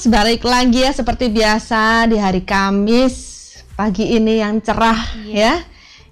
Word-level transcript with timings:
Spiritners, 0.00 0.16
balik 0.16 0.48
lagi 0.48 0.80
ya 0.80 0.96
seperti 0.96 1.28
biasa 1.28 2.08
di 2.08 2.16
hari 2.16 2.40
Kamis 2.40 3.52
pagi 3.76 4.16
ini 4.16 4.40
yang 4.40 4.56
cerah 4.64 4.96
ya. 5.28 5.60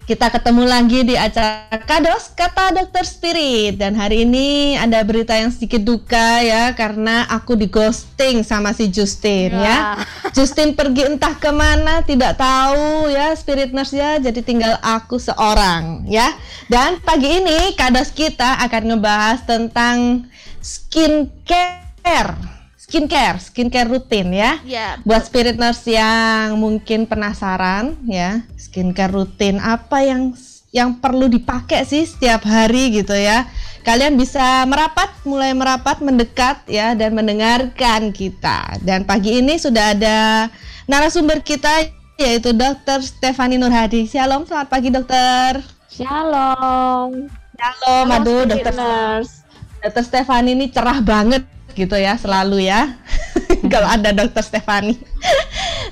Kita 0.05 0.29
ketemu 0.29 0.69
lagi 0.69 1.09
di 1.09 1.17
acara 1.17 1.73
Kados 1.89 2.37
Kata 2.37 2.77
Dokter 2.77 3.09
Spirit 3.09 3.81
dan 3.81 3.97
hari 3.97 4.29
ini 4.29 4.77
ada 4.77 5.01
berita 5.09 5.33
yang 5.33 5.49
sedikit 5.49 5.81
duka 5.89 6.45
ya 6.45 6.77
karena 6.77 7.33
aku 7.33 7.57
di 7.57 7.73
ghosting 7.73 8.45
sama 8.45 8.77
si 8.77 8.93
Justin 8.93 9.57
ya. 9.57 10.05
Justin 10.37 10.77
pergi 10.77 11.09
entah 11.09 11.33
ke 11.41 11.49
mana 11.49 12.05
tidak 12.05 12.37
tahu 12.37 13.09
ya 13.09 13.33
Spirit 13.33 13.73
Nurse 13.73 13.97
ya 13.97 14.21
jadi 14.21 14.45
tinggal 14.45 14.77
aku 14.85 15.17
seorang 15.17 16.05
ya. 16.05 16.37
Dan 16.69 17.01
pagi 17.01 17.41
ini 17.41 17.73
Kados 17.73 18.13
kita 18.13 18.61
akan 18.69 18.83
ngebahas 18.97 19.49
tentang 19.49 20.29
skincare 20.61 22.58
skincare, 22.89 23.37
skincare 23.37 23.89
rutin 23.93 24.33
ya. 24.33 24.57
Ya, 24.65 24.97
Buat 25.05 25.29
spirit 25.29 25.61
nurse 25.61 25.93
yang 25.93 26.57
mungkin 26.57 27.05
penasaran 27.05 28.01
ya, 28.09 28.49
skincare 28.57 29.13
rutin 29.13 29.61
apa 29.61 30.01
yang 30.01 30.33
yang 30.73 30.97
perlu 30.97 31.29
dipakai 31.29 31.85
sih 31.85 32.09
setiap 32.09 32.49
hari 32.49 32.97
gitu 32.97 33.13
ya. 33.13 33.45
Kalian 33.85 34.17
bisa 34.17 34.65
merapat, 34.65 35.13
mulai 35.25 35.53
merapat, 35.53 36.01
mendekat 36.01 36.65
ya 36.69 36.97
dan 36.97 37.13
mendengarkan 37.13 38.13
kita. 38.13 38.81
Dan 38.81 39.05
pagi 39.05 39.41
ini 39.41 39.61
sudah 39.61 39.93
ada 39.97 40.49
narasumber 40.89 41.45
kita 41.45 41.93
yaitu 42.19 42.57
Dr. 42.57 43.05
Stefani 43.05 43.61
Nurhadi. 43.61 44.09
Shalom, 44.09 44.45
selamat 44.49 44.69
pagi 44.69 44.89
dokter. 44.93 45.61
Shalom. 45.89 47.33
Shalom, 47.57 48.07
aduh 48.13 48.45
dokter 48.49 48.75
Nurse. 48.77 49.45
Dokter 49.81 50.05
Stefani 50.05 50.53
ini 50.53 50.69
cerah 50.69 51.01
banget 51.01 51.58
gitu 51.79 51.95
ya 51.95 52.19
selalu 52.19 52.67
ya 52.67 52.99
kalau 53.73 53.87
ada 53.87 54.11
dokter 54.11 54.43
Stefani 54.43 54.99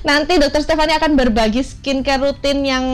nanti 0.03 0.35
dokter 0.35 0.59
Stefani 0.59 0.91
akan 0.99 1.15
berbagi 1.15 1.63
skincare 1.63 2.19
rutin 2.19 2.67
yang 2.67 2.85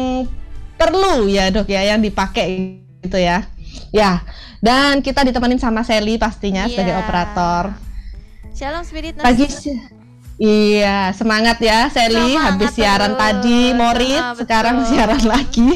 perlu 0.78 1.26
ya 1.26 1.50
dok 1.50 1.66
ya 1.66 1.82
yang 1.90 2.00
dipakai 2.06 2.78
gitu 3.02 3.18
ya 3.18 3.50
ya 3.90 4.22
dan 4.62 5.02
kita 5.02 5.26
ditemenin 5.26 5.58
sama 5.58 5.82
Sally 5.82 6.22
pastinya 6.22 6.70
Iya. 6.70 6.72
sebagai 6.78 6.96
operator 7.02 7.64
Shalom 8.54 8.86
Spirit 8.86 9.18
pagi 9.18 9.50
iya 10.38 11.10
semangat 11.18 11.58
ya 11.58 11.90
Sally 11.90 12.38
Semangat 12.38 12.46
habis 12.54 12.72
siaran 12.78 13.14
terus. 13.18 13.22
tadi 13.26 13.60
morit 13.74 14.22
betul. 14.22 14.38
sekarang 14.46 14.76
siaran 14.86 15.24
lagi 15.26 15.70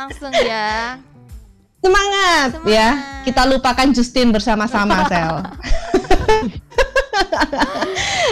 Langsung 0.00 0.32
ya. 0.32 0.96
Semangat, 1.80 2.50
ya. 2.64 2.88
Semangat. 2.92 3.24
Kita 3.24 3.42
lupakan 3.46 3.88
Justin 3.90 4.28
bersama-sama, 4.30 5.04
Sel. 5.10 5.36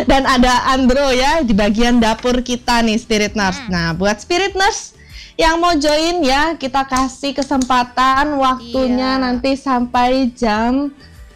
Dan 0.05 0.24
ada 0.24 0.68
Andro 0.68 1.10
ya 1.10 1.40
di 1.40 1.52
bagian 1.52 1.98
dapur 1.98 2.40
kita 2.40 2.80
nih 2.80 2.96
Spirit 2.96 3.34
Nurse. 3.34 3.60
Hmm. 3.60 3.70
Nah, 3.70 3.88
buat 3.92 4.16
Spirit 4.16 4.52
Nurse 4.52 4.94
yang 5.34 5.56
mau 5.56 5.72
join 5.72 6.20
ya, 6.20 6.55
kita 6.55 6.82
kasih 6.82 7.32
kesempatan 7.32 8.34
waktunya 8.36 9.16
Iya. 9.16 9.22
nanti 9.22 9.55
sampai 9.55 10.33
jam 10.33 10.90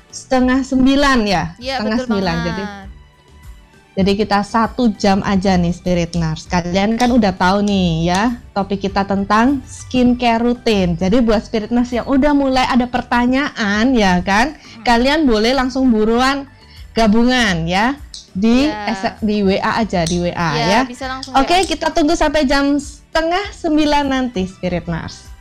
setengah 0.08 0.60
sembilan 0.60 1.18
ya, 1.22 1.54
Iya 1.56 1.80
setengah 1.80 1.98
sembilan. 2.02 2.34
banget. 2.34 2.46
Jadi 2.46 2.62
jadi 3.92 4.12
kita 4.16 4.40
satu 4.40 4.88
jam 4.96 5.20
aja 5.20 5.52
nih 5.52 5.68
Spirit 5.68 6.16
Nurse. 6.16 6.48
Kalian 6.48 6.96
kan 6.96 7.12
udah 7.12 7.36
tahu 7.36 7.60
nih 7.60 8.08
ya 8.08 8.40
topik 8.52 8.88
kita 8.88 9.04
tentang 9.04 9.60
skincare 9.68 10.40
rutin. 10.40 10.96
Jadi 10.96 11.20
buat 11.20 11.44
Spirit 11.44 11.68
Nurse 11.68 12.00
yang 12.00 12.08
udah 12.08 12.32
mulai 12.32 12.64
ada 12.64 12.88
pertanyaan 12.88 13.92
ya 13.92 14.20
kan, 14.24 14.56
kalian 14.80 15.28
boleh 15.28 15.52
langsung 15.52 15.92
buruan 15.92 16.48
gabungan 16.92 17.68
ya 17.68 17.96
di. 18.32 18.68
S- 18.68 19.20
di 19.20 19.44
WA 19.44 19.60
aja 19.76 20.04
di 20.04 20.16
WA 20.20 20.32
ya, 20.32 20.68
ya. 20.68 20.80
bisa 20.88 21.04
langsung 21.08 21.36
Oke, 21.36 21.52
WA. 21.52 21.68
kita 21.68 21.92
tunggu 21.92 22.16
sampai 22.16 22.48
jam 22.48 22.80
setengah 22.80 23.52
sembilan 23.52 24.04
nanti 24.08 24.48
Spirit 24.48 24.88
Nurse. 24.88 25.31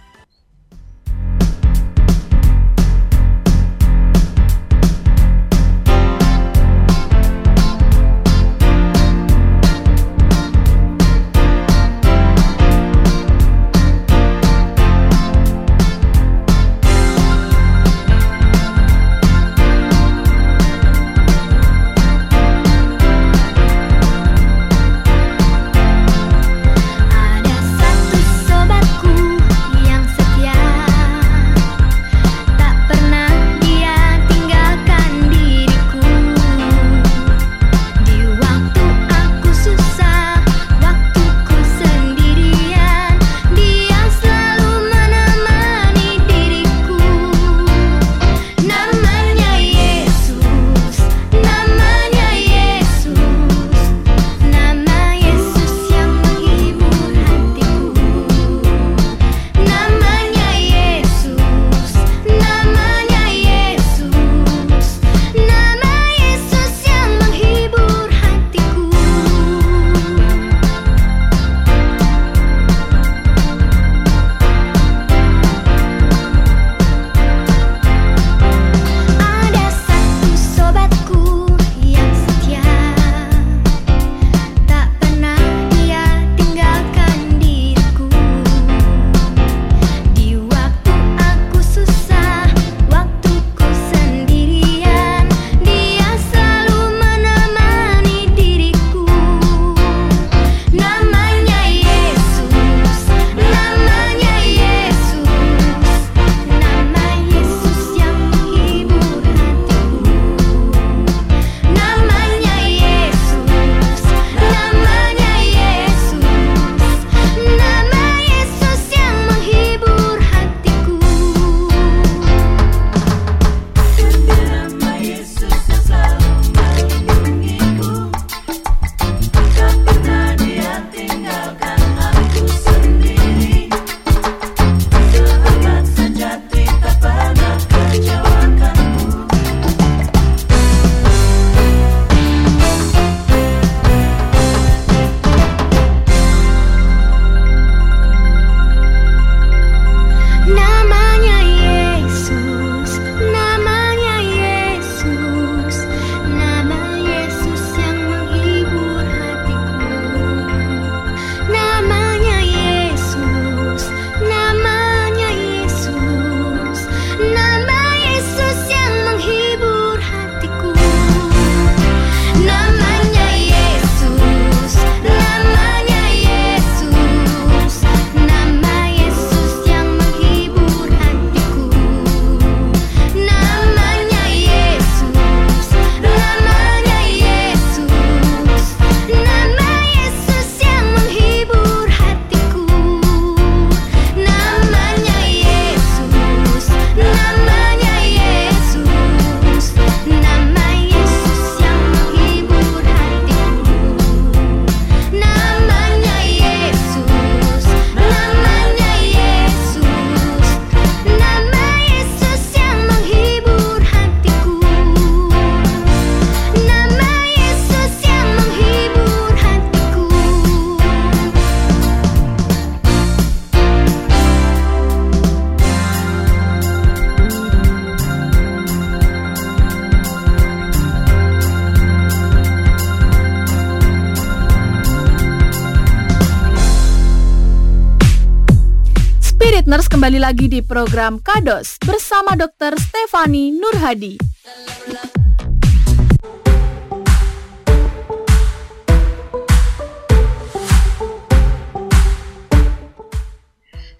Kembali 240.02 240.18
lagi 240.18 240.50
di 240.50 240.66
program 240.66 241.22
Kados 241.22 241.78
bersama 241.78 242.34
Dr. 242.34 242.74
Stefani 242.74 243.54
Nurhadi. 243.54 244.18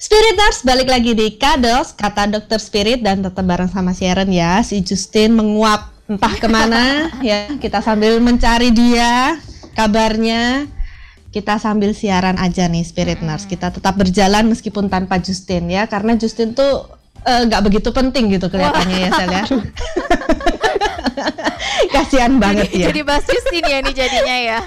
Spirit 0.02 0.36
Nurse 0.42 0.66
balik 0.66 0.90
lagi 0.90 1.14
di 1.14 1.38
Kados, 1.38 1.94
kata 1.94 2.34
dokter 2.34 2.58
Spirit 2.58 3.06
dan 3.06 3.22
tetap 3.22 3.46
bareng 3.46 3.70
sama 3.70 3.94
Sharon 3.94 4.34
ya. 4.34 4.58
Si 4.66 4.82
Justin 4.82 5.38
menguap 5.38 5.94
entah 6.10 6.34
ke 6.34 6.50
mana 6.50 7.14
ya. 7.22 7.46
Kita 7.62 7.78
sambil 7.86 8.18
mencari 8.18 8.74
dia, 8.74 9.38
kabarnya. 9.78 10.66
Kita 11.32 11.56
sambil 11.56 11.96
siaran 11.96 12.36
aja 12.36 12.68
nih 12.68 12.84
Spirit 12.84 13.24
Nurse. 13.24 13.48
Kita 13.48 13.72
tetap 13.72 13.96
berjalan 13.96 14.52
meskipun 14.52 14.92
tanpa 14.92 15.16
Justin 15.24 15.72
ya, 15.72 15.88
karena 15.88 16.20
Justin 16.20 16.52
tuh 16.52 16.92
eh, 17.24 17.48
nggak 17.48 17.64
begitu 17.64 17.88
penting 17.96 18.36
gitu 18.36 18.52
kelihatannya 18.52 18.98
ya 19.00 19.10
Sel 19.16 19.32
ya. 19.32 19.44
Kasihan 21.96 22.36
banget 22.36 22.68
jadi, 22.68 22.84
ya. 22.84 22.88
Jadi 22.92 23.02
bahas 23.08 23.24
Justin 23.24 23.64
ya 23.64 23.78
nih 23.80 23.94
jadinya 23.96 24.38
ya. 24.38 24.60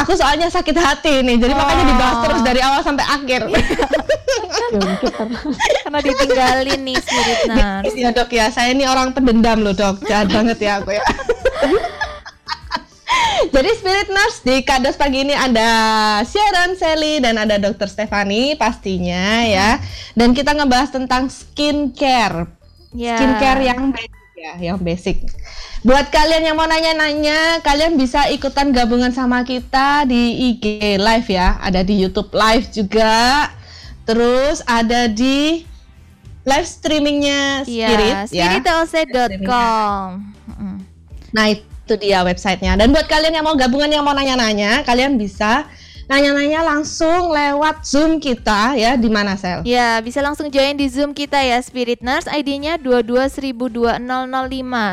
Aku 0.00 0.16
soalnya 0.16 0.48
sakit 0.48 0.72
hati 0.72 1.20
nih, 1.20 1.36
jadi 1.36 1.52
makanya 1.52 1.84
dibahas 1.84 2.16
Oh. 2.16 2.22
terus 2.24 2.40
dari 2.40 2.60
awal 2.64 2.80
sampai 2.80 3.04
akhir. 3.04 3.40
Karena 5.84 6.00
ditinggalin 6.00 6.80
nih 6.88 6.96
Spirit 7.04 7.40
Nurse. 7.52 7.94
Iya 8.00 8.08
dok 8.16 8.32
ya, 8.32 8.48
saya 8.48 8.72
ini 8.72 8.88
orang 8.88 9.12
pendendam 9.12 9.60
loh 9.60 9.76
dok, 9.76 10.00
jahat 10.08 10.32
banget 10.32 10.56
ya 10.56 10.80
aku 10.80 10.96
ya. 10.96 11.04
Jadi 13.48 13.70
Spirit 13.72 14.12
Nurse 14.12 14.44
di 14.44 14.60
Kados 14.60 15.00
pagi 15.00 15.24
ini 15.24 15.32
ada 15.32 15.70
Sharon, 16.20 16.76
Sally, 16.76 17.24
dan 17.24 17.40
ada 17.40 17.56
Dr. 17.56 17.88
Stefani 17.88 18.52
pastinya 18.54 19.40
ya. 19.40 19.80
Dan 20.12 20.36
kita 20.36 20.52
ngebahas 20.52 20.92
tentang 20.92 21.32
skincare, 21.32 22.44
Ya. 22.92 23.16
skincare 23.16 23.64
yang 23.64 23.88
basic 23.88 24.12
ya, 24.36 24.52
yang 24.60 24.76
basic. 24.76 25.24
Buat 25.80 26.12
kalian 26.12 26.44
yang 26.44 26.56
mau 26.60 26.68
nanya-nanya, 26.68 27.64
kalian 27.64 27.96
bisa 27.96 28.28
ikutan 28.28 28.76
gabungan 28.76 29.16
sama 29.16 29.40
kita 29.48 30.04
di 30.04 30.52
IG 30.52 31.00
Live 31.00 31.32
ya. 31.32 31.56
Ada 31.64 31.80
di 31.80 31.96
YouTube 31.96 32.28
Live 32.36 32.68
juga. 32.68 33.48
Terus 34.04 34.60
ada 34.68 35.08
di 35.08 35.64
live 36.42 36.66
streamingnya 36.66 37.62
Spirit 37.64 38.28
Iya, 38.28 38.32
ya. 38.32 38.48
spiritlc.com. 38.58 40.08
Nah 41.30 41.44
itu 41.46 41.69
dia 41.96 42.22
websitenya. 42.22 42.78
Dan 42.78 42.92
buat 42.92 43.08
kalian 43.08 43.34
yang 43.38 43.46
mau 43.46 43.56
gabungan 43.58 43.90
yang 43.90 44.04
mau 44.04 44.14
nanya-nanya, 44.14 44.84
kalian 44.86 45.18
bisa 45.18 45.66
nanya-nanya 46.10 46.66
langsung 46.66 47.30
lewat 47.30 47.86
Zoom 47.86 48.18
kita 48.18 48.74
ya. 48.74 48.98
Di 48.98 49.06
mana 49.06 49.38
Sel? 49.38 49.62
Ya, 49.62 50.02
bisa 50.02 50.18
langsung 50.18 50.50
join 50.50 50.74
di 50.74 50.90
Zoom 50.90 51.14
kita 51.14 51.38
ya 51.38 51.62
Spirit 51.62 52.02
Nurse. 52.02 52.26
ID-nya 52.26 52.82
2202005 52.82 54.02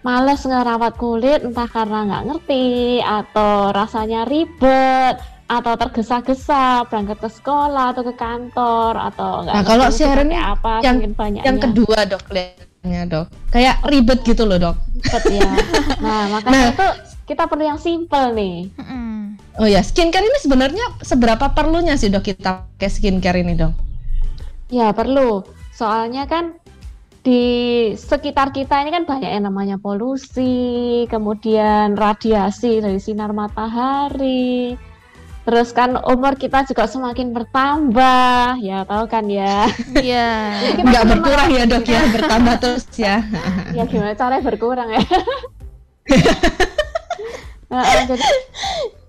males 0.00 0.40
ngerawat 0.40 0.96
kulit 0.96 1.44
entah 1.44 1.68
karena 1.68 2.08
nggak 2.08 2.24
ngerti 2.32 3.04
atau 3.04 3.76
rasanya 3.76 4.24
ribet 4.24 5.20
atau 5.46 5.78
tergesa-gesa 5.78 6.82
berangkat 6.84 7.22
ke 7.22 7.30
sekolah 7.30 7.94
atau 7.94 8.02
ke 8.02 8.14
kantor 8.14 8.92
atau 8.98 9.46
nggak 9.46 9.54
Nah, 9.54 9.62
kalau 9.62 9.84
pakai 9.86 10.34
apa 10.36 10.72
yang- 10.82 11.14
banyaknya 11.14 11.46
Yang 11.46 11.58
kedua 11.62 11.98
dok 12.02 12.22
kelihatannya 12.26 13.02
dok, 13.06 13.26
kayak 13.48 13.76
ribet 13.86 14.20
gitu 14.22 14.42
loh 14.42 14.58
dok. 14.60 14.76
ribet 15.06 15.22
ya 15.32 15.50
nah 16.02 16.22
makanya 16.34 16.74
itu 16.74 16.86
kita 17.26 17.46
perlu 17.46 17.64
yang 17.64 17.78
simple 17.78 18.30
nih. 18.32 18.70
Oh 19.58 19.66
ya, 19.66 19.82
skincare 19.82 20.22
ini 20.22 20.38
sebenarnya 20.38 20.94
seberapa 21.00 21.50
perlunya 21.50 21.94
sih 21.96 22.06
dok 22.06 22.22
kita 22.24 22.70
pakai 22.72 22.86
skincare 22.86 23.40
ini 23.40 23.54
dok? 23.54 23.72
ya 24.66 24.90
perlu 24.90 25.46
soalnya 25.70 26.26
kan 26.26 26.58
di 27.22 27.42
sekitar 27.92 28.50
kita 28.50 28.78
ini 28.78 28.90
kan 28.92 29.02
banyak 29.04 29.26
yang 29.28 29.44
namanya 29.44 29.78
polusi 29.78 30.54
kemudian 31.06 31.94
radiasi 31.94 32.78
dari 32.78 32.98
sinar 32.98 33.30
matahari 33.30 34.74
Terus 35.46 35.70
kan 35.70 35.94
umur 36.02 36.34
kita 36.34 36.66
juga 36.66 36.90
semakin 36.90 37.30
bertambah, 37.30 38.58
ya 38.58 38.82
tahu 38.82 39.06
kan 39.06 39.30
ya. 39.30 39.70
Iya. 39.94 40.28
Kita 40.74 40.82
Nggak 40.82 41.04
perlu 41.06 41.22
berkurang 41.22 41.48
ya 41.54 41.64
dok 41.70 41.86
ya, 41.86 42.02
bertambah 42.18 42.54
terus 42.58 42.84
ya. 42.98 43.22
ya 43.70 43.86
gimana 43.86 44.18
caranya 44.18 44.42
berkurang 44.42 44.90
ya 44.90 45.02
Nah, 47.70 47.82
eh, 47.82 48.02
jadi 48.10 48.26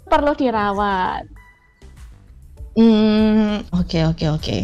perlu 0.10 0.34
dirawat 0.34 1.25
Hmm, 2.77 3.65
oke 3.74 4.06
oke 4.13 4.25
oke. 4.38 4.58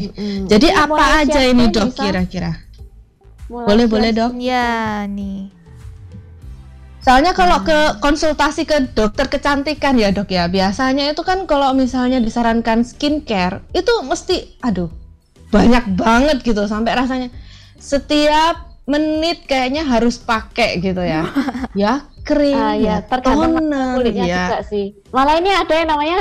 Jadi 0.45 0.67
apa 0.69 1.25
aja 1.25 1.49
ini 1.49 1.73
dok 1.73 1.89
bisa 1.89 2.05
kira-kira? 2.05 2.53
mulai 3.49 3.65
Boleh 3.73 3.85
boleh 3.89 4.11
dok. 4.13 4.31
Ya, 4.37 5.01
nih. 5.09 5.49
Soalnya 7.03 7.35
kalau 7.35 7.59
ke 7.61 7.99
konsultasi 7.99 8.63
ke 8.63 8.95
dokter 8.95 9.27
kecantikan 9.27 9.99
ya 9.99 10.09
dok 10.09 10.31
ya, 10.31 10.47
biasanya 10.47 11.11
itu 11.11 11.19
kan 11.19 11.43
kalau 11.43 11.75
misalnya 11.75 12.23
disarankan 12.23 12.87
skincare 12.87 13.59
itu 13.71 13.91
mesti, 14.01 14.55
aduh, 14.63 14.87
banyak 15.51 15.99
banget 15.99 16.39
gitu 16.41 16.63
sampai 16.63 16.95
rasanya 16.95 17.27
setiap 17.75 18.71
menit 18.83 19.43
kayaknya 19.43 19.83
harus 19.83 20.15
pakai 20.15 20.79
gitu 20.79 21.03
ya, 21.03 21.27
ya 21.75 22.07
krim, 22.23 22.55
Ah, 22.55 22.75
ya, 22.75 23.03
tergantung 23.03 23.59
toner, 23.59 23.99
kulitnya 23.99 24.23
ya. 24.23 24.37
juga 24.39 24.57
sih. 24.63 24.95
Malah 25.11 25.43
ini 25.43 25.51
ada 25.51 25.73
yang 25.75 25.89
namanya 25.91 26.19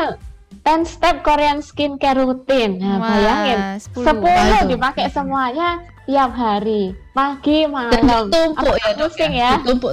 10 0.63 0.83
step 0.83 1.23
Korean 1.23 1.63
skincare 1.63 2.19
routine. 2.19 2.83
Nah, 2.83 2.99
Wah, 2.99 3.07
bayangin 3.09 3.59
10. 3.79 4.03
10 4.03 4.19
Waduh. 4.19 4.67
dipakai 4.67 5.07
semuanya 5.11 5.69
tiap 6.03 6.35
hari, 6.35 6.91
pagi, 7.15 7.63
Dan 7.63 7.71
malam. 7.71 8.27
ditumpuk 8.27 8.75
Apa 8.75 8.83
ya 8.83 8.91
dok 8.93 9.11
pusing 9.11 9.33
ya, 9.33 9.39
ya? 9.39 9.51
ditumpuk, 9.59 9.93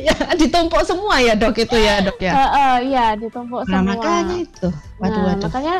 ya 0.00 0.14
ditumpuk 0.34 0.82
semua 0.82 1.18
ya 1.18 1.32
dok 1.32 1.56
itu 1.56 1.76
ya 1.76 2.00
dok 2.00 2.18
ya. 2.18 2.32
Eh, 2.32 2.50
eh, 2.52 2.76
iya, 2.88 3.06
ditumpuk 3.14 3.62
Nah 3.62 3.78
semua. 3.78 3.94
makanya 3.94 4.36
itu, 4.38 4.68
waduh 4.96 5.10
Nah, 5.12 5.26
waduh, 5.28 5.46
makanya 5.46 5.76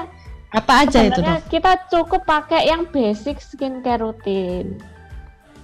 apa 0.51 0.73
aja 0.81 0.99
itu 1.05 1.21
dok? 1.21 1.39
kita 1.49 1.73
cukup 1.89 2.23
pakai 2.25 2.67
yang 2.67 2.83
basic 2.85 3.39
skincare 3.39 4.01
routine. 4.01 4.79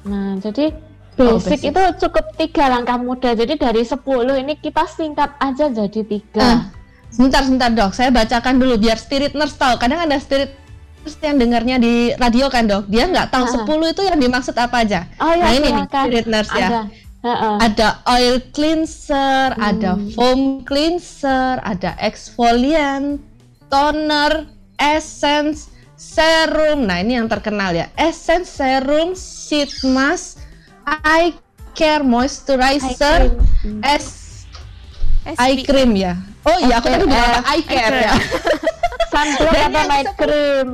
Nah, 0.02 0.36
jadi 0.36 0.70
Oh, 1.16 1.40
basic, 1.40 1.48
basic. 1.58 1.70
itu 1.72 1.82
cukup 1.98 2.24
tiga 2.36 2.68
langkah 2.68 2.94
mudah. 2.94 3.32
Jadi 3.32 3.56
dari 3.56 3.80
10 3.80 4.04
ini 4.36 4.52
kita 4.54 4.84
singkat 4.86 5.32
aja 5.38 5.66
jadi 5.66 6.00
tiga. 6.02 6.44
Ah, 6.44 6.60
Sebentar, 7.08 7.40
sebentar 7.40 7.70
dok, 7.70 7.90
saya 7.90 8.10
bacakan 8.10 8.54
dulu 8.56 8.76
biar 8.76 8.94
spirit 8.94 9.32
nurse 9.32 9.56
tahu. 9.56 9.74
Kadang 9.76 10.04
ada 10.04 10.12
spirit 10.16 10.52
nurse 11.00 11.16
yang 11.18 11.40
dengarnya 11.40 11.76
di 11.78 11.92
radio 12.14 12.46
kan 12.46 12.66
dok, 12.66 12.84
dia 12.84 13.06
nggak 13.06 13.32
tahu 13.32 13.42
Ah. 13.42 13.52
10 13.56 13.64
itu 13.88 14.02
yang 14.02 14.18
dimaksud 14.18 14.52
apa 14.52 14.76
aja. 14.78 15.08
Oh 15.16 15.30
ya, 15.30 15.40
nah 15.40 15.50
ini 15.50 15.64
nih 15.64 15.72
silakan. 15.80 16.04
spirit 16.04 16.26
nurse 16.26 16.52
ya. 16.52 16.68
Ada. 16.68 16.80
Heeh. 17.26 17.56
ada 17.58 17.88
oil 18.06 18.38
cleanser, 18.50 19.50
ada 19.52 19.98
Hmm. 19.98 20.10
foam 20.14 20.40
cleanser, 20.62 21.58
ada 21.60 21.98
exfoliant, 21.98 23.18
toner, 23.66 24.46
essence, 24.78 25.66
serum. 25.98 26.86
Nah, 26.86 27.02
ini 27.02 27.18
yang 27.18 27.26
terkenal 27.26 27.74
ya. 27.74 27.90
Essence, 27.94 28.46
serum, 28.52 29.12
sheet 29.12 29.74
mask, 29.82 30.38
eye 30.86 31.34
care 31.74 32.06
moisturizer, 32.06 33.34
Hmm. 33.66 33.82
S 33.82 34.06
eye 35.34 35.58
SPF. 35.58 35.66
cream 35.66 35.92
ya. 35.92 36.14
Oh 36.46 36.54
iya, 36.62 36.78
aku 36.78 36.86
tadi 36.86 37.04
bilang 37.04 37.42
apa? 37.42 37.50
eye 37.50 37.64
care 37.66 37.98
ya. 38.06 38.14
Sunblock 39.12 39.54
yang 39.56 39.72
night 39.72 40.10
cream. 40.14 40.68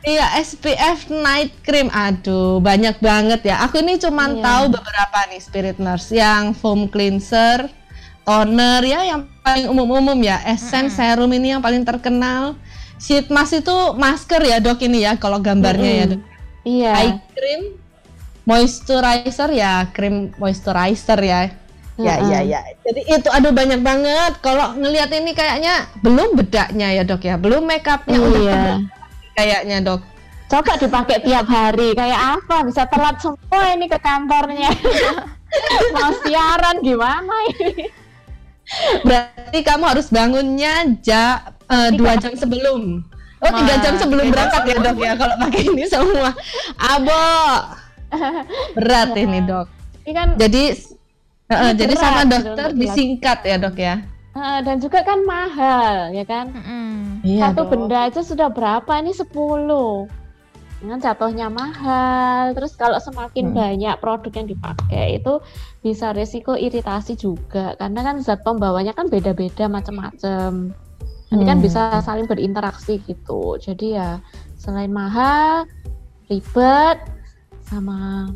Iya, 0.00 0.32
SPF 0.40 1.12
night 1.12 1.52
cream. 1.60 1.92
Aduh, 1.92 2.56
banyak 2.56 2.96
banget 3.04 3.52
ya. 3.52 3.60
Aku 3.68 3.84
ini 3.84 4.00
cuman 4.00 4.40
Iya. 4.40 4.44
tahu 4.44 4.64
beberapa 4.72 5.18
nih 5.28 5.40
Spirit 5.44 5.76
Nurse 5.76 6.16
yang 6.16 6.56
foam 6.56 6.88
cleanser, 6.88 7.68
toner 8.24 8.80
ya 8.80 9.04
yang 9.04 9.28
paling 9.44 9.68
umum-umum 9.68 10.16
ya. 10.24 10.40
Essence 10.48 10.96
serum 10.96 11.28
ini 11.36 11.52
yang 11.52 11.60
paling 11.60 11.84
terkenal. 11.84 12.56
Sheet 12.96 13.28
mask 13.28 13.60
itu 13.60 13.76
masker 13.96 14.40
ya, 14.40 14.56
Dok 14.60 14.80
ini 14.84 15.04
ya 15.04 15.20
kalau 15.20 15.36
gambarnya 15.36 15.92
ya, 15.92 16.04
Dok. 16.16 16.20
Iya. 16.64 16.92
Eye 16.96 17.12
cream, 17.36 17.62
moisturizer 18.48 19.50
ya, 19.52 19.84
krim 19.92 20.32
moisturizer 20.40 21.20
ya. 21.20 21.40
Ya, 22.00 22.16
ya, 22.24 22.40
ya. 22.40 22.64
Jadi 22.80 23.04
itu 23.04 23.28
aduh 23.28 23.52
banyak 23.52 23.84
banget. 23.84 24.40
Kalau 24.40 24.72
ngelihat 24.72 25.12
ini 25.12 25.36
kayaknya 25.36 25.84
belum 26.00 26.32
bedaknya 26.40 26.96
ya, 26.96 27.04
Dok 27.04 27.20
ya. 27.20 27.36
Belum 27.36 27.60
make 27.68 27.84
upnya 27.84 28.16
udah 28.16 28.40
Iya. 28.40 28.64
Kayaknya, 29.40 29.76
Dok. 29.80 30.00
Coba 30.50 30.76
dipakai 30.76 31.24
tiap 31.24 31.46
hari. 31.48 31.96
Kayak 31.96 32.42
apa? 32.42 32.56
Bisa 32.68 32.84
telat 32.84 33.16
semua 33.22 33.64
ini 33.72 33.86
ke 33.88 33.96
kantornya. 33.96 34.68
Mau 35.96 36.12
siaran 36.20 36.76
gimana 36.84 37.36
ini? 37.56 37.88
Berarti 39.02 39.58
kamu 39.66 39.84
harus 39.86 40.06
bangunnya 40.12 40.94
ja, 41.02 41.54
eh, 41.66 41.90
dua 41.96 42.14
jam 42.20 42.36
sebelum. 42.36 43.02
Oh 43.40 43.50
tiga 43.56 43.74
jam 43.80 43.96
sebelum 43.96 44.28
berangkat 44.28 44.62
ya 44.68 44.76
dok 44.84 44.98
ya 45.00 45.12
kalau 45.16 45.34
pakai 45.48 45.62
ini 45.64 45.84
semua. 45.88 46.30
Abo 46.76 47.24
berat 48.76 49.16
ini 49.16 49.38
dok. 49.42 49.66
Ini 50.04 50.12
kan 50.12 50.28
Jadi 50.36 50.64
Ini 51.50 51.74
jadi 51.74 51.94
sama 51.98 52.22
dokter 52.30 52.68
disingkat 52.78 53.38
ya 53.42 53.56
dok 53.58 53.74
ya. 53.74 54.06
Dan 54.64 54.76
juga 54.80 55.04
kan 55.04 55.22
mahal, 55.24 56.12
ya 56.12 56.24
kan? 56.24 56.52
Iya 57.20 57.52
Satu 57.52 57.68
benda 57.68 58.08
itu 58.08 58.24
sudah 58.24 58.48
berapa? 58.48 58.88
Ini 59.00 59.12
10. 59.12 60.08
Dengan 60.80 60.96
jatuhnya 60.96 61.52
mahal. 61.52 62.56
Terus 62.56 62.72
kalau 62.72 62.96
semakin 62.96 63.52
Hmm. 63.52 63.56
banyak 63.56 63.94
produk 64.00 64.32
yang 64.32 64.48
dipakai 64.48 65.20
itu 65.20 65.44
bisa 65.84 66.16
resiko 66.16 66.56
iritasi 66.56 67.20
juga 67.20 67.76
karena 67.76 68.00
kan 68.00 68.16
zat 68.24 68.40
pembawanya 68.40 68.96
kan 68.96 69.12
beda-beda 69.12 69.68
macam-macam. 69.68 70.72
Nanti 71.30 71.44
kan 71.44 71.58
Hmm. 71.60 71.64
bisa 71.68 71.82
saling 72.00 72.24
berinteraksi 72.24 72.96
gitu. 73.04 73.60
Jadi 73.60 74.00
ya 74.00 74.24
selain 74.56 74.88
mahal, 74.88 75.68
ribet 76.32 76.96
sama 77.68 78.32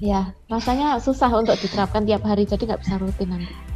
ya 0.00 0.32
rasanya 0.48 1.00
susah 1.00 1.30
untuk 1.32 1.56
diterapkan 1.60 2.04
tiap 2.04 2.24
hari 2.24 2.48
jadi 2.48 2.64
nggak 2.64 2.80
bisa 2.80 2.96
rutin 2.96 3.28
nanti. 3.32 3.75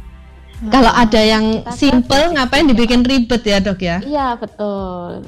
Kalau 0.69 0.93
ada 0.93 1.17
yang 1.17 1.65
Kita 1.65 1.73
kan 1.73 1.73
simple 1.73 2.21
basic 2.21 2.33
ngapain 2.37 2.65
dibikin 2.69 3.01
ribet 3.01 3.41
ya 3.41 3.57
dok 3.57 3.81
ya? 3.81 3.97
Iya 4.05 4.37
betul. 4.37 5.25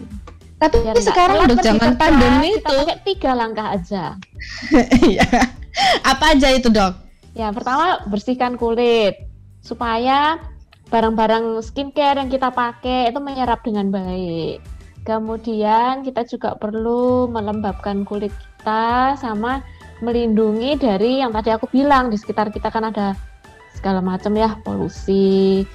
Tapi 0.62 0.76
Biar 0.86 0.96
sekarang 1.02 1.50
dok 1.50 1.60
zaman 1.66 1.98
pandemi 1.98 2.54
kita 2.62 2.70
itu 2.70 2.76
pakai 2.86 3.00
tiga 3.02 3.32
langkah 3.34 3.68
aja. 3.74 4.04
Iya. 5.10 5.26
Apa 6.06 6.38
aja 6.38 6.54
itu 6.54 6.70
dok? 6.70 6.94
Ya, 7.34 7.50
pertama 7.50 8.06
bersihkan 8.06 8.62
kulit 8.62 9.18
supaya 9.66 10.38
barang-barang 10.94 11.66
skincare 11.66 12.22
yang 12.22 12.30
kita 12.30 12.54
pakai 12.54 13.10
itu 13.10 13.18
menyerap 13.18 13.66
dengan 13.66 13.90
baik. 13.90 14.62
Kemudian 15.02 16.06
kita 16.06 16.30
juga 16.30 16.54
perlu 16.54 17.26
melembabkan 17.26 18.06
kulit 18.06 18.30
kita 18.30 19.18
sama 19.18 19.66
melindungi 20.00 20.78
dari 20.78 21.26
yang 21.26 21.34
tadi 21.34 21.50
aku 21.50 21.66
bilang 21.74 22.14
di 22.14 22.22
sekitar 22.22 22.54
kita 22.54 22.70
kan 22.70 22.94
ada 22.94 23.18
segala 23.84 24.00
macam 24.00 24.32
ya 24.40 24.56
polusi, 24.64 25.68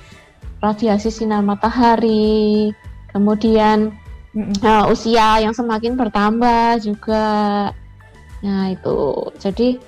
radiasi 0.65 1.13
sinar 1.13 1.45
matahari, 1.45 2.73
kemudian 3.13 3.93
Nah, 4.39 4.87
usia 4.87 5.41
yang 5.43 5.51
semakin 5.51 5.99
bertambah 5.99 6.79
juga. 6.85 7.27
Nah, 8.45 8.71
itu. 8.71 9.25
Jadi 9.41 9.81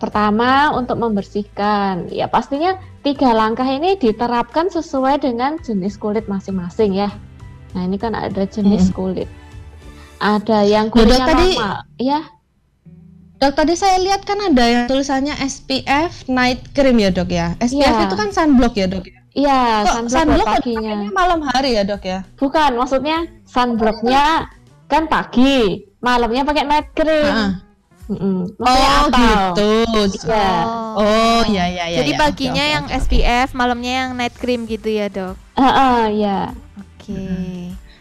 pertama 0.00 0.72
untuk 0.74 0.98
membersihkan, 0.98 2.10
ya 2.10 2.26
pastinya 2.26 2.74
tiga 3.06 3.30
langkah 3.30 3.68
ini 3.68 3.94
diterapkan 3.94 4.72
sesuai 4.72 5.22
dengan 5.22 5.60
jenis 5.62 5.94
kulit 6.00 6.26
masing-masing 6.26 6.96
ya. 6.96 7.12
Nah, 7.76 7.86
ini 7.86 8.00
kan 8.00 8.18
ada 8.18 8.48
jenis 8.48 8.90
Mm-mm. 8.90 8.96
kulit. 8.98 9.28
Ada 10.18 10.64
yang 10.66 10.90
Dok, 10.90 10.98
kulitnya 10.98 11.26
tadi- 11.28 11.54
normal, 11.54 11.76
ya. 12.02 12.20
Dok 13.38 13.54
tadi 13.54 13.74
saya 13.74 14.02
lihat 14.02 14.26
kan 14.26 14.34
ada 14.42 14.64
yang 14.66 14.84
tulisannya 14.84 15.30
SPF 15.38 16.26
night 16.26 16.74
cream 16.74 16.98
ya 16.98 17.08
dok 17.08 17.30
ya. 17.30 17.54
SPF 17.58 17.78
Iya. 17.94 18.04
itu 18.04 18.14
kan 18.14 18.28
sunblock 18.28 18.74
ya 18.74 18.86
dok. 18.86 19.06
ya? 19.06 19.14
Iya, 19.30 19.60
sunblock, 19.86 20.10
sunblock 20.10 20.42
kan 20.44 20.54
paginya. 20.58 20.94
malam 21.12 21.40
hari 21.46 21.70
ya 21.72 21.86
dok 21.86 22.02
ya? 22.02 22.26
Bukan, 22.34 22.74
maksudnya 22.74 23.18
sunblocknya 23.46 24.50
kan 24.86 25.06
pagi, 25.06 25.86
malamnya 25.98 26.42
pakai 26.42 26.64
night 26.66 26.90
cream. 26.92 27.30
Heeh. 27.30 27.50
Mm-mm. 28.08 28.56
Maksudnya 28.56 28.88
Oh 28.88 29.04
atau- 29.04 29.20
gitu. 29.20 29.70
Iya. 30.24 30.50
Oh 30.96 31.42
ya 31.46 31.64
ya 31.68 31.84
ya. 31.86 31.98
Jadi 32.02 32.10
ya. 32.10 32.18
paginya 32.18 32.64
yang 32.66 32.84
oke. 32.88 32.96
SPF, 32.98 33.48
malamnya 33.52 33.92
yang 34.02 34.10
night 34.16 34.34
cream 34.34 34.64
gitu 34.64 34.88
ya 34.88 35.06
dok. 35.06 35.38
Heeh, 35.54 36.00
ya. 36.18 36.50
Oke. 36.74 37.22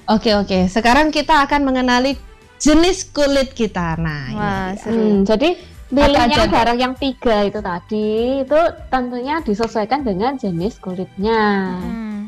Oke 0.07 0.29
oke. 0.33 0.59
Sekarang 0.65 1.11
kita 1.11 1.43
akan 1.43 1.61
mengenali 1.61 2.15
jenis 2.57 3.07
kulit 3.07 3.53
kita. 3.53 3.95
Nah, 3.95 4.25
Wah 4.31 4.69
seru. 4.75 4.97
Hmm, 4.97 5.17
jadi 5.23 5.57
pilihnya 5.87 6.51
barang 6.51 6.77
yang 6.77 6.93
tiga 6.93 7.47
itu 7.47 7.59
tadi 7.59 8.07
itu 8.43 8.59
tentunya 8.87 9.39
disesuaikan 9.39 10.03
dengan 10.03 10.35
jenis 10.35 10.77
kulitnya. 10.77 11.73
Hmm. 11.77 12.27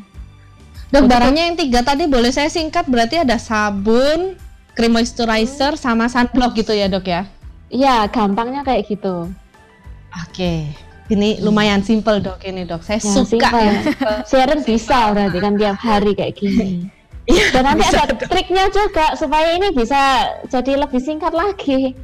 Dok 0.90 1.06
barangnya 1.06 1.42
yang 1.46 1.56
tiga 1.56 1.80
tadi 1.80 2.06
boleh 2.06 2.30
saya 2.30 2.50
singkat 2.50 2.86
berarti 2.86 3.22
ada 3.22 3.38
sabun, 3.38 4.34
cream 4.74 4.90
moisturizer, 4.90 5.78
sama 5.78 6.10
sunblock 6.10 6.56
gitu 6.56 6.74
ya 6.74 6.90
dok 6.90 7.06
ya? 7.06 7.30
Iya, 7.70 8.10
gampangnya 8.10 8.66
kayak 8.66 8.90
gitu. 8.90 9.30
Oke. 10.26 10.66
Ini 11.06 11.42
lumayan 11.42 11.82
simple 11.82 12.18
dok 12.18 12.42
ini 12.42 12.62
dok. 12.62 12.82
Saya 12.82 12.98
Ya, 12.98 13.10
suka 13.12 13.26
simple. 13.26 13.62
ya. 13.62 13.74
Sharon 14.26 14.60
bisa 14.62 15.10
berarti 15.10 15.38
kan 15.38 15.54
tiap 15.54 15.78
hari 15.78 16.14
kayak 16.14 16.34
gini. 16.34 16.86
Iya, 17.30 17.46
Dan 17.54 17.62
nanti 17.62 17.86
bisa, 17.86 17.98
ada 18.02 18.14
triknya 18.18 18.64
juga 18.74 19.06
supaya 19.14 19.54
ini 19.54 19.68
bisa 19.70 20.00
jadi 20.50 20.72
lebih 20.82 20.98
singkat 20.98 21.30
lagi. 21.30 21.94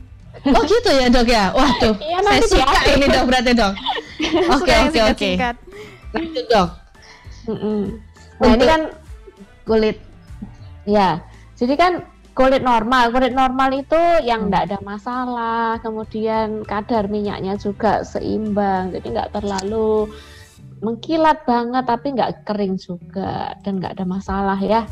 Oh 0.46 0.62
gitu 0.62 0.90
ya 0.94 1.10
dok 1.10 1.26
ya. 1.26 1.50
Waduh, 1.50 1.94
Iya, 1.98 2.18
saya 2.22 2.40
suka 2.46 2.62
diatur. 2.62 2.94
ini 2.94 3.06
dok 3.10 3.24
berarti 3.26 3.52
dok. 3.56 3.72
Oke 4.56 4.74
oke 4.88 5.00
oke. 5.12 5.30
Lanjut 6.14 6.44
dok. 6.48 6.68
Mm-mm. 7.50 7.80
Nah 8.40 8.50
ini 8.54 8.64
kan 8.64 8.80
Kulit. 9.66 9.98
Ya, 10.86 11.26
jadi 11.58 11.74
kan 11.74 11.92
kulit 12.38 12.62
normal, 12.62 13.10
kulit 13.10 13.34
normal 13.34 13.74
itu 13.74 13.98
yang 14.22 14.46
enggak 14.46 14.70
ada 14.70 14.78
masalah, 14.78 15.82
kemudian 15.82 16.62
kadar 16.62 17.10
minyaknya 17.10 17.58
juga 17.58 18.06
seimbang, 18.06 18.94
jadi 18.94 19.06
nggak 19.10 19.30
terlalu 19.34 20.06
mengkilat 20.78 21.42
banget, 21.42 21.82
tapi 21.82 22.14
nggak 22.14 22.46
kering 22.46 22.78
juga 22.78 23.58
dan 23.66 23.82
nggak 23.82 23.98
ada 23.98 24.06
masalah 24.06 24.58
ya. 24.62 24.86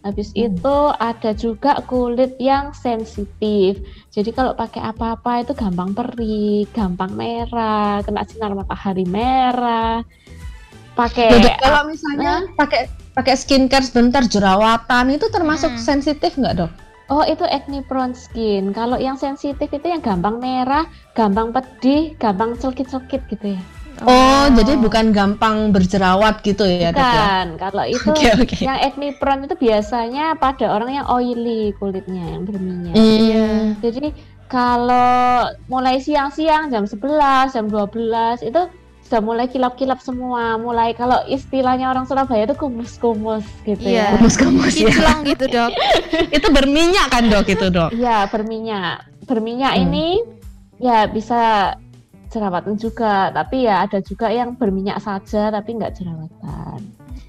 Habis 0.00 0.32
Hmm. 0.32 0.56
itu 0.56 0.76
ada 0.96 1.30
juga 1.36 1.76
kulit 1.84 2.40
yang 2.40 2.72
sensitif. 2.72 3.76
Jadi 4.08 4.32
kalau 4.32 4.56
pakai 4.56 4.80
apa-apa 4.80 5.44
itu 5.44 5.52
gampang 5.52 5.92
perih, 5.92 6.64
gampang 6.72 7.12
merah, 7.12 8.00
kena 8.00 8.24
sinar 8.24 8.56
matahari 8.56 9.04
merah. 9.04 10.00
Pakai 10.96 11.56
kalau 11.60 11.84
misalnya 11.84 12.48
pakai 12.56 12.88
pakai 13.12 13.34
skincare 13.36 13.84
sebentar 13.84 14.24
jerawatan 14.24 15.12
itu 15.12 15.28
termasuk 15.28 15.76
Hmm. 15.76 15.84
sensitif 15.84 16.32
nggak 16.40 16.56
dok? 16.64 16.72
Oh 17.10 17.26
itu 17.26 17.42
acne 17.42 17.82
prone 17.84 18.14
skin. 18.14 18.70
Kalau 18.70 18.94
yang 18.94 19.18
sensitif 19.18 19.66
itu 19.68 19.82
yang 19.84 20.00
gampang 20.00 20.38
merah, 20.38 20.86
gampang 21.12 21.50
pedih, 21.50 22.14
gampang 22.16 22.54
celkit-celkit 22.56 23.26
gitu 23.28 23.58
ya. 23.58 23.62
Oh, 24.02 24.46
jadi 24.50 24.76
bukan 24.76 25.12
gampang 25.12 25.70
berjerawat 25.70 26.40
gitu 26.40 26.64
ya 26.64 26.88
ya? 26.88 26.90
Bukan. 26.90 27.46
Kalau 27.56 27.84
itu 27.84 28.08
Oke 28.08 28.28
oke. 28.34 28.56
yang 28.58 28.78
acne 28.78 29.12
prone 29.14 29.44
itu 29.44 29.54
biasanya 29.54 30.34
pada 30.34 30.72
orang 30.72 30.90
yang 30.94 31.06
oily 31.06 31.76
kulitnya 31.76 32.24
yang 32.32 32.42
berminyak. 32.44 32.94
Hmm. 32.94 33.76
Jadi 33.78 34.10
kalau 34.46 35.46
mulai 35.66 35.98
siang-siang 35.98 36.68
jam 36.68 36.82
11, 36.82 36.98
jam 37.50 37.66
12 37.68 38.42
itu 38.42 38.60
sudah 39.04 39.20
mulai 39.20 39.46
kilap-kilap 39.46 39.98
semua. 39.98 40.54
Mulai 40.56 40.90
kalau 40.92 41.20
istilahnya 41.26 41.90
orang 41.90 42.06
Surabaya 42.06 42.46
itu 42.46 42.54
kumus-kumus 42.54 43.42
gitu 43.62 43.82
Iya. 43.84 44.10
ya. 44.10 44.16
Kumus-kumus 44.16 44.74
ya. 44.74 44.86
Kinclong 44.88 45.20
gitu 45.24 45.44
dok. 45.46 45.70
itu 46.36 46.48
berminyak 46.48 47.06
kan 47.10 47.26
dok 47.26 47.46
itu 47.46 47.66
dok? 47.68 47.90
Iya, 47.90 48.26
berminyak. 48.26 49.06
Berminyak 49.26 49.72
Hmm. 49.76 49.82
ini 49.86 50.06
ya 50.78 51.04
bisa 51.06 51.74
jerawatan 52.30 52.78
juga, 52.78 53.28
tapi 53.34 53.66
ya 53.66 53.84
ada 53.84 53.98
juga 54.00 54.30
yang 54.30 54.54
berminyak 54.54 55.02
saja 55.02 55.50
tapi 55.50 55.74
nggak 55.76 55.98
jerawatan. 55.98 56.80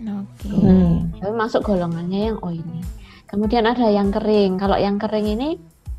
Oke. 0.02 0.50
Hmm. 0.50 1.10
Tapi 1.18 1.34
masuk 1.34 1.62
golongannya 1.66 2.34
yang 2.34 2.38
oily. 2.42 2.82
Kemudian 3.26 3.66
ada 3.66 3.86
yang 3.90 4.10
kering. 4.10 4.58
Kalau 4.58 4.78
yang 4.78 4.98
kering 4.98 5.28
ini 5.30 5.50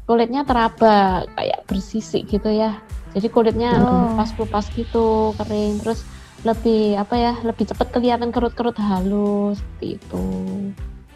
kulitnya 0.06 0.42
teraba 0.42 1.23
kayak 1.35 1.66
bersisik 1.66 2.26
gitu 2.26 2.50
ya. 2.50 2.78
Jadi 3.12 3.28
kulitnya 3.28 3.76
Oh. 3.78 4.16
kupas-kupas 4.16 4.73
gitu, 4.75 5.37
kering. 5.38 5.78
Terus 5.82 6.02
lebih 6.42 6.99
apa 6.99 7.14
ya? 7.14 7.32
Lebih 7.44 7.71
cepat 7.71 7.94
kelihatan 7.94 8.35
kerut-kerut 8.35 8.75
halus 8.78 9.62
seperti 9.62 10.02
itu. 10.02 10.25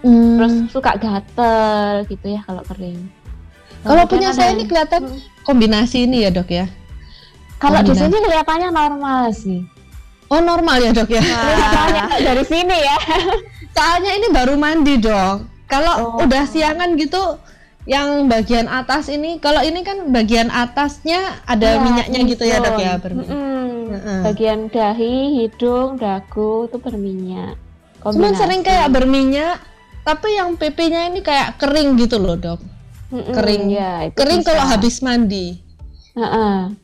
Hmm. 0.04 0.36
Terus 0.38 0.52
suka 0.70 0.94
gatel 0.96 2.06
gitu 2.06 2.26
ya 2.30 2.40
kalau 2.46 2.62
kering. 2.66 3.00
kalau 3.86 4.02
punya 4.02 4.34
saya 4.34 4.50
ini 4.50 4.66
kelihatan 4.66 5.06
Hmm. 5.06 5.20
kombinasi 5.46 6.10
ini 6.10 6.26
ya 6.26 6.30
dok 6.34 6.50
ya. 6.50 6.66
Kalau 7.56 7.80
di 7.80 7.92
sini 7.92 8.12
kelihatannya 8.14 8.70
normal 8.70 9.30
sih. 9.30 9.64
Oh 10.26 10.40
normal 10.40 10.80
ya 10.80 10.90
dok 10.90 11.08
ya. 11.08 11.22
Kelihatannya 11.22 12.02
dari 12.20 12.44
sini 12.44 12.76
ya. 12.76 12.96
Soalnya 13.76 14.12
ini 14.12 14.26
baru 14.28 14.54
mandi 14.54 14.94
dok. 14.96 15.36
Kalau 15.66 15.94
Oh. 16.14 16.22
udah 16.22 16.44
siangan 16.44 16.94
gitu, 16.94 17.38
yang 17.84 18.26
bagian 18.26 18.66
atas 18.66 19.06
ini, 19.06 19.38
kalau 19.38 19.58
ini 19.60 19.80
kan 19.80 20.10
bagian 20.10 20.46
atasnya 20.46 21.18
ada 21.44 21.74
Iya, 21.74 21.80
minyaknya 21.80 22.20
gitu 22.24 22.44
ya 22.44 22.58
dok 22.58 22.76
ya. 22.76 22.94
hidung. 22.94 23.02
berminyak. 23.02 23.30
Mm-mm. 23.30 23.64
Heeh. 23.88 24.20
Bagian 24.22 24.60
dahi, 24.66 25.14
hidung, 25.36 25.90
dagu 25.96 26.66
itu 26.66 26.76
berminyak. 26.76 27.54
Cuman 28.00 28.14
Kombinasi. 28.30 28.38
sering 28.38 28.62
kayak 28.62 28.88
berminyak, 28.88 29.58
tapi 30.02 30.28
yang 30.32 30.54
pipinya 30.54 31.06
ini 31.06 31.18
kayak 31.20 31.56
kering 31.56 31.94
gitu 31.96 32.18
loh 32.18 32.34
dok. 32.34 32.60
Mm-mm, 33.08 33.30
kering. 33.32 33.70
ya, 33.70 34.10
Kering 34.12 34.42
kalau 34.42 34.64
habis 34.64 34.98
mandi. 34.98 35.62
Heeh. 36.12 36.74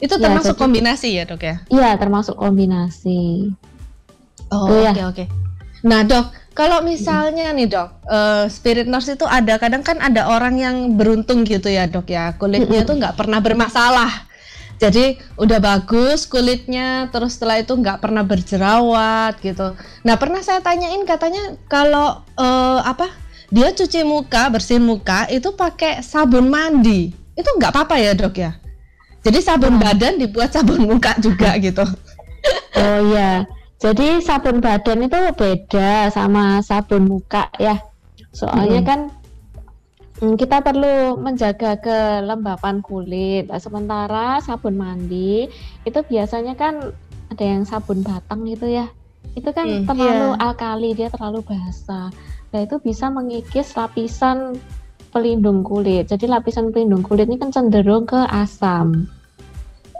Itu 0.00 0.16
Ya, 0.16 0.22
termasuk 0.26 0.56
jadi- 0.56 0.62
kombinasi 0.64 1.08
ya 1.12 1.24
dok 1.28 1.42
ya? 1.44 1.56
Iya, 1.68 1.90
termasuk 1.96 2.34
kombinasi. 2.34 3.52
Oh 4.50 4.66
Tuh 4.66 4.82
oke 4.82 4.96
ya. 4.96 5.04
oke. 5.06 5.24
Nah 5.80 6.02
dok, 6.02 6.26
kalau 6.52 6.80
misalnya 6.80 7.52
nih 7.52 7.68
dok, 7.68 7.88
eh, 8.04 8.44
spirit 8.48 8.84
nurse 8.84 9.14
itu 9.14 9.24
ada 9.24 9.56
kadang 9.56 9.80
kan 9.80 9.96
ada 9.96 10.26
orang 10.26 10.56
yang 10.56 10.76
beruntung 10.92 11.44
gitu 11.44 11.68
ya 11.68 11.84
dok 11.86 12.08
ya, 12.08 12.32
kulitnya 12.34 12.82
tuh 12.82 12.96
nggak 12.96 13.16
pernah 13.16 13.38
bermasalah. 13.38 14.28
Jadi 14.76 15.20
udah 15.36 15.60
bagus 15.60 16.24
kulitnya, 16.24 17.12
terus 17.12 17.36
setelah 17.36 17.60
itu 17.60 17.76
nggak 17.76 18.00
pernah 18.00 18.24
berjerawat 18.24 19.36
gitu. 19.40 19.76
Nah 20.02 20.16
pernah 20.16 20.40
saya 20.40 20.64
tanyain 20.64 21.04
katanya 21.04 21.60
kalau 21.68 22.24
eh, 22.34 22.80
apa 22.82 23.08
dia 23.52 23.68
cuci 23.70 24.00
muka, 24.02 24.48
bersihin 24.48 24.80
muka 24.82 25.28
itu 25.28 25.52
pakai 25.52 26.00
sabun 26.00 26.48
mandi, 26.48 27.12
itu 27.34 27.48
nggak 27.50 27.72
apa-apa 27.72 27.96
ya 28.00 28.12
dok 28.12 28.36
ya? 28.36 28.56
Jadi 29.20 29.38
sabun 29.44 29.76
badan 29.76 30.16
dibuat 30.16 30.48
sabun 30.52 30.88
muka 30.88 31.12
juga 31.20 31.52
gitu. 31.60 31.84
Oh 32.76 32.98
iya. 33.12 33.44
Jadi 33.80 34.20
sabun 34.20 34.60
badan 34.60 35.04
itu 35.04 35.18
beda 35.36 36.08
sama 36.08 36.60
sabun 36.64 37.08
muka 37.08 37.48
ya. 37.60 37.80
Soalnya 38.32 38.80
Mm-mm. 38.80 38.88
kan 38.88 39.00
mm, 40.20 40.34
kita 40.36 40.60
perlu 40.60 41.20
menjaga 41.20 41.76
kelembapan 41.80 42.80
kulit. 42.80 43.48
Nah, 43.48 43.60
sementara 43.60 44.40
sabun 44.40 44.76
mandi 44.76 45.48
itu 45.84 45.98
biasanya 46.04 46.56
kan 46.56 46.92
ada 47.28 47.44
yang 47.44 47.64
sabun 47.68 48.00
batang 48.00 48.44
gitu 48.48 48.68
ya. 48.68 48.88
Itu 49.36 49.52
kan 49.52 49.68
Hmm, 49.68 49.84
terlalu 49.86 50.32
iya. 50.32 50.40
alkali, 50.40 50.90
dia 50.96 51.08
terlalu 51.12 51.40
basah. 51.44 52.08
Nah, 52.50 52.60
itu 52.60 52.76
bisa 52.82 53.12
mengikis 53.12 53.76
lapisan 53.76 54.56
pelindung 55.10 55.60
kulit. 55.60 56.06
Jadi 56.06 56.24
lapisan 56.24 56.70
pelindung 56.70 57.02
kulit 57.02 57.26
ini 57.26 57.36
kan 57.36 57.50
cenderung 57.50 58.06
ke 58.06 58.18
asam. 58.30 59.10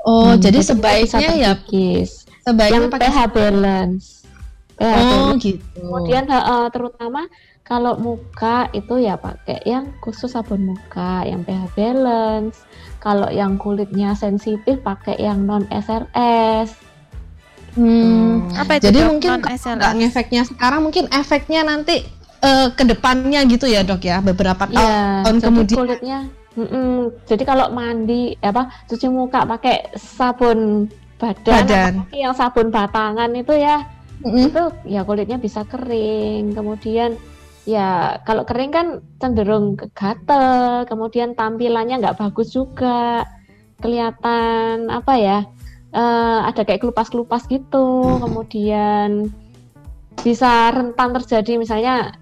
Oh, 0.00 0.32
Hmm, 0.32 0.40
jadi 0.40 0.64
sebaiknya 0.64 1.30
ya 1.36 1.52
terkikis. 1.52 2.24
sebaiknya 2.40 2.72
yang 2.72 2.88
pakai 2.88 3.04
pH 3.04 3.18
balance. 3.28 4.04
pH 4.74 4.88
Oh 4.88 4.96
balance. 4.96 5.42
gitu. 5.44 5.76
Kemudian 5.76 6.24
heeh, 6.24 6.64
terutama 6.72 7.20
kalau 7.60 7.94
muka 8.00 8.66
itu 8.72 8.96
ya 8.96 9.14
pakai 9.14 9.60
yang 9.62 9.92
khusus 10.00 10.32
sabun 10.32 10.72
muka 10.72 11.22
yang 11.28 11.44
pH 11.44 11.68
balance. 11.76 12.64
Kalau 12.96 13.28
yang 13.28 13.60
kulitnya 13.60 14.16
sensitif 14.16 14.80
pakai 14.80 15.20
yang 15.20 15.44
non 15.44 15.68
SRS. 15.68 16.72
Hmm. 17.76 18.50
Apa 18.56 18.80
itu 18.80 18.90
Jadi 18.90 18.98
mungkin 19.06 19.38
ngefeknya 20.00 20.42
sekarang 20.42 20.82
mungkin 20.82 21.06
efeknya 21.12 21.62
nanti 21.62 22.02
eh, 22.42 22.68
ke 22.72 22.84
depannya 22.88 23.40
gitu 23.46 23.68
ya 23.68 23.84
dok 23.84 24.02
ya 24.04 24.18
beberapa 24.24 24.64
tahun. 24.66 24.76
Iya, 24.76 25.04
tahun 25.24 25.36
jadi 25.38 25.46
kemudian. 25.46 25.78
kulitnya 25.78 26.18
Mm-mm. 26.58 27.14
Jadi 27.30 27.42
kalau 27.46 27.70
mandi 27.70 28.34
apa 28.42 28.66
cuci 28.90 29.06
muka 29.06 29.46
pakai 29.46 29.94
sabun 29.94 30.90
badan, 31.14 31.54
Badan. 31.62 31.94
yang 32.10 32.34
sabun 32.34 32.74
batangan 32.74 33.30
itu 33.38 33.54
ya 33.54 33.86
Mm-mm. 34.26 34.50
itu 34.50 34.62
ya 34.88 35.06
kulitnya 35.06 35.38
bisa 35.38 35.62
kering 35.68 36.50
kemudian 36.50 37.14
ya 37.68 38.18
kalau 38.26 38.42
kering 38.42 38.72
kan 38.74 38.86
cenderung 39.22 39.78
gatel 39.94 40.84
kemudian 40.90 41.38
tampilannya 41.38 42.02
nggak 42.02 42.18
bagus 42.18 42.50
juga 42.50 43.22
kelihatan 43.78 44.90
apa 44.90 45.14
ya 45.16 45.38
eh, 45.94 46.38
ada 46.50 46.66
kayak 46.66 46.82
kelupas-kelupas 46.82 47.46
gitu 47.46 48.18
kemudian 48.18 49.30
bisa 50.20 50.74
rentan 50.74 51.14
terjadi 51.16 51.56
misalnya 51.56 52.16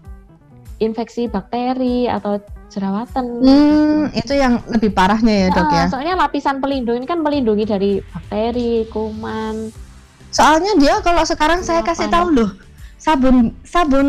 infeksi 0.79 1.27
bakteri 1.27 2.07
atau 2.07 2.39
jerawatan 2.69 3.25
Hmm, 3.41 4.13
itu 4.13 4.33
yang 4.33 4.61
lebih 4.69 4.93
parahnya 4.93 5.47
ya 5.47 5.49
dok 5.51 5.69
ya. 5.69 5.83
Ah, 5.83 5.87
soalnya 5.89 6.15
lapisan 6.15 6.59
pelindung 6.59 6.97
ini 6.97 7.07
kan 7.07 7.19
melindungi 7.19 7.65
dari 7.65 7.93
bakteri 8.05 8.87
kuman 8.89 9.73
Soalnya 10.29 10.77
dia 10.77 11.01
kalau 11.01 11.25
sekarang 11.25 11.65
saya 11.65 11.81
kasih 11.81 12.07
tahu 12.07 12.29
loh 12.31 12.51
sabun 12.99 13.55
sabun 13.63 14.09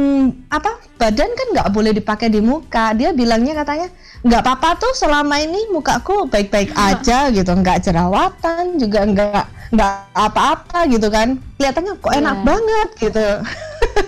apa 0.50 0.68
badan 0.98 1.30
kan 1.30 1.48
nggak 1.54 1.70
boleh 1.70 1.94
dipakai 1.94 2.28
di 2.28 2.42
muka. 2.42 2.92
Dia 2.92 3.14
bilangnya 3.14 3.54
katanya 3.56 3.88
nggak 4.20 4.42
apa-apa 4.42 4.70
tuh 4.76 4.92
selama 4.92 5.40
ini 5.40 5.70
mukaku 5.70 6.28
baik-baik 6.28 6.74
aja 6.76 7.30
gitu, 7.30 7.48
nggak 7.48 7.86
jerawatan 7.86 8.76
juga 8.76 9.06
nggak 9.06 9.44
nggak 9.72 9.92
apa-apa 10.12 10.90
gitu 10.90 11.08
kan. 11.08 11.38
Kelihatannya 11.56 11.94
kok 11.96 12.12
enak 12.12 12.36
Iya. 12.36 12.44
banget 12.44 12.90
gitu. 13.00 13.28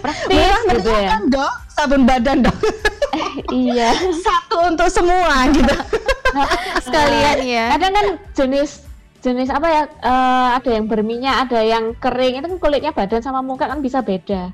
praktis 0.02 0.34
Murah 0.36 0.62
gitu 0.67 0.89
ya 0.89 1.08
kan 1.08 1.24
dok, 1.30 1.54
sabun 1.82 2.06
badan 2.06 2.46
dok. 2.46 2.58
iya 3.50 3.89
Satu 4.26 4.70
untuk 4.70 4.88
semua 4.88 5.50
gitu. 5.50 5.74
Sekalian 6.86 7.38
ya. 7.41 7.65
kadang 7.74 7.91
kan 7.91 8.08
jenis 8.32 8.86
jenis 9.20 9.50
apa 9.50 9.67
ya 9.67 9.84
eh, 9.86 10.48
ada 10.56 10.70
yang 10.72 10.86
berminyak 10.86 11.46
ada 11.46 11.62
yang 11.62 11.94
kering 11.96 12.38
itu 12.38 12.46
kan 12.48 12.58
kulitnya 12.58 12.89
badan 12.89 13.22
sama 13.22 13.41
muka 13.41 13.65
kan 13.65 13.78
bisa 13.78 14.02
beda 14.02 14.50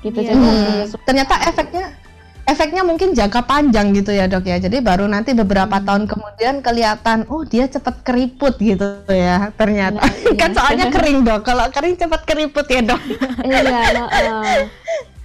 gitu 0.00 0.18
Iya. 0.18 0.28
jadi 0.28 0.34
Hmm, 0.34 0.98
ternyata 1.06 1.34
efeknya 1.46 1.94
efeknya 2.42 2.82
mungkin 2.82 3.14
jangka 3.14 3.38
panjang 3.40 3.94
gitu 3.94 4.10
ya 4.10 4.26
dok 4.26 4.42
ya 4.42 4.58
jadi 4.58 4.82
baru 4.82 5.06
nanti 5.06 5.30
beberapa 5.30 5.78
Hmm. 5.78 5.86
tahun 5.86 6.02
kemudian 6.10 6.54
kelihatan 6.58 7.22
oh 7.30 7.46
dia 7.46 7.70
cepat 7.70 8.02
keriput 8.02 8.58
gitu 8.58 8.82
ya 9.06 9.54
ternyata 9.54 10.02
Iya, 10.02 10.26
iya. 10.26 10.34
kan 10.34 10.50
soalnya 10.50 10.86
kering 10.90 11.22
dok 11.22 11.46
kalau 11.46 11.70
kering 11.70 11.94
cepat 11.94 12.26
keriput 12.26 12.66
ya 12.66 12.82
dok 12.82 12.98
iya 13.44 13.62
heeh. 13.94 14.58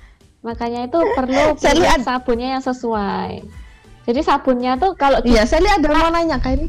makanya 0.47 0.87
itu 0.87 0.95
perlu 1.11 1.43
pilih 1.59 1.83
lihat- 1.83 2.01
sabunnya 2.01 2.55
yang 2.55 2.63
sesuai. 2.63 3.43
Jadi 4.03 4.19
sabunnya 4.21 4.79
tuh 4.79 4.95
kalau 4.95 5.19
iya 5.21 5.43
saya 5.43 5.59
lihat 5.61 5.83
ada 5.83 5.91
mau 5.91 6.07
nanya 6.07 6.39
kayak 6.39 6.57
ini 6.57 6.67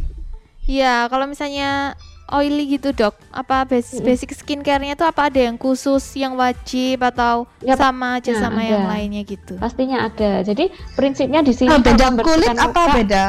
Iya, 0.69 1.07
kalau 1.07 1.25
misalnya 1.25 1.97
oily 2.29 2.69
gitu 2.69 2.93
dok, 2.93 3.17
apa 3.33 3.65
basic, 3.65 4.05
basic 4.05 4.37
skincare-nya 4.37 4.93
tuh 4.95 5.07
apa? 5.07 5.33
Ada 5.33 5.49
yang 5.49 5.57
khusus, 5.57 6.05
yang 6.13 6.37
wajib 6.37 7.01
atau 7.01 7.49
Ya, 7.63 7.73
sama 7.73 8.21
aja 8.21 8.29
pastinya 8.29 8.43
sama 8.45 8.61
yang 8.63 8.85
ada. 8.85 8.91
lainnya 8.93 9.23
gitu? 9.23 9.57
pastinya 9.57 10.05
ada. 10.05 10.43
Jadi 10.43 10.69
prinsipnya 10.93 11.41
di 11.41 11.57
sini 11.57 11.73
kalau 11.73 11.81
beda 11.81 12.05
membersihkan 12.11 12.29
kulit 12.29 12.49
apa 12.53 12.69
muka, 12.83 12.93
beda? 12.93 13.25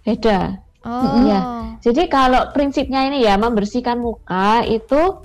Beda. 0.00 0.38
Oh, 0.80 1.04
Iya. 1.20 1.40
Jadi 1.80 2.02
kalau 2.08 2.48
prinsipnya 2.50 3.04
ini 3.04 3.20
ya 3.20 3.36
membersihkan 3.36 3.98
muka 3.98 4.64
itu 4.64 5.20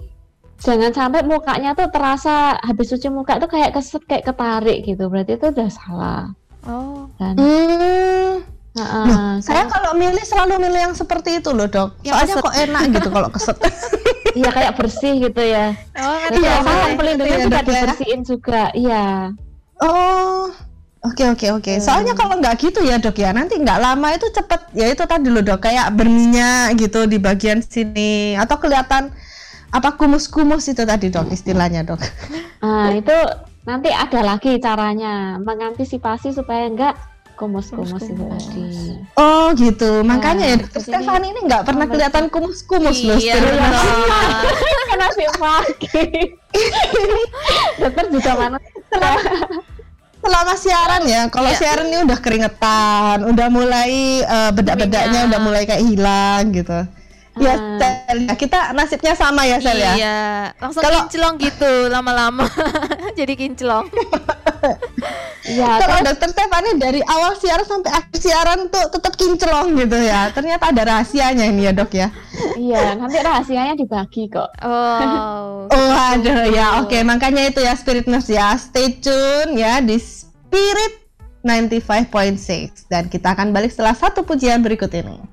jangan 0.60 0.92
sampai 0.92 1.22
mukanya 1.24 1.72
tuh 1.72 1.88
terasa 1.88 2.60
habis 2.60 2.88
cuci 2.88 3.08
muka 3.08 3.38
tuh 3.38 3.48
kayak 3.48 3.72
keset 3.72 4.04
kayak 4.04 4.24
ketarik 4.24 4.84
gitu. 4.84 5.08
Berarti 5.08 5.36
itu 5.36 5.46
udah 5.48 5.70
salah. 5.70 6.24
oh, 6.62 7.08
Kan? 7.16 7.36
hmm, 7.36 8.32
Heeh, 8.70 9.32
saya 9.42 9.66
kalau 9.66 9.92
milih 9.94 10.22
selalu 10.22 10.60
milih 10.60 10.82
yang 10.82 10.96
seperti 10.96 11.40
itu 11.40 11.50
loh 11.50 11.66
dok 11.66 11.96
Yang 12.00 12.14
soalnya 12.14 12.36
keset. 12.36 12.46
kok 12.46 12.56
enak 12.60 12.82
gitu 12.94 13.10
kalau 13.10 13.30
keset 13.30 13.58
iya 14.40 14.50
kayak 14.50 14.74
bersih 14.76 15.14
gitu 15.20 15.42
ya. 15.42 15.66
oh 15.98 16.16
ngerti 16.16 16.30
Jadi 16.30 16.40
Iya, 16.40 16.54
lapisan 16.62 16.92
pelindungnya 16.94 17.34
Iya, 17.34 17.44
juga 17.44 17.58
dok, 17.58 17.66
ya. 17.66 17.74
dibersihin 17.82 18.22
juga. 18.22 18.64
Iya. 18.72 19.06
Oh, 19.80 20.52
oke 21.02 21.24
oke 21.30 21.48
oke. 21.56 21.74
Soalnya 21.80 22.14
kalau 22.14 22.36
nggak 22.38 22.56
gitu 22.60 22.80
ya 22.84 23.00
dok 23.00 23.16
ya, 23.16 23.32
nanti 23.32 23.56
nggak 23.56 23.80
lama 23.80 24.08
itu 24.12 24.28
cepet 24.30 24.62
ya 24.76 24.86
itu 24.88 25.04
tadi 25.04 25.28
loh 25.28 25.42
dok, 25.42 25.60
kayak 25.60 25.88
berminyak 25.92 26.76
gitu 26.76 27.08
di 27.08 27.18
bagian 27.18 27.60
sini 27.60 28.36
atau 28.36 28.60
kelihatan 28.60 29.10
apa 29.70 29.94
kumus-kumus 29.94 30.66
itu 30.68 30.82
tadi 30.82 31.14
dok 31.14 31.30
istilahnya 31.30 31.86
dok. 31.86 32.02
Nah, 32.66 32.90
itu 32.92 33.14
nanti 33.70 33.94
ada 33.94 34.26
lagi 34.26 34.58
caranya 34.58 35.38
mengantisipasi 35.38 36.34
supaya 36.34 36.66
enggak 36.66 36.96
kumus-kumus 37.38 38.04
itu 38.04 38.20
tadi. 38.20 38.68
Oh 39.16 39.56
gitu, 39.56 40.04
makanya 40.04 40.44
ya 40.44 40.56
Nah, 40.60 40.62
Dokter 40.68 40.82
Stefani 40.84 41.28
ini 41.32 41.40
nggak 41.48 41.64
pernah 41.64 41.86
kelihatan 41.88 42.26
kumus-kumus 42.28 43.00
loh. 43.08 43.16
Iya, 43.16 43.40
benar. 43.40 43.72
Nurse. 43.72 44.60
Karena 44.90 45.08
si 45.16 45.24
pagi. 45.40 46.04
Dokter 47.80 48.06
juga 48.12 48.32
mana? 48.36 48.58
Selama 50.20 50.54
siaran 50.60 51.04
ya, 51.08 51.22
kalau 51.32 51.48
Iya. 51.48 51.60
siaran 51.64 51.88
ini 51.88 52.04
udah 52.04 52.20
keringetan, 52.20 53.18
udah 53.24 53.48
mulai 53.48 54.20
eh, 54.20 54.52
bedak-bedaknya 54.52 55.32
udah 55.32 55.40
mulai 55.40 55.64
kayak 55.64 55.80
hilang 55.88 56.52
gitu. 56.52 56.76
Ya, 57.36 57.54
Ah. 57.54 57.78
Sel, 57.78 58.26
ya, 58.26 58.34
kita 58.34 58.74
nasibnya 58.74 59.14
sama 59.14 59.46
ya 59.46 59.62
Sel 59.62 59.78
ya. 59.78 59.94
Iya, 59.94 60.20
langsung 60.58 60.82
Kalau- 60.82 61.06
kinclong 61.06 61.36
gitu 61.38 61.72
lama-lama. 61.88 62.50
Jadi 63.20 63.34
kinclong. 63.36 63.86
Ya, 65.50 65.80
Kalau 65.80 66.04
Dokter 66.04 66.30
Stefani 66.30 66.76
dari 66.76 67.00
awal 67.00 67.32
siaran 67.34 67.64
sampai 67.64 67.90
akhir 67.90 68.12
siaran 68.14 68.68
tuh 68.68 68.92
tetap 68.92 69.16
kinclong 69.16 69.72
gitu 69.74 69.96
ya. 69.96 70.30
Ternyata 70.30 70.70
ada 70.70 70.84
rahasianya 70.86 71.48
ini 71.48 71.64
ya 71.64 71.72
dok 71.72 71.90
ya. 71.90 72.12
iya 72.54 72.94
nanti 72.94 73.18
rahasianya 73.18 73.74
dibagi 73.74 74.28
kok. 74.28 74.52
Oh. 74.62 75.66
Oh 75.66 75.92
aduh 76.12 76.44
ya 76.46 76.84
oke 76.84 77.02
makanya 77.02 77.48
itu 77.48 77.64
ya 77.64 77.72
Spirit 77.74 78.06
Nurse 78.06 78.30
ya 78.30 78.52
stay 78.60 79.00
tune 79.00 79.56
ya 79.56 79.80
di 79.80 79.96
Spirit 79.96 81.08
95.6 81.42 82.86
dan 82.86 83.08
kita 83.08 83.32
akan 83.32 83.50
balik 83.50 83.72
setelah 83.72 83.96
satu 83.96 84.22
pujian 84.22 84.60
berikut 84.60 84.92
ini. 84.92 85.24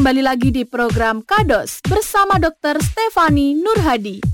Kembali 0.00 0.24
lagi 0.24 0.48
di 0.48 0.64
program 0.64 1.20
Kados 1.20 1.84
bersama 1.84 2.40
Dr. 2.40 2.80
Stefani 2.80 3.52
Nurhadi. 3.52 4.24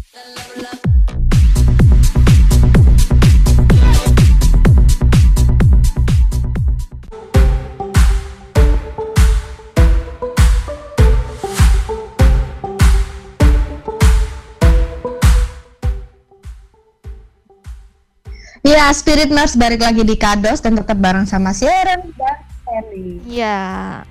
Ya, 18.62 18.86
Spirit 18.94 19.34
Nurse 19.34 19.58
balik 19.58 19.82
lagi 19.82 20.06
di 20.06 20.14
Kados 20.14 20.62
dan 20.62 20.78
tetap 20.78 20.94
bareng 21.02 21.26
sama 21.26 21.50
Sharon 21.50 22.14
dan 22.14 22.38
Sally. 22.62 23.18
Ya. 23.26 24.06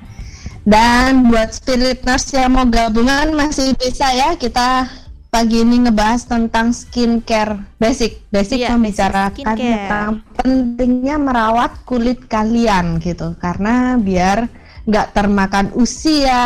Dan 0.65 1.29
buat 1.29 1.53
Spirit 1.53 2.01
Nurse 2.01 2.41
yang 2.41 2.57
mau 2.57 2.65
gabungan 2.65 3.37
masih 3.37 3.77
bisa 3.77 4.09
ya 4.09 4.33
kita 4.33 4.89
pagi 5.29 5.61
ini 5.61 5.85
ngebahas 5.85 6.25
tentang 6.25 6.73
skincare 6.73 7.61
basic. 7.77 8.25
Basic 8.33 8.65
Iya, 8.65 8.73
membicarakan 8.73 9.45
skincare. 9.45 9.61
tentang 9.61 10.11
pentingnya 10.33 11.21
merawat 11.21 11.85
kulit 11.85 12.25
kalian 12.25 12.97
gitu. 12.97 13.37
Karena 13.37 13.93
biar 14.01 14.49
nggak 14.85 15.11
termakan 15.11 15.73
usia. 15.73 16.45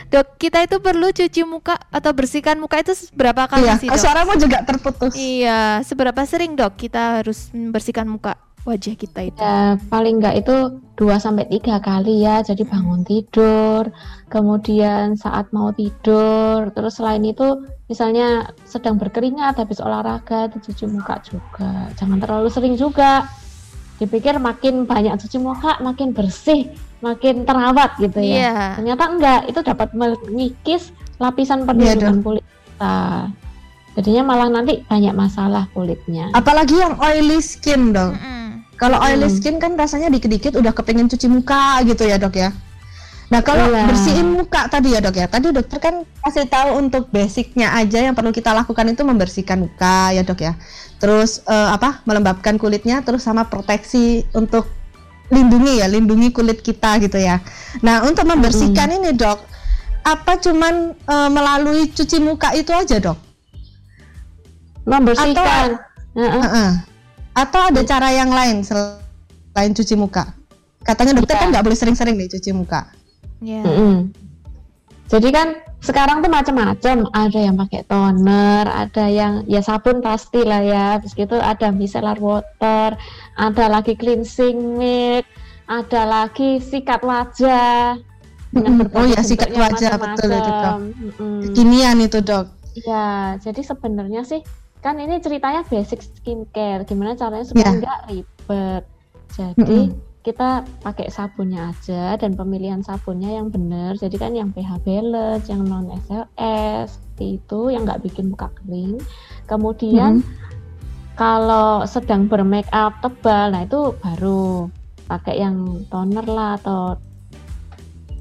Dok, 0.09 0.35
kita 0.35 0.65
itu 0.65 0.75
perlu 0.77 1.07
cuci 1.07 1.45
muka 1.45 1.77
atau 1.87 2.09
bersihkan 2.09 2.57
muka 2.57 2.81
itu 2.81 2.91
berapa 3.13 3.45
kali 3.45 3.63
iya 3.63 3.77
sih, 3.77 3.87
Dok? 3.87 3.95
suaramu 3.95 4.33
juga 4.35 4.65
terputus 4.65 5.13
Iya, 5.13 5.85
seberapa 5.85 6.17
sering, 6.25 6.57
Dok, 6.57 6.73
kita 6.75 7.21
harus 7.21 7.53
membersihkan 7.53 8.03
muka 8.03 8.33
wajah 8.67 8.95
kita 8.95 9.19
itu? 9.31 9.39
Ya, 9.39 9.79
paling 9.87 10.19
enggak 10.19 10.43
itu 10.43 10.81
2 10.99 11.15
sampai 11.19 11.47
3 11.47 11.79
kali 11.79 12.23
ya. 12.23 12.43
Jadi 12.43 12.67
bangun 12.67 13.07
tidur, 13.07 13.87
kemudian 14.27 15.15
saat 15.15 15.51
mau 15.55 15.71
tidur, 15.71 16.69
terus 16.75 16.99
selain 16.99 17.23
itu 17.23 17.67
misalnya 17.87 18.51
sedang 18.67 18.99
berkeringat 18.99 19.57
habis 19.57 19.79
olahraga 19.81 20.51
itu 20.51 20.71
cuci 20.71 20.85
muka 20.91 21.19
juga. 21.25 21.89
Jangan 21.95 22.19
terlalu 22.19 22.49
sering 22.51 22.75
juga. 22.75 23.27
Dipikir 23.99 24.39
makin 24.39 24.87
banyak 24.87 25.19
cuci 25.19 25.43
muka, 25.43 25.75
makin 25.83 26.15
bersih, 26.15 26.71
makin 27.03 27.43
terawat 27.43 27.99
gitu 27.99 28.23
ya. 28.23 28.35
Iya. 28.47 28.59
Ternyata 28.79 29.03
enggak, 29.11 29.41
itu 29.51 29.59
dapat 29.59 29.91
mengikis 29.91 30.95
lapisan 31.19 31.67
Iya 31.67 31.67
perlindungan 31.67 32.23
kulit 32.23 32.45
kita. 32.47 33.27
Jadinya 33.99 34.31
malah 34.31 34.47
nanti 34.47 34.79
banyak 34.87 35.11
masalah 35.11 35.67
kulitnya. 35.75 36.31
apalagi 36.31 36.79
yang 36.79 36.95
oily 37.03 37.43
skin 37.43 37.91
dong 37.91 38.15
Mm-mm. 38.15 38.38
Kalau 38.79 38.97
oily 39.03 39.27
Hmm. 39.27 39.35
skin 39.35 39.55
kan 39.59 39.75
rasanya 39.75 40.07
dikit-dikit 40.07 40.55
udah 40.55 40.71
kepengen 40.71 41.11
cuci 41.11 41.27
muka 41.27 41.83
gitu 41.83 42.07
ya 42.07 42.15
dok 42.15 42.39
ya. 42.39 42.55
Nah 43.29 43.45
kalau 43.45 43.69
Iya. 43.69 43.85
bersihin 43.85 44.27
muka 44.33 44.65
tadi 44.71 44.95
ya 44.95 45.03
dok 45.03 45.13
ya, 45.13 45.27
tadi 45.29 45.53
dokter 45.53 45.77
kan 45.77 46.01
kasih 46.25 46.49
tahu 46.49 46.81
untuk 46.81 47.13
basicnya 47.13 47.75
aja 47.77 48.01
yang 48.01 48.17
perlu 48.17 48.33
kita 48.33 48.55
lakukan 48.55 48.89
itu 48.89 49.05
membersihkan 49.05 49.69
muka 49.69 50.15
ya 50.15 50.23
dok 50.25 50.39
ya. 50.41 50.57
Terus 50.97 51.43
eh, 51.45 51.69
apa 51.69 52.01
melembabkan 52.09 52.57
kulitnya, 52.57 53.05
terus 53.05 53.21
sama 53.21 53.45
proteksi 53.45 54.25
untuk 54.33 54.65
lindungi 55.29 55.77
ya, 55.77 55.85
lindungi 55.85 56.33
kulit 56.33 56.63
kita 56.65 56.97
gitu 57.03 57.21
ya. 57.21 57.37
Nah 57.85 58.01
untuk 58.01 58.25
membersihkan 58.25 58.89
ini 58.97 59.13
dok, 59.13 59.43
apa 60.01 60.39
cuman 60.41 60.95
eh, 60.97 61.29
melalui 61.29 61.91
cuci 61.91 62.17
muka 62.17 62.55
itu 62.57 62.73
aja 62.73 62.97
dok? 62.97 63.19
Membersihkan. 64.89 65.77
Heeh. 66.17 66.41
Heeh. 66.41 66.69
Atau 67.39 67.71
ada 67.71 67.81
cara 67.87 68.11
yang 68.11 68.27
lain 68.35 68.67
selain 68.67 69.71
cuci 69.71 69.95
muka? 69.95 70.35
Katanya 70.83 71.15
dokter 71.15 71.39
Iya. 71.39 71.41
kan 71.41 71.47
nggak 71.55 71.63
boleh 71.63 71.77
sering-sering 71.79 72.15
nih 72.19 72.27
cuci 72.35 72.51
muka. 72.51 72.91
Ya. 73.39 73.63
Mm-mm. 73.63 74.11
Jadi 75.07 75.31
kan 75.31 75.55
sekarang 75.79 76.19
tuh 76.19 76.27
macam-macam, 76.27 77.07
ada 77.15 77.39
yang 77.39 77.55
pakai 77.55 77.87
toner, 77.87 78.67
ada 78.67 79.05
yang 79.07 79.47
ya 79.47 79.63
sabun 79.63 80.03
pasti 80.03 80.43
lah 80.43 80.59
ya, 80.59 80.99
terus 80.99 81.15
gitu 81.15 81.39
ada 81.39 81.71
micellar 81.71 82.19
water, 82.19 82.99
ada 83.39 83.65
lagi 83.71 83.95
cleansing 83.95 84.75
milk, 84.75 85.23
ada 85.71 86.03
lagi 86.03 86.59
sikat 86.59 86.99
wajah. 86.99 87.95
berbagai 88.51 88.99
Oh 88.99 89.05
ya, 89.07 89.21
sikat 89.23 89.55
wajah, 89.55 89.95
betul 89.95 90.29
itu, 90.35 90.51
Dok. 90.51 90.75
Mm-mm. 90.75 91.39
Kekinian 91.47 91.97
itu 92.03 92.19
dok. 92.19 92.45
Ya, 92.83 93.39
jadi 93.39 93.61
sebenarnya 93.63 94.27
sih 94.27 94.43
kan 94.79 94.95
ini 94.95 95.19
ceritanya 95.19 95.67
basic 95.67 95.99
skincare, 95.99 96.87
gimana 96.87 97.15
caranya 97.19 97.43
supaya 97.43 97.67
Ya. 97.67 97.79
nggak 97.83 97.99
ribet. 98.07 98.83
Jadi 99.35 99.91
Mm-mm. 99.91 99.99
kita 100.23 100.63
pakai 100.83 101.11
sabunnya 101.11 101.71
aja 101.75 102.15
dan 102.15 102.35
pemilihan 102.35 102.79
sabunnya 102.79 103.39
yang 103.39 103.51
benar. 103.51 103.99
Jadi 103.99 104.15
kan 104.15 104.31
yang 104.31 104.55
pH 104.55 104.79
balance, 104.87 105.51
yang 105.51 105.67
non 105.67 105.91
SLS, 106.07 106.95
seperti 106.95 107.43
itu 107.43 107.59
yang 107.75 107.83
nggak 107.83 108.03
bikin 108.07 108.31
muka 108.31 108.47
kering. 108.63 108.97
Kemudian 109.51 110.23
kalau 111.19 111.83
sedang 111.83 112.31
bermake 112.31 112.71
up 112.71 112.95
tebal, 113.03 113.51
nah 113.51 113.67
itu 113.67 113.91
baru 113.99 114.71
pakai 115.11 115.43
yang 115.43 115.83
toner 115.91 116.23
lah 116.23 116.55
atau 116.55 116.95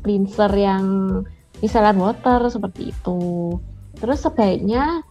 cleanser 0.03 0.51
yang 0.59 0.85
micellar 1.63 1.95
water 1.95 2.51
seperti 2.51 2.91
itu. 2.91 3.55
Terus 3.99 4.23
sebaiknya 4.23 5.03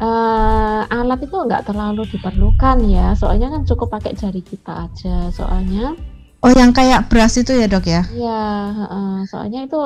eh, 0.00 0.82
alat 0.86 1.20
itu 1.24 1.36
nggak 1.36 1.64
terlalu 1.68 2.02
diperlukan 2.10 2.76
ya, 2.88 3.16
soalnya 3.16 3.48
kan 3.52 3.62
cukup 3.64 3.88
pakai 3.96 4.12
jari 4.16 4.42
kita 4.44 4.88
aja. 4.88 5.28
Soalnya 5.32 5.96
Oh 6.44 6.52
yang 6.52 6.70
kayak 6.70 7.08
brush 7.10 7.42
itu 7.42 7.58
ya 7.58 7.66
dok 7.66 7.88
ya? 7.88 8.06
ya, 8.12 8.70
heeh, 8.70 9.26
soalnya 9.26 9.66
itu 9.66 9.80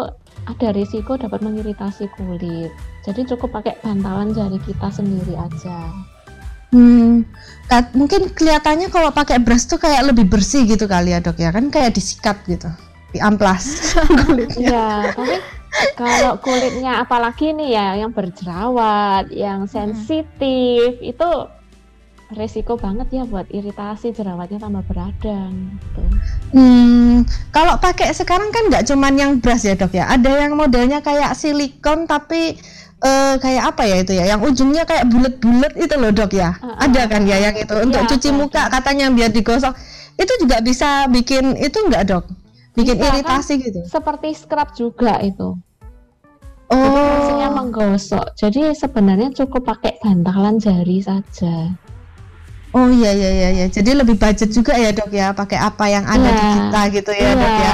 ada 0.45 0.69
risiko 0.77 1.17
dapat 1.17 1.41
mengiritasi 1.41 2.11
kulit. 2.19 2.69
Jadi 3.07 3.25
cukup 3.33 3.55
pakai 3.63 3.81
bantalan 3.81 4.35
jari 4.37 4.59
kita 4.67 4.93
sendiri 4.93 5.39
aja. 5.41 5.89
Hmm, 6.71 7.25
mungkin 7.97 8.31
kelihatannya 8.31 8.93
kalau 8.93 9.11
pakai 9.11 9.41
brush 9.41 9.67
tuh 9.67 9.81
kayak 9.81 10.13
lebih 10.13 10.29
bersih 10.31 10.69
gitu 10.69 10.87
kali 10.87 11.17
ya 11.17 11.19
dok 11.19 11.39
ya 11.41 11.51
kan 11.51 11.67
kayak 11.73 11.97
disikat 11.97 12.37
gitu, 12.45 12.69
diamplas 13.15 13.95
kulitnya. 14.27 14.69
Ya, 14.71 14.89
tapi 15.17 15.41
kalau 15.95 16.37
kulitnya 16.43 17.03
apalagi 17.03 17.55
nih 17.55 17.71
ya 17.75 17.87
yang 18.03 18.11
berjerawat, 18.11 19.31
yang 19.31 19.71
sensitif 19.71 20.99
itu 21.01 21.29
resiko 22.31 22.79
banget 22.79 23.11
ya 23.11 23.23
buat 23.27 23.51
iritasi 23.51 24.15
jerawatnya 24.15 24.63
tambah 24.63 24.87
beradang 24.87 25.51
gitu. 25.83 26.03
Hmm, 26.55 27.27
kalau 27.51 27.75
pakai 27.83 28.15
sekarang 28.15 28.55
kan 28.55 28.71
nggak 28.71 28.87
cuman 28.87 29.15
yang 29.19 29.33
brush 29.43 29.67
ya 29.67 29.75
dok 29.75 29.91
ya, 29.91 30.07
ada 30.07 30.31
yang 30.39 30.55
modelnya 30.55 31.03
kayak 31.03 31.35
silikon 31.35 32.07
tapi 32.07 32.55
eh, 33.03 33.35
kayak 33.43 33.75
apa 33.75 33.83
ya 33.83 33.97
itu 34.07 34.13
ya, 34.15 34.25
yang 34.31 34.47
ujungnya 34.47 34.87
kayak 34.87 35.11
bulat-bulat 35.11 35.75
itu 35.75 35.95
loh 35.99 36.15
dok 36.15 36.31
ya, 36.31 36.55
Ah, 36.63 36.79
ah, 36.79 36.87
ada 36.87 37.03
kan 37.11 37.27
ya 37.27 37.51
yang 37.51 37.55
itu? 37.59 37.75
Untuk 37.75 37.99
Iya, 37.99 38.11
cuci 38.15 38.31
muka 38.31 38.71
katanya 38.71 39.11
biar 39.11 39.35
digosok, 39.35 39.75
itu 40.15 40.33
juga 40.39 40.63
bisa 40.63 41.11
bikin 41.11 41.59
itu 41.59 41.83
nggak 41.83 42.15
dok, 42.15 42.25
bikin 42.83 42.97
kan? 42.97 43.09
iritasi 43.15 43.53
gitu. 43.61 43.81
Seperti 43.85 44.29
scrub 44.33 44.69
juga 44.73 45.21
itu. 45.21 45.55
Oh, 46.67 46.79
Jadi 46.79 47.01
fungsinya 47.03 47.49
menggosok. 47.53 48.27
Jadi 48.35 48.61
sebenarnya 48.73 49.29
cukup 49.35 49.67
pakai 49.67 49.99
bantalan 49.99 50.57
jari 50.57 51.03
saja. 51.03 51.75
oh 52.71 52.87
iya 52.87 53.11
iya 53.11 53.31
iya, 53.35 53.49
iya. 53.51 53.67
jadi 53.67 53.99
lebih 53.99 54.15
budget 54.15 54.55
juga 54.55 54.79
ya 54.79 54.95
dok 54.95 55.11
ya, 55.11 55.35
pakai 55.35 55.59
apa 55.59 55.91
yang 55.91 56.07
ada 56.07 56.31
di 56.31 56.39
Iya. 56.39 56.55
kita 56.55 56.81
gitu 56.95 57.11
ya 57.11 57.31
dok 57.35 57.51
ya. 57.59 57.73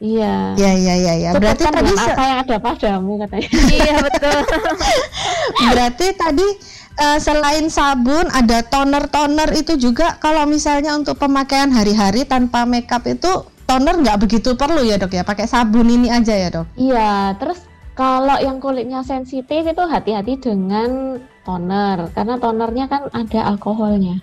Iya. 0.00 0.34
Iya 0.56 0.70
iya 0.72 0.94
iya 0.96 1.14
ya. 1.20 1.30
Berarti 1.36 1.68
tadi 1.68 1.92
apa 1.92 2.22
yang 2.24 2.38
ada 2.40 2.56
padamu 2.56 3.12
katanya. 3.20 3.48
iya 3.76 3.94
betul. 4.00 4.38
Berarti 5.68 6.06
tadi 6.16 6.48
eh, 6.96 7.18
selain 7.20 7.68
sabun 7.68 8.32
ada 8.32 8.64
toner-toner 8.64 9.52
itu 9.52 9.76
juga 9.76 10.16
kalau 10.16 10.48
misalnya 10.48 10.96
untuk 10.96 11.20
pemakaian 11.20 11.68
hari-hari 11.68 12.24
tanpa 12.24 12.64
makeup 12.64 13.04
itu 13.04 13.44
toner 13.70 13.94
nggak 14.02 14.18
begitu 14.18 14.58
perlu 14.58 14.82
ya 14.82 14.98
dok 14.98 15.14
ya 15.14 15.22
pakai 15.22 15.46
sabun 15.46 15.86
ini 15.86 16.10
aja 16.10 16.34
ya 16.34 16.50
dok. 16.50 16.66
Iya, 16.74 17.38
terus 17.38 17.62
kalau 17.94 18.34
yang 18.42 18.58
kulitnya 18.58 19.06
sensitif 19.06 19.62
itu 19.62 19.82
hati-hati 19.86 20.42
dengan 20.42 21.22
toner 21.46 22.10
karena 22.10 22.34
tonernya 22.42 22.90
kan 22.90 23.06
ada 23.14 23.46
alkoholnya. 23.46 24.18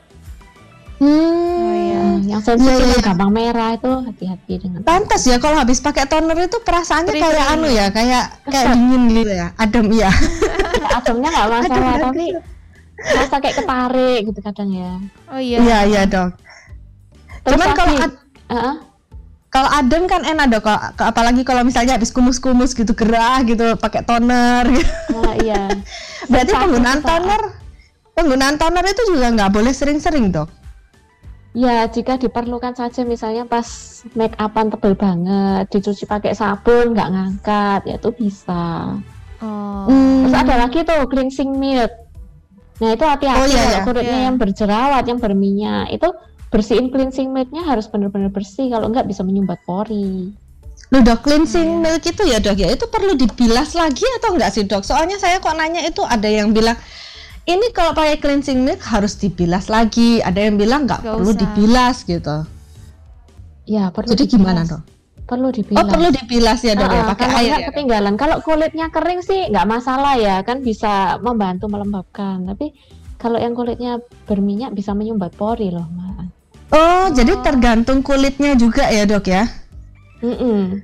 Hmm. 0.98 1.62
Oh, 1.62 1.76
iya. 1.78 2.02
Yang 2.26 2.42
sensitif 2.42 2.74
Iya, 2.74 2.82
iya, 2.82 2.90
yang 2.90 3.02
iya. 3.06 3.08
gampang 3.14 3.32
merah 3.32 3.70
itu 3.78 3.92
hati-hati 4.02 4.54
dengan. 4.60 4.80
Pantas 4.82 5.24
ya 5.30 5.38
kalau 5.38 5.62
habis 5.62 5.78
pakai 5.78 6.10
toner 6.10 6.36
itu 6.42 6.58
perasaannya 6.60 7.14
kayak 7.16 7.46
anu 7.54 7.68
ya 7.70 7.88
kayak 7.94 8.26
kayak 8.50 8.74
dingin 8.74 9.04
gitu 9.14 9.32
ya 9.32 9.48
adem 9.62 9.88
ya. 9.94 10.10
Ya, 10.10 10.88
ademnya 10.98 11.30
nggak 11.32 11.48
masalah 11.54 11.92
Adem 11.94 12.06
tapi 12.12 12.26
rasa 12.98 13.36
kayak 13.38 13.56
ketarik 13.62 14.22
gitu 14.26 14.40
kadang 14.42 14.70
ya. 14.74 14.92
Oh 15.30 15.40
iya. 15.40 15.58
Iya 15.62 15.80
iya 15.86 16.02
dok. 16.10 16.30
Terus 17.46 17.54
Cuman 17.56 17.70
kalau 17.78 17.94
ad- 17.96 18.20
Heeh. 18.48 18.76
Kalau 19.58 19.70
adem 19.74 20.04
kan 20.06 20.22
enak 20.22 20.46
dok. 20.48 20.62
Kalau- 20.64 20.86
apalagi 21.02 21.42
kalau 21.42 21.66
misalnya 21.66 21.98
habis 21.98 22.14
kumus-kumus 22.14 22.72
gitu 22.72 22.94
gerah 22.94 23.42
gitu 23.42 23.74
pakai 23.74 24.06
toner. 24.06 24.70
Gitu. 24.70 24.86
Nah, 25.12 25.34
iya. 25.42 25.66
Berarti 26.32 26.54
Sesaat 26.54 26.62
penggunaan 26.62 27.00
sesaat. 27.02 27.10
toner 27.10 27.42
penggunaan 28.14 28.56
toner 28.56 28.86
itu 28.86 29.02
juga 29.10 29.34
nggak 29.34 29.52
boleh 29.52 29.74
sering-sering 29.74 30.30
dok. 30.30 30.50
Ya, 31.58 31.90
jika 31.90 32.22
diperlukan 32.22 32.78
saja 32.78 33.02
misalnya 33.02 33.50
pas 33.50 33.66
make 34.14 34.38
upan 34.38 34.70
tebel 34.70 34.94
banget, 34.94 35.66
dicuci 35.74 36.06
pakai 36.06 36.38
sabun 36.38 36.94
nggak 36.94 37.10
ngangkat, 37.10 37.82
ya 37.90 37.98
itu 37.98 38.14
bisa. 38.14 38.94
Oh. 39.42 39.90
Hmm. 39.90 40.30
Terus 40.30 40.36
ada 40.38 40.56
lagi 40.60 40.86
tuh 40.86 41.02
cleansing 41.10 41.50
milk. 41.52 41.90
Nah, 42.78 42.94
itu 42.94 43.02
hati-hati 43.02 43.42
Oh, 43.42 43.50
iya, 43.50 43.64
iya. 43.74 43.82
kulitnya 43.82 44.06
Iya. 44.14 44.26
yang 44.30 44.38
berjerawat, 44.38 45.04
yang 45.10 45.18
berminyak, 45.18 45.98
itu 45.98 46.10
bersihin 46.48 46.88
cleansing 46.88 47.30
milknya 47.30 47.64
harus 47.64 47.88
benar-benar 47.88 48.32
bersih, 48.32 48.72
kalau 48.72 48.88
nggak 48.88 49.08
bisa 49.08 49.22
menyumbat 49.22 49.60
pori. 49.68 50.32
Loh 50.88 51.04
dok, 51.04 51.20
cleansing 51.28 51.84
milk 51.84 52.08
itu 52.08 52.24
ya 52.24 52.40
dok 52.40 52.56
ya, 52.56 52.72
itu 52.72 52.88
perlu 52.88 53.12
dibilas 53.20 53.76
lagi 53.76 54.08
atau 54.22 54.40
enggak 54.40 54.56
sih 54.56 54.64
dok? 54.64 54.88
Soalnya 54.88 55.20
saya 55.20 55.44
kok 55.44 55.52
nanya 55.54 55.84
itu 55.84 56.00
ada 56.08 56.32
yang 56.32 56.56
bilang, 56.56 56.80
ini 57.44 57.68
kalau 57.76 57.92
pakai 57.92 58.16
cleansing 58.24 58.64
milk 58.64 58.80
harus 58.88 59.20
dibilas 59.20 59.68
lagi, 59.68 60.24
ada 60.24 60.40
yang 60.40 60.56
bilang 60.56 60.88
nggak 60.88 61.04
perlu 61.04 61.36
usah. 61.36 61.42
dibilas 61.44 61.96
gitu. 62.08 62.38
Ya, 63.68 63.92
perlu 63.92 64.16
Jadi 64.16 64.24
dibilas. 64.32 64.40
gimana 64.40 64.62
dok? 64.64 64.82
Perlu 65.28 65.48
dibilas. 65.52 65.80
Oh 65.84 65.86
perlu 65.92 66.08
dibilas 66.08 66.60
ya 66.64 66.72
dok 66.72 66.88
ya, 66.88 67.02
Ah, 67.04 67.08
pakai 67.12 67.26
kalau 67.28 67.40
air 67.44 67.52
ya. 67.52 67.58
Dok? 67.60 67.68
ketinggalan. 67.76 68.14
Kalau 68.16 68.36
kulitnya 68.40 68.88
kering 68.88 69.20
sih 69.20 69.52
nggak 69.52 69.68
masalah 69.68 70.16
ya, 70.16 70.40
kan 70.48 70.64
bisa 70.64 71.20
membantu 71.20 71.68
melembabkan. 71.68 72.48
Tapi 72.48 72.72
kalau 73.20 73.36
yang 73.36 73.52
kulitnya 73.52 74.00
berminyak 74.24 74.72
bisa 74.72 74.96
menyumbat 74.96 75.36
pori 75.36 75.68
loh, 75.68 75.84
Mbak. 75.84 76.37
Oh, 76.68 77.08
jadi 77.16 77.40
tergantung 77.44 78.04
kulitnya 78.04 78.58
juga 78.60 78.92
ya 78.92 79.08
dok 79.08 79.26
ya. 79.32 79.48
Mm-mm. 80.20 80.84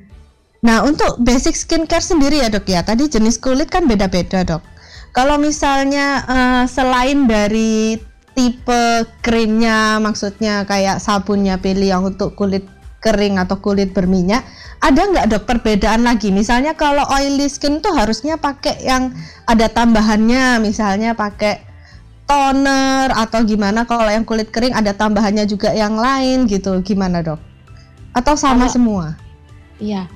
Nah 0.63 0.87
untuk 0.87 1.19
basic 1.19 1.59
skincare 1.59 2.03
sendiri 2.03 2.39
ya 2.39 2.47
dok 2.47 2.63
ya, 2.69 2.85
tadi 2.87 3.11
jenis 3.11 3.35
kulit 3.35 3.67
kan 3.67 3.83
beda-beda 3.83 4.47
dok. 4.47 4.63
Kalau 5.11 5.35
misalnya 5.35 6.23
eh, 6.23 6.63
selain 6.71 7.27
dari 7.27 7.99
tipe 8.33 9.05
krimnya, 9.21 9.99
maksudnya 9.99 10.63
kayak 10.65 11.03
sabunnya 11.03 11.59
pilih 11.59 11.85
yang 11.99 12.03
untuk 12.07 12.33
kulit 12.33 12.63
kering 13.03 13.35
atau 13.35 13.59
kulit 13.59 13.91
berminyak, 13.91 14.47
ada 14.79 15.03
nggak 15.03 15.27
dok 15.35 15.43
perbedaan 15.43 16.07
lagi? 16.07 16.31
Misalnya 16.31 16.79
kalau 16.79 17.03
oily 17.11 17.51
skin 17.51 17.83
tuh 17.83 17.91
harusnya 17.91 18.39
pakai 18.39 18.79
yang 18.87 19.11
ada 19.43 19.67
tambahannya, 19.67 20.63
misalnya 20.63 21.11
pakai 21.11 21.72
toner 22.25 23.11
atau 23.13 23.43
gimana? 23.43 23.83
Kalau 23.83 24.07
yang 24.07 24.23
kulit 24.23 24.49
kering 24.49 24.73
ada 24.73 24.91
tambahannya 24.91 25.45
juga 25.45 25.71
yang 25.71 25.95
lain 25.95 26.45
gitu, 26.47 26.79
gimana 26.81 27.21
dok? 27.21 27.39
Atau 28.13 28.37
sama 28.37 28.67
Kalau- 28.67 28.73
semua? 28.73 29.05
Iya. 29.81 30.07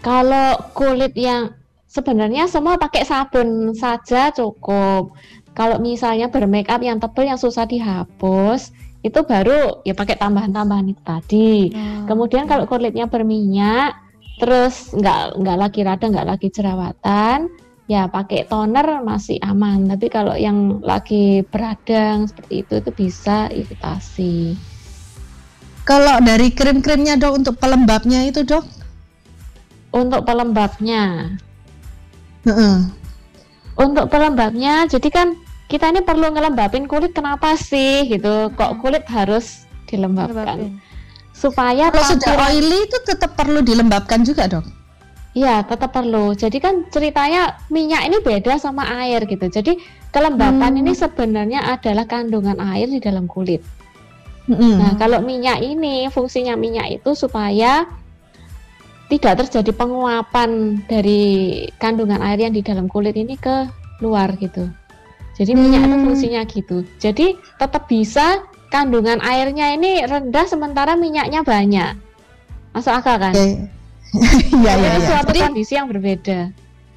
Kalau 0.00 0.60
kulit 0.76 1.16
yang 1.16 1.56
sebenarnya 1.88 2.44
semua 2.50 2.76
pakai 2.76 3.06
sabun 3.06 3.72
saja 3.72 4.34
cukup. 4.34 5.14
Kalau 5.54 5.78
misalnya 5.78 6.28
bermake 6.28 6.66
up 6.68 6.82
yang 6.82 6.98
tebal 6.98 7.24
yang 7.24 7.38
susah 7.38 7.62
dihapus, 7.64 8.74
itu 9.06 9.20
baru 9.22 9.84
ya 9.86 9.94
pakai 9.94 10.18
tambahan-tambahan 10.18 10.90
itu 10.90 11.02
tadi. 11.06 11.52
Oh, 11.70 12.10
Kemudian 12.10 12.50
kalau 12.50 12.66
kulitnya 12.66 13.06
berminyak, 13.06 13.94
terus 14.42 14.90
nggak 14.90 15.38
nggak 15.38 15.56
lagi 15.60 15.80
radang, 15.86 16.10
nggak 16.10 16.28
lagi 16.36 16.48
jerawatan, 16.50 17.46
ya 17.84 18.08
pakai 18.08 18.48
toner 18.48 19.04
masih 19.04 19.40
aman. 19.44 19.88
Tapi 19.88 20.06
kalau 20.08 20.34
yang 20.36 20.80
lagi 20.80 21.44
beradang 21.48 22.28
seperti 22.28 22.64
itu 22.64 22.74
itu 22.80 22.90
bisa 22.94 23.48
iritasi. 23.52 24.56
Kalau 25.84 26.16
dari 26.24 26.48
krim-krimnya 26.48 27.20
dok 27.20 27.44
untuk 27.44 27.54
pelembabnya 27.60 28.24
itu 28.24 28.40
dok? 28.40 28.64
Untuk 29.94 30.26
pelembabnya, 30.26 31.36
Heeh. 32.42 32.76
untuk 33.78 34.10
pelembabnya, 34.10 34.90
jadi 34.90 35.06
kan 35.06 35.38
kita 35.70 35.94
ini 35.94 36.02
perlu 36.02 36.34
ngelembabin 36.34 36.90
kulit 36.90 37.14
kenapa 37.14 37.54
sih 37.54 38.02
gitu? 38.10 38.50
Kok 38.58 38.82
kulit 38.82 39.06
harus 39.06 39.68
dilembabkan? 39.86 40.58
Lembabin. 40.58 40.82
Supaya 41.34 41.94
Kalau 41.94 42.10
sudah 42.14 42.34
oily 42.50 42.90
itu 42.90 42.98
tetap 43.06 43.38
perlu 43.38 43.62
dilembabkan 43.62 44.26
juga 44.26 44.50
dok? 44.50 44.83
Iya, 45.34 45.66
tetap 45.66 45.90
perlu. 45.90 46.30
Jadi 46.38 46.62
kan 46.62 46.86
ceritanya 46.94 47.58
minyak 47.66 48.06
ini 48.06 48.22
beda 48.22 48.54
sama 48.54 48.86
air 49.02 49.26
gitu. 49.26 49.50
Jadi 49.50 49.82
kelembapan 50.14 50.78
Hmm. 50.78 50.80
ini 50.86 50.92
sebenarnya 50.94 51.66
adalah 51.74 52.06
kandungan 52.06 52.54
air 52.62 52.86
di 52.86 53.02
dalam 53.02 53.26
kulit. 53.26 53.58
Mm-mm. 54.46 54.78
Nah, 54.78 54.94
kalau 54.94 55.18
minyak 55.26 55.58
ini 55.58 56.06
fungsinya 56.06 56.54
minyak 56.54 57.02
itu 57.02 57.18
supaya 57.18 57.82
tidak 59.10 59.42
terjadi 59.42 59.74
penguapan 59.74 60.80
dari 60.86 61.64
kandungan 61.82 62.22
air 62.22 62.46
yang 62.46 62.54
di 62.54 62.62
dalam 62.62 62.86
kulit 62.86 63.18
ini 63.18 63.34
ke 63.34 63.66
luar 64.06 64.38
gitu. 64.38 64.70
Jadi 65.34 65.50
minyak 65.58 65.82
itu 65.90 65.96
Hmm. 65.98 66.04
fungsinya 66.06 66.42
gitu. 66.46 66.86
Jadi 67.02 67.34
tetap 67.58 67.90
bisa 67.90 68.38
kandungan 68.70 69.18
airnya 69.18 69.74
ini 69.74 70.06
rendah 70.06 70.46
sementara 70.46 70.94
minyaknya 70.94 71.42
banyak. 71.42 71.98
Masuk 72.70 72.94
akal 72.94 73.18
kan? 73.18 73.34
Oke. 73.34 73.66
Iya 74.14 74.72
iya 74.78 74.92
iya. 74.94 74.98
suatu 75.02 75.30
Jadi, 75.30 75.40
kondisi 75.42 75.72
yang 75.74 75.88
berbeda. 75.90 76.38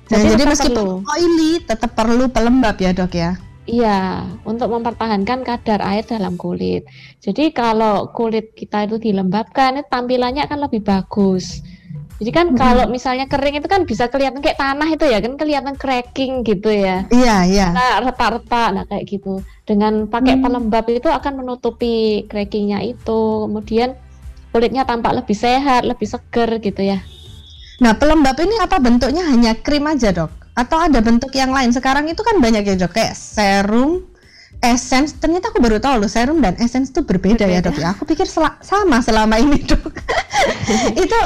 nah, 0.07 0.17
jadi 0.21 0.33
tetap 0.39 0.51
meskipun 0.53 0.75
perlu. 0.77 0.95
oily 1.03 1.51
tetap 1.61 1.91
perlu 1.91 2.25
pelembab 2.29 2.77
ya 2.77 2.91
dok 2.93 3.13
ya? 3.13 3.31
Iya, 3.67 4.23
untuk 4.47 4.71
mempertahankan 4.71 5.43
kadar 5.43 5.83
air 5.83 6.07
dalam 6.07 6.39
kulit. 6.39 6.87
Jadi 7.19 7.51
kalau 7.51 8.07
kulit 8.15 8.55
kita 8.55 8.87
itu 8.87 8.95
dilembabkan, 8.95 9.83
itu 9.83 9.87
tampilannya 9.91 10.47
akan 10.47 10.71
lebih 10.71 10.87
bagus. 10.87 11.59
Jadi 12.17 12.31
kan 12.31 12.47
Mm-mm. 12.49 12.57
kalau 12.57 12.87
misalnya 12.87 13.27
kering 13.27 13.59
itu 13.59 13.67
kan 13.67 13.83
bisa 13.83 14.07
kelihatan 14.07 14.39
kayak 14.39 14.55
tanah 14.55 14.87
itu 14.87 15.03
ya, 15.05 15.19
kan 15.19 15.35
kelihatan 15.35 15.75
cracking 15.75 16.47
gitu 16.47 16.71
ya. 16.71 17.03
Iya 17.11 17.35
iya. 17.43 17.67
Nah, 17.75 18.07
retak-retak, 18.07 18.69
nah 18.71 18.83
kayak 18.87 19.03
gitu. 19.05 19.43
Dengan 19.67 20.07
pakai 20.07 20.39
Hmm. 20.39 20.47
pelembab 20.47 20.87
itu 20.87 21.11
akan 21.11 21.43
menutupi 21.43 22.23
crackingnya 22.25 22.87
itu. 22.87 23.45
Kemudian 23.45 23.99
kulitnya 24.57 24.89
tampak 24.89 25.13
lebih 25.13 25.37
sehat, 25.37 25.85
lebih 25.85 26.09
seger 26.09 26.49
gitu 26.57 26.81
ya. 26.81 26.97
Nah 27.77 27.93
pelembab 27.93 28.33
ini 28.41 28.57
apa 28.57 28.81
bentuknya 28.81 29.21
hanya 29.29 29.53
krim 29.53 29.85
aja 29.85 30.09
dok? 30.09 30.33
Atau 30.57 30.81
ada 30.81 30.97
bentuk 30.97 31.29
yang 31.37 31.53
lain? 31.53 31.69
Sekarang 31.69 32.09
itu 32.09 32.25
kan 32.25 32.41
banyak 32.41 32.65
ya 32.65 32.73
dok 32.73 32.97
kayak 32.97 33.13
serum, 33.13 34.01
essence. 34.65 35.13
Ternyata 35.13 35.53
aku 35.53 35.61
baru 35.61 35.77
tahu 35.77 36.01
loh 36.01 36.09
serum 36.09 36.41
dan 36.41 36.57
essence 36.57 36.89
itu 36.89 37.05
berbeda, 37.05 37.45
ya 37.45 37.61
dok 37.61 37.77
ya. 37.77 37.93
Aku 37.93 38.09
pikir 38.09 38.25
sela- 38.25 38.57
sama 38.65 38.97
selama 39.05 39.37
ini 39.37 39.61
dok. 39.61 39.93
itu 41.05 41.19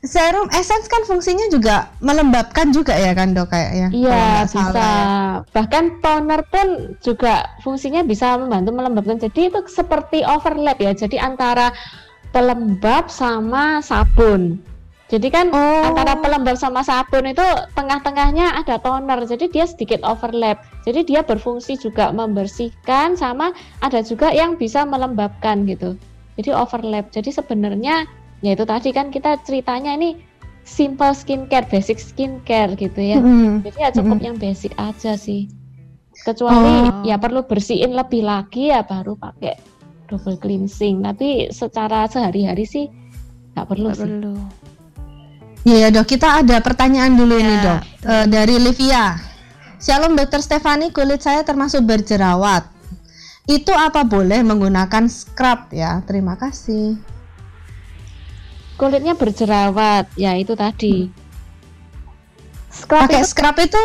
serum 0.00 0.48
essence 0.56 0.88
kan 0.88 1.04
fungsinya 1.04 1.52
juga 1.52 1.92
melembabkan 2.00 2.72
juga 2.72 2.96
ya 2.96 3.12
kan 3.12 3.36
dok 3.36 3.52
kayaknya. 3.52 3.92
kalau 3.92 4.00
Iya 4.00 4.16
nggak 4.16 4.46
bisa. 4.48 4.56
salah 4.64 4.80
ya. 4.80 5.04
Bahkan 5.52 5.84
toner 6.00 6.40
pun 6.48 6.66
juga 7.04 7.34
fungsinya 7.60 8.00
bisa 8.00 8.40
membantu 8.40 8.72
melembabkan. 8.72 9.20
Jadi 9.20 9.52
itu 9.52 9.60
seperti 9.68 10.24
overlap 10.24 10.80
ya. 10.80 10.96
Jadi 10.96 11.20
antara 11.20 11.68
pelembab 12.30 13.08
sama 13.08 13.80
sabun. 13.80 14.60
Jadi 15.08 15.32
kan 15.32 15.48
Oh. 15.48 15.88
antara 15.88 16.20
pelembab 16.20 16.60
sama 16.60 16.84
sabun 16.84 17.24
itu 17.24 17.40
tengah-tengahnya 17.72 18.60
ada 18.60 18.76
toner. 18.76 19.24
Jadi 19.24 19.48
dia 19.48 19.64
sedikit 19.64 20.04
overlap. 20.04 20.60
Jadi 20.84 21.08
dia 21.08 21.24
berfungsi 21.24 21.80
juga 21.80 22.12
membersihkan 22.12 23.16
sama 23.16 23.56
ada 23.80 24.04
juga 24.04 24.28
yang 24.28 24.60
bisa 24.60 24.84
melembabkan 24.84 25.64
gitu. 25.64 25.96
Jadi 26.36 26.52
overlap. 26.52 27.08
Jadi 27.08 27.32
sebenarnya 27.32 28.04
ya 28.44 28.52
itu 28.52 28.68
tadi 28.68 28.92
kan 28.92 29.08
kita 29.08 29.40
ceritanya 29.48 29.96
ini 29.96 30.20
simple 30.68 31.16
skincare, 31.16 31.64
basic 31.64 31.96
skincare 31.96 32.76
gitu 32.76 33.00
ya. 33.00 33.16
Mm-mm. 33.16 33.64
Jadi 33.64 33.78
ya 33.80 33.88
cukup 33.88 34.20
Mm-mm. 34.20 34.28
yang 34.28 34.36
basic 34.36 34.76
aja 34.76 35.16
sih. 35.16 35.48
Kecuali 36.20 36.92
Oh. 36.92 37.00
ya 37.08 37.16
perlu 37.16 37.48
bersihin 37.48 37.96
lebih 37.96 38.28
lagi 38.28 38.68
ya 38.68 38.84
baru 38.84 39.16
pakai 39.16 39.56
double 40.08 40.40
cleansing. 40.40 41.04
Tapi 41.04 41.52
secara 41.52 42.08
sehari-hari 42.08 42.64
sih 42.64 42.88
nggak 43.54 43.66
perlu 43.68 43.92
Nggak 43.92 43.96
sih. 43.96 44.04
perlu. 44.08 44.34
Iya 45.68 45.92
dok, 45.92 46.06
kita 46.08 46.40
ada 46.40 46.64
pertanyaan 46.64 47.12
dulu 47.12 47.36
ini 47.36 47.52
Ya, 47.52 47.62
dok 47.62 47.80
Eh, 48.08 48.26
dari 48.26 48.56
Livia. 48.56 49.20
Shalom 49.78 50.16
dokter 50.16 50.40
Stefani, 50.40 50.90
kulit 50.90 51.20
saya 51.20 51.44
termasuk 51.44 51.84
berjerawat. 51.84 52.66
Itu 53.44 53.70
apa 53.70 54.02
boleh 54.02 54.40
menggunakan 54.42 55.06
scrub 55.06 55.70
ya? 55.70 56.02
Terima 56.02 56.34
kasih. 56.34 56.98
Kulitnya 58.74 59.14
berjerawat, 59.14 60.06
ya 60.14 60.34
itu 60.34 60.54
tadi. 60.54 61.10
Scrub 62.70 63.06
Pakai 63.06 63.22
itu, 63.22 63.30
scrub 63.30 63.56
itu 63.58 63.82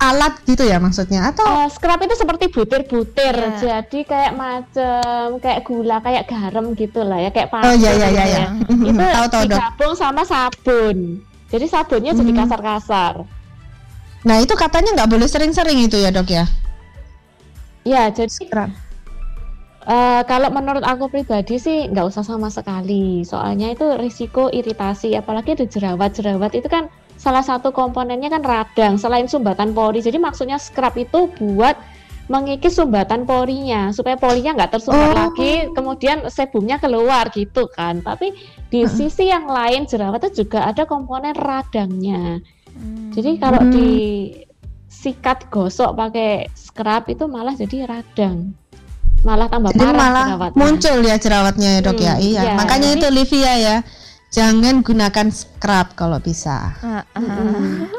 alat 0.00 0.40
gitu 0.42 0.64
ya 0.64 0.80
maksudnya 0.80 1.28
atau 1.28 1.44
eh, 1.44 1.68
scrub 1.68 2.00
itu 2.00 2.16
seperti 2.16 2.48
butir-butir, 2.48 3.36
Ya. 3.36 3.52
jadi 3.60 3.98
kayak 4.02 4.32
macam 4.32 5.36
kayak 5.36 5.60
gula, 5.62 6.00
kayak 6.00 6.24
garam 6.24 6.72
gitu 6.72 7.04
lah 7.04 7.20
ya, 7.20 7.28
kayak 7.28 7.52
Oh 7.52 7.74
iya 7.76 7.92
iya 7.94 8.08
iya 8.08 8.24
iya. 8.26 8.46
Itu 8.66 8.96
Tahu 8.96 9.26
tahu 9.28 9.42
dok. 9.44 9.60
digabung 9.60 9.92
sama 9.94 10.24
sabun. 10.24 11.20
Jadi 11.46 11.66
sabunnya 11.66 12.12
jadi 12.12 12.32
Hmm. 12.32 12.40
kasar-kasar. 12.40 13.14
Nah 14.20 14.36
itu 14.38 14.54
katanya 14.54 14.96
nggak 14.96 15.10
boleh 15.10 15.26
sering-sering 15.26 15.84
itu 15.84 15.96
ya 15.96 16.08
dok 16.08 16.28
ya? 16.28 16.44
Ya, 17.82 18.08
jadi 18.08 18.28
Scrub. 18.28 18.70
Eh, 19.82 20.22
kalau 20.24 20.48
menurut 20.48 20.80
aku 20.82 21.08
pribadi 21.08 21.56
sih 21.56 21.88
nggak 21.88 22.04
usah 22.06 22.20
sama 22.20 22.48
sekali, 22.48 23.24
soalnya 23.24 23.72
itu 23.72 23.96
risiko 23.96 24.48
iritasi, 24.48 25.12
apalagi 25.12 25.56
ada 25.56 25.64
jerawat. 25.64 26.12
Jerawat 26.12 26.52
itu 26.52 26.68
kan 26.68 26.92
salah 27.20 27.44
satu 27.44 27.68
komponennya 27.68 28.32
kan 28.32 28.40
radang, 28.40 28.96
selain 28.96 29.28
sumbatan 29.28 29.76
pori. 29.76 30.00
Jadi 30.00 30.16
maksudnya 30.16 30.56
scrub 30.56 30.96
itu 30.96 31.28
buat 31.36 31.76
mengikis 32.26 32.78
sumbatan 32.78 33.26
porinya, 33.26 33.92
supaya 33.92 34.16
porinya 34.16 34.56
nggak 34.56 34.72
tersumbat 34.72 35.10
Oh. 35.10 35.16
lagi, 35.28 35.68
kemudian 35.70 36.24
sebumnya 36.30 36.80
keluar 36.80 37.28
gitu 37.28 37.68
kan. 37.68 38.00
Tapi 38.00 38.32
di 38.66 38.88
sisi 38.88 39.28
yang 39.28 39.44
lain 39.44 39.84
jerawat 39.84 40.24
itu 40.24 40.46
juga 40.46 40.64
ada 40.64 40.86
komponen 40.86 41.36
radangnya. 41.36 42.40
Hmm. 42.70 43.10
Jadi 43.12 43.30
kalau 43.36 43.60
Hmm. 43.60 43.74
disikat 43.74 45.50
gosok 45.50 45.90
pakai 45.92 46.48
scrub 46.54 47.04
itu 47.10 47.26
malah 47.26 47.52
jadi 47.52 47.84
radang, 47.84 48.54
malah 49.20 49.50
tambah 49.50 49.74
Jadi 49.74 49.82
parah 49.84 49.98
malah 49.98 50.24
jerawatnya. 50.30 50.56
muncul 50.56 50.98
ya 51.02 51.16
jerawatnya 51.18 51.68
ya 51.68 51.80
dok 51.82 51.98
ya. 51.98 52.14
Hmm, 52.14 52.22
Iya. 52.22 52.40
iya. 52.46 52.54
Makanya 52.56 52.88
itu 52.94 53.06
Livia 53.10 53.52
ya. 53.58 53.76
Jangan 54.30 54.86
gunakan 54.86 55.28
scrub 55.34 55.98
kalau 55.98 56.22
bisa. 56.22 56.78
Mm-mm. 57.18 57.90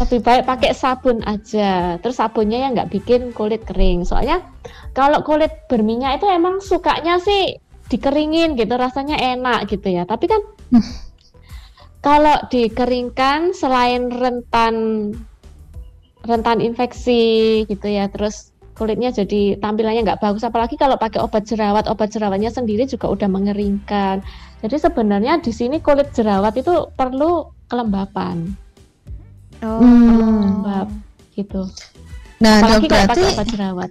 Lebih 0.00 0.20
baik 0.22 0.42
pakai 0.46 0.70
sabun 0.70 1.18
aja. 1.26 1.98
Terus 1.98 2.16
sabunnya 2.16 2.62
yang 2.62 2.78
nggak 2.78 2.94
bikin 2.94 3.34
kulit 3.34 3.66
kering. 3.66 4.06
Soalnya 4.06 4.40
kalau 4.94 5.26
kulit 5.26 5.50
berminyak 5.66 6.22
itu 6.22 6.26
emang 6.30 6.62
sukanya 6.62 7.18
sih 7.18 7.58
dikeringin 7.90 8.54
gitu, 8.54 8.70
rasanya 8.78 9.18
enak 9.18 9.66
gitu 9.66 9.90
ya. 9.90 10.06
Tapi 10.06 10.30
kan 10.30 10.40
kalau 12.06 12.38
dikeringkan 12.46 13.50
selain 13.50 14.14
rentan 14.14 14.74
rentan 16.22 16.62
infeksi 16.62 17.66
gitu 17.66 17.90
ya, 17.90 18.06
terus 18.06 18.54
kulitnya 18.78 19.12
jadi 19.12 19.58
tampilannya 19.58 20.06
nggak 20.06 20.22
bagus. 20.22 20.46
Apalagi 20.46 20.78
kalau 20.78 20.96
pakai 20.96 21.20
obat 21.20 21.44
jerawat, 21.44 21.90
obat 21.90 22.08
jerawatnya 22.14 22.48
sendiri 22.48 22.86
juga 22.86 23.10
udah 23.10 23.28
mengeringkan. 23.28 24.22
Jadi 24.60 24.76
sebenarnya 24.76 25.40
di 25.40 25.50
sini 25.50 25.80
kulit 25.80 26.12
jerawat 26.12 26.52
itu 26.56 26.72
perlu 26.92 27.48
kelembapan 27.66 28.52
Oh. 29.60 29.76
Hmm. 29.76 30.64
lembab 30.64 30.88
gitu. 31.36 31.68
Nah 32.40 32.64
Apalagi 32.64 32.88
dok 32.88 32.92
berarti 32.96 33.20
pakai 33.20 33.34
obat 33.36 33.46
jerawat. 33.52 33.90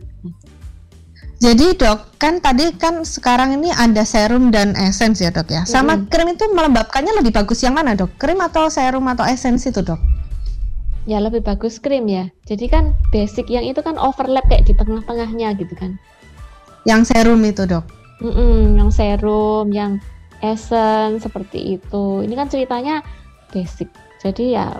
jadi 1.40 1.68
dok 1.78 2.00
kan 2.18 2.42
tadi 2.42 2.74
kan 2.74 3.06
sekarang 3.06 3.54
ini 3.62 3.70
ada 3.70 4.02
serum 4.02 4.50
dan 4.50 4.74
essence 4.74 5.22
ya 5.22 5.30
dok 5.30 5.46
ya. 5.48 5.64
Sama 5.64 5.94
Mm-mm. 5.94 6.10
krim 6.10 6.34
itu 6.34 6.50
melembabkannya 6.50 7.22
lebih 7.22 7.38
bagus 7.38 7.62
yang 7.62 7.78
mana 7.78 7.94
dok? 7.94 8.10
Krim 8.18 8.42
atau 8.42 8.66
serum 8.68 9.06
atau 9.08 9.24
essence 9.24 9.70
itu 9.70 9.86
dok? 9.86 10.02
Ya 11.06 11.22
lebih 11.22 11.46
bagus 11.46 11.78
krim 11.78 12.10
ya. 12.10 12.34
Jadi 12.50 12.66
kan 12.66 12.98
basic 13.14 13.46
yang 13.48 13.64
itu 13.64 13.80
kan 13.80 13.94
overlap 14.02 14.50
kayak 14.50 14.66
di 14.66 14.74
tengah-tengahnya 14.74 15.54
gitu 15.54 15.74
kan. 15.78 16.02
Yang 16.84 17.14
serum 17.14 17.46
itu 17.46 17.70
dok? 17.70 17.86
Mm-mm, 18.20 18.74
yang 18.76 18.90
serum, 18.90 19.70
yang 19.70 20.02
essence 20.42 21.24
seperti 21.26 21.80
itu. 21.80 22.24
Ini 22.24 22.34
kan 22.36 22.48
ceritanya 22.48 23.02
basic. 23.52 23.90
Jadi 24.20 24.56
ya 24.56 24.80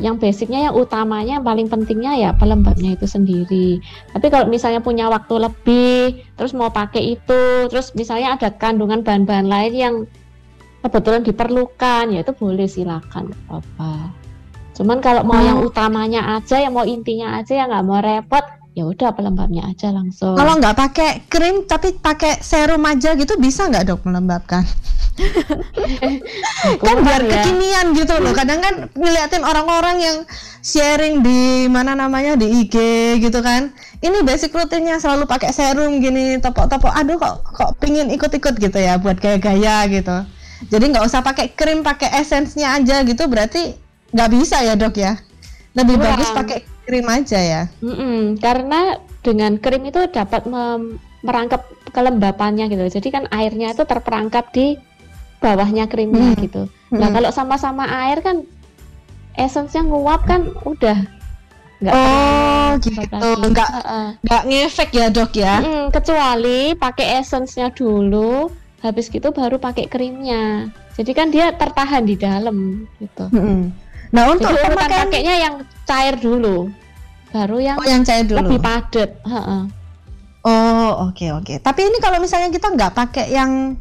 yang 0.00 0.16
basicnya 0.16 0.70
yang 0.70 0.74
utamanya 0.74 1.38
yang 1.38 1.44
paling 1.44 1.68
pentingnya 1.68 2.16
ya 2.16 2.30
pelembabnya 2.32 2.96
itu 2.96 3.04
sendiri. 3.04 3.78
Tapi 4.16 4.26
kalau 4.32 4.48
misalnya 4.48 4.80
punya 4.80 5.12
waktu 5.12 5.36
lebih, 5.36 6.24
terus 6.34 6.56
mau 6.56 6.72
pakai 6.72 7.20
itu, 7.20 7.68
terus 7.68 7.92
misalnya 7.92 8.40
ada 8.40 8.48
kandungan 8.56 9.04
bahan-bahan 9.04 9.46
lain 9.46 9.72
yang 9.76 9.94
kebetulan 10.80 11.22
diperlukan, 11.22 12.10
ya 12.10 12.24
itu 12.24 12.32
boleh 12.34 12.66
silakan, 12.66 13.30
apa-apa. 13.46 14.10
Cuman 14.72 14.98
kalau 15.04 15.22
mau 15.22 15.38
yang 15.38 15.60
utamanya 15.60 16.40
aja, 16.40 16.58
yang 16.58 16.72
mau 16.72 16.88
intinya 16.88 17.38
aja, 17.38 17.52
yang 17.52 17.68
nggak 17.70 17.84
mau 17.84 18.00
repot, 18.00 18.42
ya 18.72 18.88
udah 18.88 19.12
pelembabnya 19.12 19.68
aja 19.68 19.92
langsung. 19.92 20.32
Kalau 20.32 20.56
nggak 20.56 20.76
pakai 20.76 21.10
krim 21.28 21.68
tapi 21.68 21.92
pakai 21.96 22.40
serum 22.40 22.80
aja 22.88 23.12
gitu 23.12 23.36
bisa 23.36 23.68
nggak 23.68 23.92
dok 23.92 24.00
melembabkan? 24.08 24.64
kan 26.80 26.96
biar 27.04 27.20
ya. 27.20 27.44
kekinian 27.44 27.92
gitu 27.92 28.16
loh. 28.16 28.32
Kadang 28.32 28.64
kan 28.64 28.74
ngeliatin 28.96 29.44
orang-orang 29.44 29.96
yang 30.00 30.16
sharing 30.64 31.20
di 31.20 31.68
mana 31.68 31.92
namanya 31.92 32.32
di 32.32 32.64
IG 32.64 32.76
gitu 33.20 33.44
kan. 33.44 33.76
Ini 34.00 34.24
basic 34.24 34.56
rutinnya 34.56 34.96
selalu 34.98 35.28
pakai 35.28 35.52
serum 35.52 36.00
gini, 36.00 36.40
topok-topok. 36.40 36.96
Aduh 36.96 37.20
kok 37.20 37.44
kok 37.44 37.70
pingin 37.76 38.08
ikut-ikut 38.08 38.56
gitu 38.56 38.78
ya 38.80 38.96
buat 38.96 39.20
gaya-gaya 39.20 39.84
gitu. 39.92 40.16
Jadi 40.72 40.84
nggak 40.96 41.04
usah 41.04 41.20
pakai 41.20 41.52
krim, 41.52 41.84
pakai 41.84 42.08
essence-nya 42.24 42.80
aja 42.80 43.04
gitu. 43.04 43.28
Berarti 43.28 43.76
nggak 44.16 44.30
bisa 44.32 44.64
ya 44.64 44.74
dok 44.80 44.96
ya. 44.96 45.20
Lebih 45.76 46.00
Kurang. 46.00 46.08
bagus 46.16 46.28
pakai 46.32 46.58
krim 46.82 47.06
aja 47.06 47.38
ya. 47.38 47.62
Mm-mm, 47.78 48.42
karena 48.42 48.98
dengan 49.22 49.54
krim 49.56 49.86
itu 49.86 50.02
dapat 50.10 50.46
merangkap 51.22 51.62
kelembapannya 51.94 52.66
gitu. 52.66 52.98
Jadi 52.98 53.08
kan 53.14 53.24
airnya 53.30 53.70
itu 53.70 53.86
terperangkap 53.86 54.50
di 54.50 54.74
bawahnya 55.38 55.86
krimnya 55.86 56.34
Hmm. 56.34 56.42
gitu. 56.42 56.62
Nah 56.94 57.08
Mm-mm. 57.10 57.14
kalau 57.18 57.30
sama-sama 57.30 57.86
air 58.06 58.22
kan 58.22 58.42
essence-nya 59.34 59.86
nguap 59.86 60.26
kan 60.26 60.44
udah 60.66 60.98
nggak 61.82 61.94
Oh 61.98 62.78
gitu, 62.78 63.10
nggak 63.50 63.70
nggak 64.22 64.42
ngefek 64.46 64.90
ya 64.94 65.06
dok 65.10 65.34
ya. 65.34 65.58
Mm-mm, 65.58 65.90
kecuali 65.90 66.78
pakai 66.78 67.18
essence-nya 67.18 67.74
dulu, 67.74 68.46
habis 68.78 69.10
gitu 69.10 69.34
baru 69.34 69.58
pakai 69.58 69.90
krimnya. 69.90 70.70
Jadi 70.94 71.10
kan 71.10 71.34
dia 71.34 71.50
tertahan 71.50 72.06
di 72.06 72.14
dalam 72.14 72.86
gitu. 73.02 73.26
Mm-mm. 73.34 73.74
Nah 74.12 74.28
untuk 74.28 74.52
Jadi 74.52 74.60
urutan 74.60 74.70
pemakaian 74.76 75.08
pakainya 75.08 75.34
yang 75.40 75.54
cair 75.82 76.14
dulu, 76.20 76.68
baru 77.32 77.56
yang 77.58 77.76
oh, 77.80 77.86
yang 77.88 78.02
cair 78.04 78.24
dulu. 78.28 78.38
lebih 78.44 78.58
padat. 78.60 79.10
Heeh. 79.24 79.62
Oh 80.42 80.90
oke 81.08 81.26
oke. 81.32 81.54
Tapi 81.58 81.80
ini 81.88 81.98
kalau 81.98 82.20
misalnya 82.20 82.52
kita 82.52 82.68
nggak 82.68 82.92
pakai 82.92 83.32
yang 83.32 83.72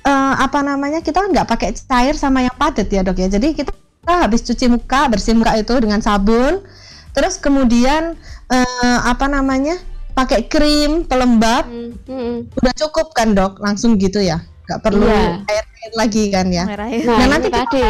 eh, 0.00 0.34
apa 0.38 0.64
namanya 0.64 1.04
kita 1.04 1.20
nggak 1.20 1.44
pakai 1.44 1.76
cair 1.76 2.16
sama 2.16 2.40
yang 2.40 2.56
padat 2.56 2.88
ya 2.88 3.04
dok 3.04 3.20
ya. 3.20 3.28
Jadi 3.28 3.52
kita 3.52 3.72
habis 4.08 4.40
cuci 4.40 4.66
muka 4.66 5.12
bersih 5.12 5.36
muka 5.36 5.54
itu 5.54 5.76
dengan 5.76 6.00
sabun, 6.00 6.64
terus 7.12 7.36
kemudian 7.36 8.16
eh, 8.48 8.98
apa 9.04 9.28
namanya 9.28 9.76
pakai 10.10 10.48
krim 10.48 11.04
pelembab 11.06 11.68
Mm, 11.70 11.90
mm-mm. 12.08 12.34
udah 12.58 12.74
cukup 12.74 13.12
kan 13.12 13.36
dok? 13.36 13.60
Langsung 13.60 14.00
gitu 14.00 14.24
ya? 14.24 14.40
Nggak 14.66 14.80
perlu 14.80 15.04
Iya. 15.04 15.42
air 15.46 15.64
air 15.66 15.92
lagi 15.98 16.24
kan 16.30 16.46
ya? 16.48 16.64
Nah, 16.64 16.88
Nah, 16.88 17.26
nanti 17.28 17.48
kita 17.50 17.66
tadi. 17.66 17.82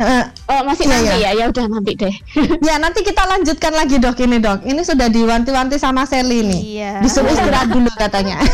Eh, 0.00 0.24
Oh, 0.48 0.64
masih 0.64 0.88
Iya, 0.88 0.96
nanti 0.96 1.16
iya. 1.20 1.30
ya? 1.30 1.30
Ya 1.36 1.44
udah 1.52 1.66
nanti 1.68 1.92
deh. 1.92 2.14
ya 2.66 2.74
nanti 2.80 3.04
kita 3.04 3.22
lanjutkan 3.28 3.72
lagi 3.76 4.00
dok 4.00 4.16
ini 4.24 4.40
dok. 4.40 4.64
Ini 4.64 4.80
sudah 4.80 5.12
diwanti-wanti 5.12 5.76
sama 5.76 6.08
Sally 6.08 6.40
nih. 6.40 6.60
Iya. 6.80 6.92
Disuruh 7.04 7.28
istirahat 7.28 7.68
dulu 7.68 7.92
katanya. 8.00 8.40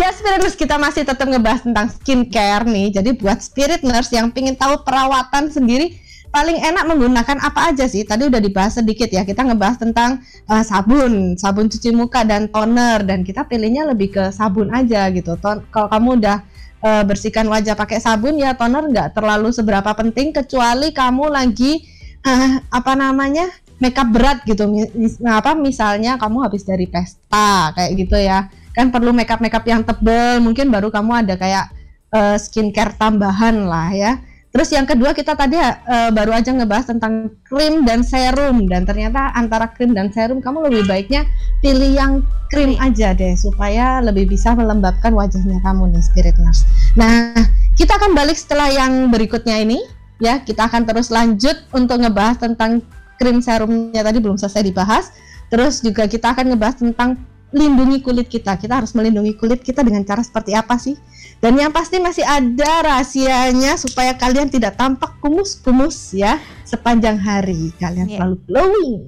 ya 0.00 0.14
Spirit 0.14 0.46
Nurse 0.46 0.54
kita 0.54 0.78
masih 0.78 1.02
tetap 1.02 1.26
ngebahas 1.26 1.66
tentang 1.66 1.90
skincare 1.90 2.62
nih. 2.64 2.94
Jadi 2.94 3.10
buat 3.18 3.42
Spirit 3.42 3.82
Nurse 3.82 4.14
yang 4.14 4.30
pingin 4.30 4.54
tahu 4.54 4.86
perawatan 4.86 5.50
sendiri 5.50 5.98
paling 6.30 6.62
enak 6.62 6.86
menggunakan 6.86 7.42
apa 7.42 7.74
aja 7.74 7.90
sih? 7.90 8.06
Tadi 8.06 8.30
udah 8.30 8.38
dibahas 8.38 8.78
sedikit 8.78 9.10
ya. 9.10 9.26
Kita 9.26 9.42
ngebahas 9.42 9.82
tentang 9.82 10.22
uh, 10.46 10.62
sabun, 10.62 11.34
sabun 11.34 11.66
cuci 11.66 11.90
muka 11.90 12.22
dan 12.22 12.46
toner 12.54 13.02
dan 13.02 13.26
kita 13.26 13.50
pilihnya 13.50 13.90
lebih 13.90 14.14
ke 14.14 14.24
sabun 14.30 14.70
aja 14.70 15.10
gitu. 15.10 15.34
Ton 15.42 15.66
kalau 15.74 15.90
kamu 15.90 16.22
udah 16.22 16.38
uh, 16.84 17.02
bersihkan 17.04 17.46
wajah 17.48 17.76
pakai 17.76 18.00
sabun 18.00 18.36
ya 18.36 18.56
toner. 18.56 18.84
Nggak 18.88 19.16
terlalu 19.16 19.52
seberapa 19.52 19.90
penting 19.96 20.32
kecuali 20.34 20.92
kamu 20.92 21.30
lagi 21.32 21.84
uh, 22.24 22.60
apa 22.68 22.92
namanya 22.96 23.48
makeup 23.80 24.08
berat 24.12 24.44
gitu. 24.44 24.68
Mis 24.68 25.16
apa 25.22 25.56
misalnya 25.56 26.20
kamu 26.20 26.44
habis 26.44 26.64
dari 26.64 26.88
pesta 26.88 27.72
kayak 27.76 27.90
gitu 27.96 28.16
ya. 28.16 28.48
Kan 28.76 28.88
perlu 28.88 29.12
makeup 29.12 29.40
makeup 29.40 29.64
yang 29.64 29.84
tebel. 29.84 30.40
Mungkin 30.40 30.68
baru 30.68 30.88
kamu 30.88 31.26
ada 31.26 31.34
kayak 31.36 31.72
uh, 32.12 32.36
skincare 32.40 32.96
tambahan 32.98 33.66
lah 33.66 33.90
ya 33.92 34.12
terus 34.50 34.68
yang 34.74 34.82
kedua 34.84 35.14
kita 35.14 35.38
tadi 35.38 35.54
uh, 35.54 36.10
baru 36.10 36.34
aja 36.34 36.50
ngebahas 36.50 36.90
tentang 36.90 37.30
krim 37.46 37.86
dan 37.86 38.02
serum 38.02 38.66
dan 38.66 38.82
ternyata 38.82 39.30
antara 39.38 39.70
krim 39.70 39.94
dan 39.94 40.10
serum 40.10 40.42
kamu 40.42 40.66
lebih 40.70 40.90
baiknya 40.90 41.22
pilih 41.62 41.90
yang 41.94 42.12
krim 42.50 42.74
aja 42.82 43.14
deh 43.14 43.38
supaya 43.38 44.02
lebih 44.02 44.26
bisa 44.26 44.54
melembabkan 44.58 45.14
wajahnya 45.14 45.62
kamu 45.62 45.94
nih 45.94 46.02
spirit 46.02 46.36
nurse 46.42 46.66
nah 46.98 47.34
kita 47.78 47.94
akan 47.96 48.12
balik 48.12 48.34
setelah 48.34 48.68
yang 48.68 49.08
berikutnya 49.08 49.62
ini 49.62 49.78
ya 50.18 50.42
kita 50.42 50.66
akan 50.66 50.82
terus 50.82 51.14
lanjut 51.14 51.56
untuk 51.70 52.02
ngebahas 52.02 52.42
tentang 52.42 52.82
krim 53.22 53.38
serumnya 53.38 54.02
tadi 54.02 54.18
belum 54.18 54.34
selesai 54.34 54.66
dibahas 54.66 55.14
terus 55.46 55.78
juga 55.78 56.10
kita 56.10 56.34
akan 56.34 56.54
ngebahas 56.54 56.76
tentang 56.82 57.22
lindungi 57.50 57.98
kulit 58.02 58.30
kita. 58.30 58.56
Kita 58.56 58.82
harus 58.82 58.94
melindungi 58.94 59.34
kulit 59.34 59.62
kita 59.62 59.82
dengan 59.82 60.06
cara 60.06 60.22
seperti 60.22 60.54
apa 60.54 60.78
sih? 60.78 60.94
Dan 61.40 61.56
yang 61.56 61.72
pasti 61.72 61.96
masih 61.96 62.20
ada 62.20 62.84
rahasianya 62.84 63.80
supaya 63.80 64.12
kalian 64.12 64.52
tidak 64.52 64.76
tampak 64.76 65.16
kumus-kumus 65.24 66.12
ya 66.12 66.36
sepanjang 66.68 67.16
hari. 67.16 67.72
Kalian 67.80 68.12
yeah. 68.12 68.20
selalu 68.20 68.36
glowing. 68.44 69.00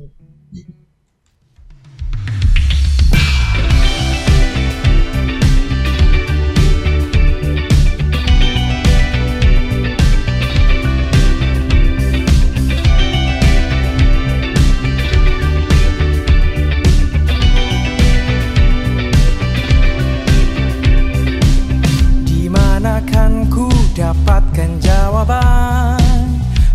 Dapatkan 23.92 24.80
jawaban. 24.80 26.00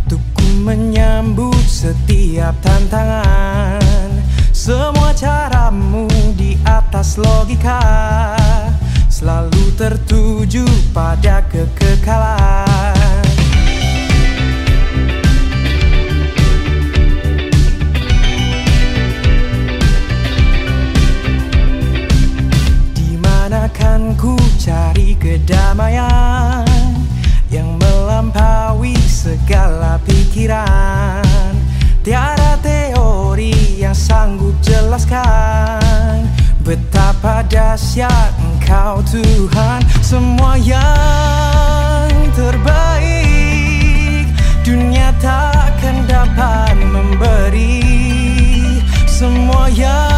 Untuk 0.07 0.23
menyambut 0.63 1.59
setiap 1.67 2.55
tantangan. 2.63 4.09
Semua 4.55 5.11
caramu 5.13 6.07
di 6.33 6.55
atas 6.63 7.19
logika. 7.19 7.81
Selalu 9.07 9.73
tertuju 9.75 10.65
pada 10.93 11.41
kekekalan 11.49 12.96
ku 24.67 24.75
cari 24.75 25.15
kedamaian 25.15 26.67
yang 27.47 27.79
melampaui 27.79 28.99
segala 29.07 29.95
pikiran. 30.03 31.23
Tiada 32.03 32.59
teori 32.59 33.79
yang 33.79 33.95
sanggup 33.95 34.55
jelaskan 34.63 36.27
Betapa 36.67 37.47
dahsyat 37.47 38.35
engkau 38.43 38.99
Tuhan. 39.07 39.87
Semua 40.03 40.59
yang 40.59 42.11
terbaik 42.35 44.27
Dunia 44.67 45.15
takkan 45.23 46.03
dapat 46.11 46.75
memberi. 46.75 47.79
Semua 49.07 49.71
yang 49.71 50.16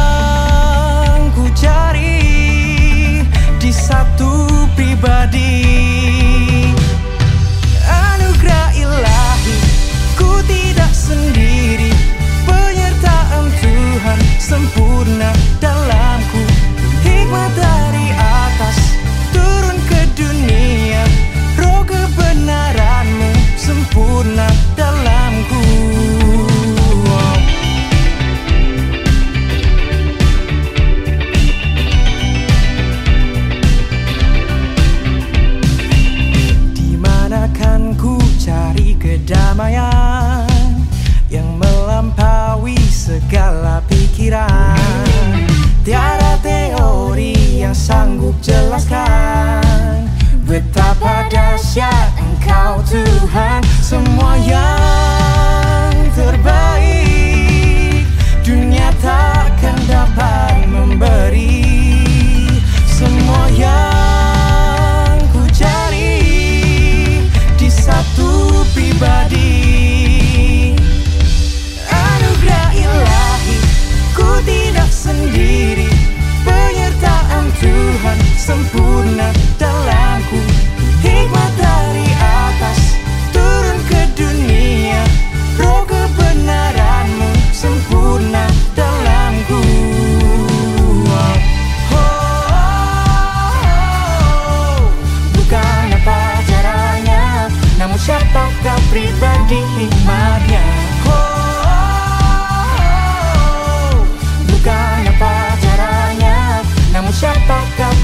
Tuhan 78.50 78.64
sempurna 78.66 78.89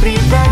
everybody 0.08 0.45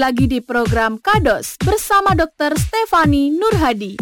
kembali 0.00 0.16
lagi 0.16 0.32
di 0.32 0.40
program 0.40 0.96
Kados 0.96 1.60
bersama 1.60 2.16
Dr. 2.16 2.56
Stefani 2.56 3.28
Nurhadi. 3.36 4.00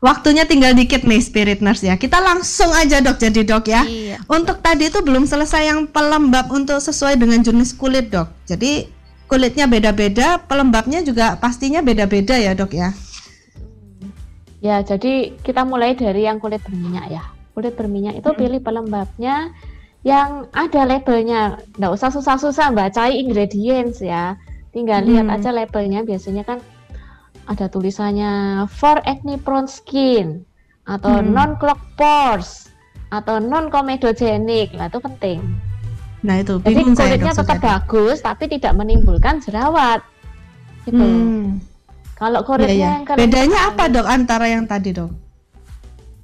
Waktunya 0.00 0.48
tinggal 0.48 0.72
dikit 0.72 1.04
nih 1.04 1.20
Spirit 1.20 1.60
Nurse 1.60 1.84
ya. 1.84 2.00
Kita 2.00 2.16
langsung 2.24 2.72
aja 2.72 3.04
dok 3.04 3.20
jadi 3.20 3.44
dok 3.44 3.68
ya. 3.68 3.84
Iya. 3.84 4.24
Untuk 4.24 4.64
tadi 4.64 4.88
itu 4.88 5.04
belum 5.04 5.28
selesai 5.28 5.68
yang 5.68 5.84
pelembab 5.84 6.48
untuk 6.48 6.80
sesuai 6.80 7.20
dengan 7.20 7.44
jenis 7.44 7.76
kulit 7.76 8.08
dok. 8.08 8.32
Jadi 8.48 9.01
kulitnya 9.32 9.64
beda-beda, 9.64 10.36
pelembabnya 10.44 11.00
juga 11.00 11.40
pastinya 11.40 11.80
beda-beda 11.80 12.36
ya 12.36 12.52
dok 12.52 12.76
ya. 12.76 12.92
Ya, 14.60 14.84
jadi 14.84 15.32
kita 15.40 15.64
mulai 15.64 15.96
dari 15.96 16.28
yang 16.28 16.36
kulit 16.36 16.60
berminyak 16.60 17.08
ya. 17.08 17.24
Kulit 17.56 17.72
berminyak 17.74 18.20
itu 18.20 18.28
pilih 18.36 18.60
pelembabnya 18.60 19.48
yang 20.04 20.52
ada 20.52 20.84
labelnya. 20.84 21.56
Nggak 21.80 21.92
usah 21.96 22.12
susah-susah 22.12 22.76
baca 22.76 23.08
ingredients 23.08 24.04
ya. 24.04 24.36
Tinggal 24.76 25.08
lihat 25.08 25.26
Hmm. 25.32 25.36
aja 25.40 25.50
labelnya. 25.50 26.04
Biasanya 26.04 26.44
kan 26.44 26.60
ada 27.48 27.66
tulisannya 27.72 28.64
for 28.68 29.00
acne 29.08 29.40
prone 29.40 29.66
skin 29.66 30.44
atau 30.84 31.24
Hmm. 31.24 31.32
non 31.32 31.50
clog 31.56 31.80
pores 31.96 32.68
atau 33.08 33.40
non 33.40 33.72
comedogenic. 33.72 34.76
Lah 34.76 34.92
itu 34.92 35.00
penting. 35.00 35.71
Nah 36.22 36.38
itu 36.38 36.54
Jadi 36.58 36.82
kulitnya 36.86 37.34
tetap 37.34 37.58
Sujati. 37.58 37.66
bagus 37.66 38.16
tapi 38.18 38.44
tidak 38.46 38.72
menimbulkan 38.74 39.38
jerawat. 39.38 40.00
Gitu. 40.82 40.98
Hmm. 40.98 41.58
Kalau 42.14 42.40
Iya, 42.40 42.46
kulitnya 42.46 42.72
iya. 42.72 42.90
yang 42.92 43.04
kering 43.04 43.18
Bedanya 43.20 43.58
apa 43.68 43.84
dok 43.88 44.06
antara 44.06 44.46
yang 44.46 44.64
tadi 44.64 44.90
dok? 44.92 45.10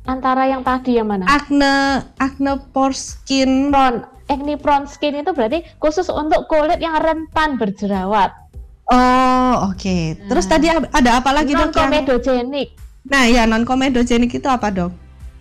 Antara 0.04 0.46
yang 0.46 0.62
tadi 0.62 0.96
yang 0.96 1.04
mana? 1.04 1.26
Acne, 1.26 1.74
acne 2.16 2.52
pore 2.70 2.94
skin. 2.94 3.68
prone 3.68 4.06
acne 4.26 4.54
prone 4.56 4.84
skin 4.84 5.18
itu 5.18 5.30
berarti 5.30 5.64
khusus 5.78 6.06
untuk 6.06 6.46
kulit 6.46 6.78
yang 6.78 6.96
rentan 6.96 7.56
berjerawat. 7.56 8.30
Oh 8.86 9.68
oke. 9.68 9.98
Terus 10.22 10.44
Nah. 10.44 10.50
tadi 10.50 10.66
ada 10.70 11.10
apa 11.14 11.30
lagi 11.30 11.52
non 11.52 11.68
dok? 11.68 11.76
yang- 11.76 11.90
comedogenic. 11.92 12.68
Nah 13.04 13.24
ya 13.26 13.44
non 13.44 13.64
comedogenic 13.64 14.32
itu 14.32 14.46
apa 14.46 14.68
dok? 14.68 14.92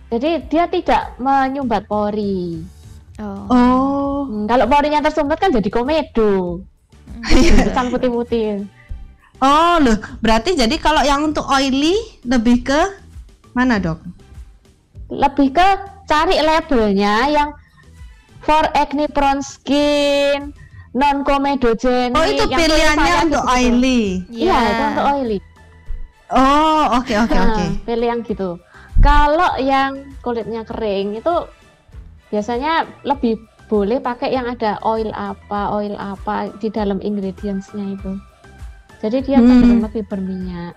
Jadi 0.08 0.48
dia 0.48 0.64
tidak 0.66 1.16
menyumbat 1.16 1.84
pori. 1.84 2.60
Oh. 3.16 3.44
Oh. 3.46 3.97
Hmm, 4.26 4.44
kalau 4.50 4.64
porinya 4.66 5.04
tersumbat 5.04 5.38
kan 5.38 5.54
jadi 5.54 5.68
komedo. 5.70 6.64
Iya. 7.30 7.74
Sang 7.74 7.90
putih-putih. 7.90 8.66
Oh 9.38 9.78
loh, 9.78 9.98
berarti 10.18 10.58
jadi 10.58 10.74
kalau 10.82 10.98
yang 11.06 11.22
untuk 11.22 11.46
oily 11.46 11.94
lebih 12.26 12.66
ke 12.66 12.80
mana 13.54 13.78
dok? 13.78 14.02
Lebih 15.14 15.54
ke 15.54 15.68
cari 16.10 16.42
labelnya 16.42 17.30
yang 17.30 17.50
for 18.42 18.66
acne 18.74 19.06
prone 19.06 19.42
skin, 19.42 20.50
non 20.90 21.22
comedogenic. 21.22 22.18
Oh 22.18 22.26
itu 22.26 22.44
pilihannya 22.50 23.14
untuk 23.30 23.42
gitu-gitu. 23.46 23.54
oily. 23.54 24.02
Iya, 24.26 24.58
itu 24.58 24.82
untuk 24.90 25.06
oily. 25.06 25.38
Oh 26.28 26.84
oke 27.00 27.14
oke 27.24 27.32
Nah, 27.32 27.46
oke. 27.56 27.64
pilih 27.88 28.08
yang 28.10 28.20
gitu. 28.26 28.60
Kalau 28.98 29.56
yang 29.62 30.12
kulitnya 30.20 30.66
kering 30.66 31.16
itu 31.16 31.34
biasanya 32.28 32.84
lebih 33.06 33.40
boleh 33.68 34.00
pakai 34.00 34.32
yang 34.32 34.48
ada 34.48 34.80
oil 34.82 35.12
apa, 35.12 35.76
oil 35.76 35.92
apa 36.00 36.48
di 36.56 36.72
dalam 36.72 36.98
ingredientsnya 37.04 37.94
itu. 37.94 38.16
Jadi 38.98 39.30
dia 39.30 39.38
Hmm. 39.38 39.46
cenderung 39.46 39.84
lebih 39.84 40.02
berminyak. 40.08 40.72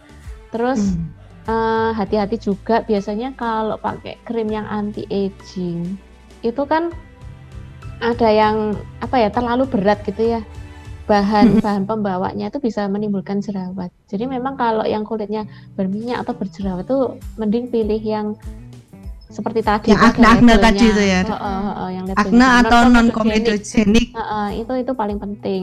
Terus 0.51 0.99
Hmm. 0.99 1.09
eh, 1.49 1.91
hati-hati 1.95 2.37
juga 2.37 2.83
biasanya 2.85 3.33
kalau 3.33 3.79
pakai 3.79 4.19
krim 4.27 4.51
yang 4.51 4.67
anti 4.69 5.07
aging 5.09 5.97
itu 6.45 6.63
kan 6.69 6.93
ada 8.01 8.29
yang 8.29 8.73
apa 9.01 9.15
ya 9.17 9.29
terlalu 9.29 9.65
berat 9.69 10.01
gitu 10.05 10.37
ya 10.37 10.41
bahan 11.09 11.57
Mm-mm. 11.57 11.63
bahan 11.65 11.83
pembawanya 11.89 12.47
itu 12.53 12.61
bisa 12.61 12.85
menimbulkan 12.87 13.41
jerawat. 13.41 13.89
Jadi 14.07 14.29
memang 14.29 14.55
kalau 14.55 14.85
yang 14.85 15.03
kulitnya 15.03 15.43
berminyak 15.75 16.23
atau 16.23 16.33
berjerawat 16.37 16.85
itu 16.87 17.19
mending 17.35 17.67
pilih 17.67 17.99
yang 17.99 18.27
seperti 19.31 19.63
tadi 19.63 19.87
Yang 19.89 20.01
acne-acne 20.11 20.53
labelnya. 20.53 20.65
tadi 20.67 20.85
itu 20.85 21.01
ya? 21.01 21.19
Heeh, 21.23 21.87
yang. 21.95 22.05
Acne 22.11 22.45
atau 22.61 22.79
non 22.85 23.07
Non-comedogenic. 23.07 23.15
comedogenic. 23.15 24.07
Heeh, 24.11 24.47
itu 24.59 24.73
itu 24.77 24.91
paling 24.91 25.17
penting. 25.17 25.61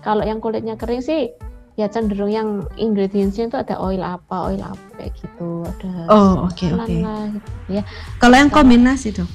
Kalau 0.00 0.24
yang 0.24 0.40
kulitnya 0.40 0.74
kering 0.74 1.04
sih 1.04 1.28
ya 1.76 1.86
cenderung 1.86 2.28
yang 2.28 2.48
ingredientsnya 2.74 3.46
itu 3.46 3.56
ada 3.56 3.76
oil 3.76 4.00
apa, 4.00 4.48
oil 4.48 4.60
apa 4.60 4.80
kayak 4.96 5.12
gitu. 5.16 5.64
Ada 5.64 6.08
Oh 6.08 6.48
oke 6.48 6.64
pelan 6.66 6.80
oke. 6.82 6.96
lah 6.98 7.22
gitu 7.28 7.48
ya. 7.70 7.82
Kalau 8.16 8.36
yang 8.36 8.50
kombinasi 8.50 9.08
dok? 9.12 9.28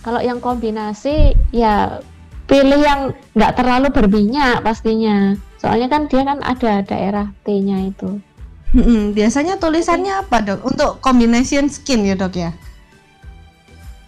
Kalau 0.00 0.20
yang 0.20 0.40
kombinasi 0.40 1.14
ya 1.52 2.00
pilih 2.44 2.80
yang 2.80 3.00
nggak 3.32 3.52
terlalu 3.54 3.92
berminyak 3.92 4.64
pastinya. 4.64 5.36
Soalnya 5.60 5.92
kan 5.92 6.08
dia 6.08 6.24
kan 6.24 6.40
ada 6.40 6.80
daerah 6.80 7.28
T-nya 7.44 7.84
itu. 7.84 8.16
Mm-mm, 8.70 9.12
Biasanya 9.12 9.60
tulisannya 9.60 10.14
apa 10.16 10.40
dok? 10.40 10.60
Untuk 10.64 11.04
combination 11.04 11.68
skin 11.68 12.08
ya 12.08 12.16
dok 12.16 12.32
ya? 12.34 12.50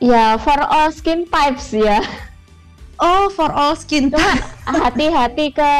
Ya 0.02 0.34
for 0.36 0.58
all 0.58 0.90
skin 0.90 1.24
types 1.24 1.70
ya. 1.70 2.02
Oh 2.98 3.26
for 3.28 3.50
all 3.50 3.74
skin 3.74 4.10
Cuma 4.10 4.34
hati-hati 4.64 5.50
ke 5.50 5.70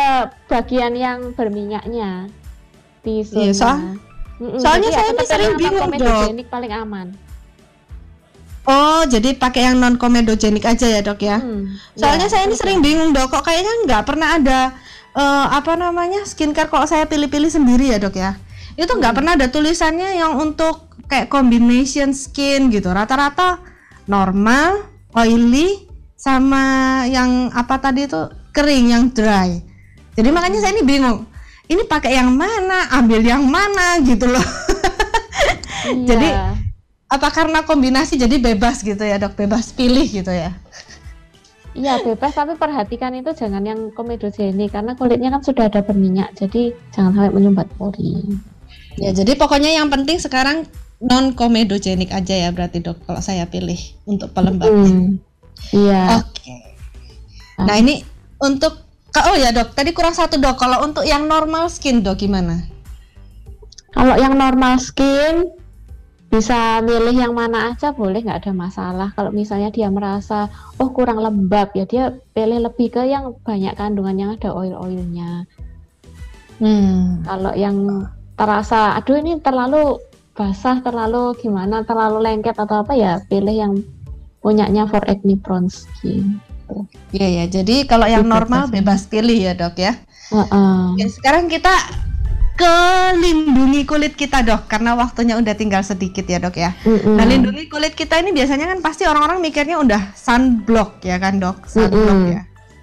bagian 0.47 0.95
yang 0.95 1.18
berminyaknya. 1.33 2.31
Di 3.03 3.27
Iya, 3.27 3.51
soal- 3.51 3.99
Mm-mm, 4.39 4.59
soalnya 4.59 4.89
jadi 4.89 4.97
saya 4.97 5.05
ya 5.05 5.12
ini 5.12 5.25
sering 5.25 5.53
bingung, 5.57 5.83
comedogenic 5.85 6.47
paling 6.49 6.73
aman. 6.73 7.07
Oh 8.62 9.03
jadi 9.05 9.35
pakai 9.35 9.66
yang 9.66 9.77
non 9.77 9.95
comedogenic 9.95 10.62
aja 10.62 10.87
ya 10.89 11.01
dok 11.01 11.18
ya? 11.18 11.39
Hmm, 11.39 11.66
Soalnya 11.95 12.27
ya, 12.27 12.33
saya 12.33 12.43
ini 12.47 12.55
sering 12.55 12.79
bingung 12.79 13.11
dok, 13.11 13.27
kok 13.29 13.43
kayaknya 13.43 13.75
nggak 13.83 14.03
pernah 14.03 14.39
ada 14.39 14.61
eh, 15.12 15.47
apa 15.51 15.75
namanya 15.75 16.23
skincare 16.23 16.66
kalau 16.66 16.87
saya 16.87 17.05
pilih-pilih 17.05 17.51
sendiri 17.51 17.91
ya 17.91 17.99
dok 17.99 18.14
ya. 18.14 18.39
Itu 18.75 18.95
nggak 18.95 19.11
Hmm. 19.12 19.18
pernah 19.18 19.33
ada 19.35 19.47
tulisannya 19.47 20.14
yang 20.16 20.39
untuk 20.39 20.91
kayak 21.07 21.27
combination 21.27 22.11
skin 22.11 22.70
gitu. 22.70 22.87
Rata-rata 22.89 23.59
normal, 24.07 24.86
oily, 25.14 25.86
sama 26.18 27.03
yang 27.11 27.50
apa 27.50 27.78
tadi 27.82 28.07
itu 28.07 28.20
kering 28.55 28.94
yang 28.94 29.05
dry. 29.11 29.59
Jadi 30.14 30.28
makanya 30.30 30.62
saya 30.62 30.76
ini 30.76 30.84
bingung. 30.84 31.26
Ini 31.66 31.88
pakai 31.88 32.20
yang 32.20 32.30
mana, 32.34 32.90
ambil 32.92 33.24
yang 33.24 33.42
mana 33.48 33.98
gitu 34.05 34.28
loh. 34.28 34.46
Iya. 35.82 36.14
Jadi 36.14 36.28
apa 37.11 37.28
karena 37.34 37.66
kombinasi 37.66 38.14
jadi 38.14 38.38
bebas 38.38 38.86
gitu 38.86 39.03
ya 39.03 39.18
dok, 39.18 39.34
bebas 39.34 39.74
pilih 39.74 40.07
gitu 40.07 40.30
ya? 40.30 40.55
Iya 41.72 42.05
bebas 42.05 42.36
tapi 42.36 42.55
perhatikan 42.55 43.16
itu 43.16 43.32
jangan 43.32 43.64
yang 43.64 43.90
komedogenik 43.96 44.70
karena 44.70 44.92
kulitnya 44.92 45.32
kan 45.32 45.40
sudah 45.40 45.72
ada 45.72 45.80
berminyak 45.80 46.36
jadi 46.36 46.70
jangan 46.94 47.16
sampai 47.16 47.32
menyumbat 47.32 47.66
pori. 47.80 48.20
Ya, 49.00 49.09
jadi 49.11 49.34
pokoknya 49.40 49.72
yang 49.72 49.88
penting 49.88 50.20
sekarang 50.20 50.68
non 51.03 51.34
komedogenik 51.34 52.14
aja 52.14 52.46
ya 52.46 52.48
berarti 52.55 52.78
dok 52.78 53.03
kalau 53.05 53.18
saya 53.18 53.50
pilih 53.50 53.78
untuk 54.07 54.30
pelembabnya. 54.30 54.86
Hmm, 54.86 55.18
Iya. 55.70 56.22
Oke. 56.22 56.57
Nah 57.62 57.76
ini 57.78 58.03
untuk 58.42 58.82
oh 59.14 59.36
ya 59.38 59.55
dok, 59.55 59.78
tadi 59.78 59.94
kurang 59.94 60.14
satu 60.14 60.42
dok. 60.42 60.59
Kalau 60.59 60.82
untuk 60.82 61.07
yang 61.07 61.30
normal 61.30 61.70
skin 61.70 62.03
dok 62.03 62.18
gimana? 62.18 62.66
Kalau 63.92 64.16
yang 64.18 64.34
normal 64.34 64.80
skin 64.80 65.46
bisa 66.32 66.80
milih 66.80 67.12
yang 67.12 67.36
mana 67.36 67.76
aja 67.76 67.92
boleh 67.92 68.24
nggak 68.24 68.48
ada 68.48 68.53
masalah. 68.57 69.09
Kalau 69.12 69.30
misalnya 69.30 69.68
dia 69.68 69.92
merasa 69.92 70.48
oh 70.80 70.88
kurang 70.90 71.20
lembab 71.20 71.76
ya 71.76 71.84
dia 71.84 72.05
pilih 72.32 72.66
lebih 72.66 72.88
ke 72.88 73.05
yang 73.05 73.36
banyak 73.44 73.76
kandungan 73.76 74.16
yang 74.16 74.30
ada 74.32 74.48
oil-oilnya. 74.50 75.44
Hmm. 76.57 77.20
Kalau 77.26 77.53
yang 77.53 78.09
terasa 78.32 78.96
aduh 78.96 79.20
ini 79.20 79.38
terlalu 79.44 80.00
basah, 80.33 80.80
terlalu 80.80 81.37
gimana, 81.41 81.85
terlalu 81.85 82.24
lengket 82.24 82.57
atau 82.57 82.83
apa 82.85 82.97
ya 82.97 83.20
pilih 83.28 83.53
yang 83.53 83.72
punyanya 84.41 84.89
for 84.89 85.05
acne 85.05 85.37
prone 85.39 85.68
skin. 85.68 86.41
Iya 87.12 87.28
ya. 87.28 87.45
Jadi 87.61 87.85
kalau 87.85 88.09
yang 88.09 88.24
Bebas 88.24 88.33
normal 88.33 88.62
bebas 88.72 89.05
pilih 89.05 89.37
ya 89.37 89.53
dok 89.53 89.76
ya. 89.76 89.93
Heeh. 90.33 90.97
Oke, 90.97 91.07
sekarang 91.12 91.53
kita 91.53 91.72
ke 92.53 92.74
lindungi 93.20 93.85
kulit 93.89 94.12
kita 94.16 94.45
dok 94.45 94.68
karena 94.68 94.93
waktunya 94.93 95.41
udah 95.41 95.53
tinggal 95.57 95.85
sedikit 95.85 96.24
ya 96.24 96.41
dok 96.41 96.57
ya. 96.57 96.72
Mm-mm. 96.85 97.16
Nah 97.16 97.24
lindungi 97.28 97.68
kulit 97.68 97.93
kita 97.93 98.20
ini 98.20 98.33
biasanya 98.33 98.72
kan 98.72 98.78
pasti 98.80 99.05
orang-orang 99.09 99.41
mikirnya 99.41 99.80
udah 99.80 100.12
sunblock 100.16 101.05
ya 101.05 101.16
kan 101.20 101.41
dok, 101.41 101.64
sunblock 101.68 102.20
Mm-mm. 102.22 102.33
ya. 102.33 102.43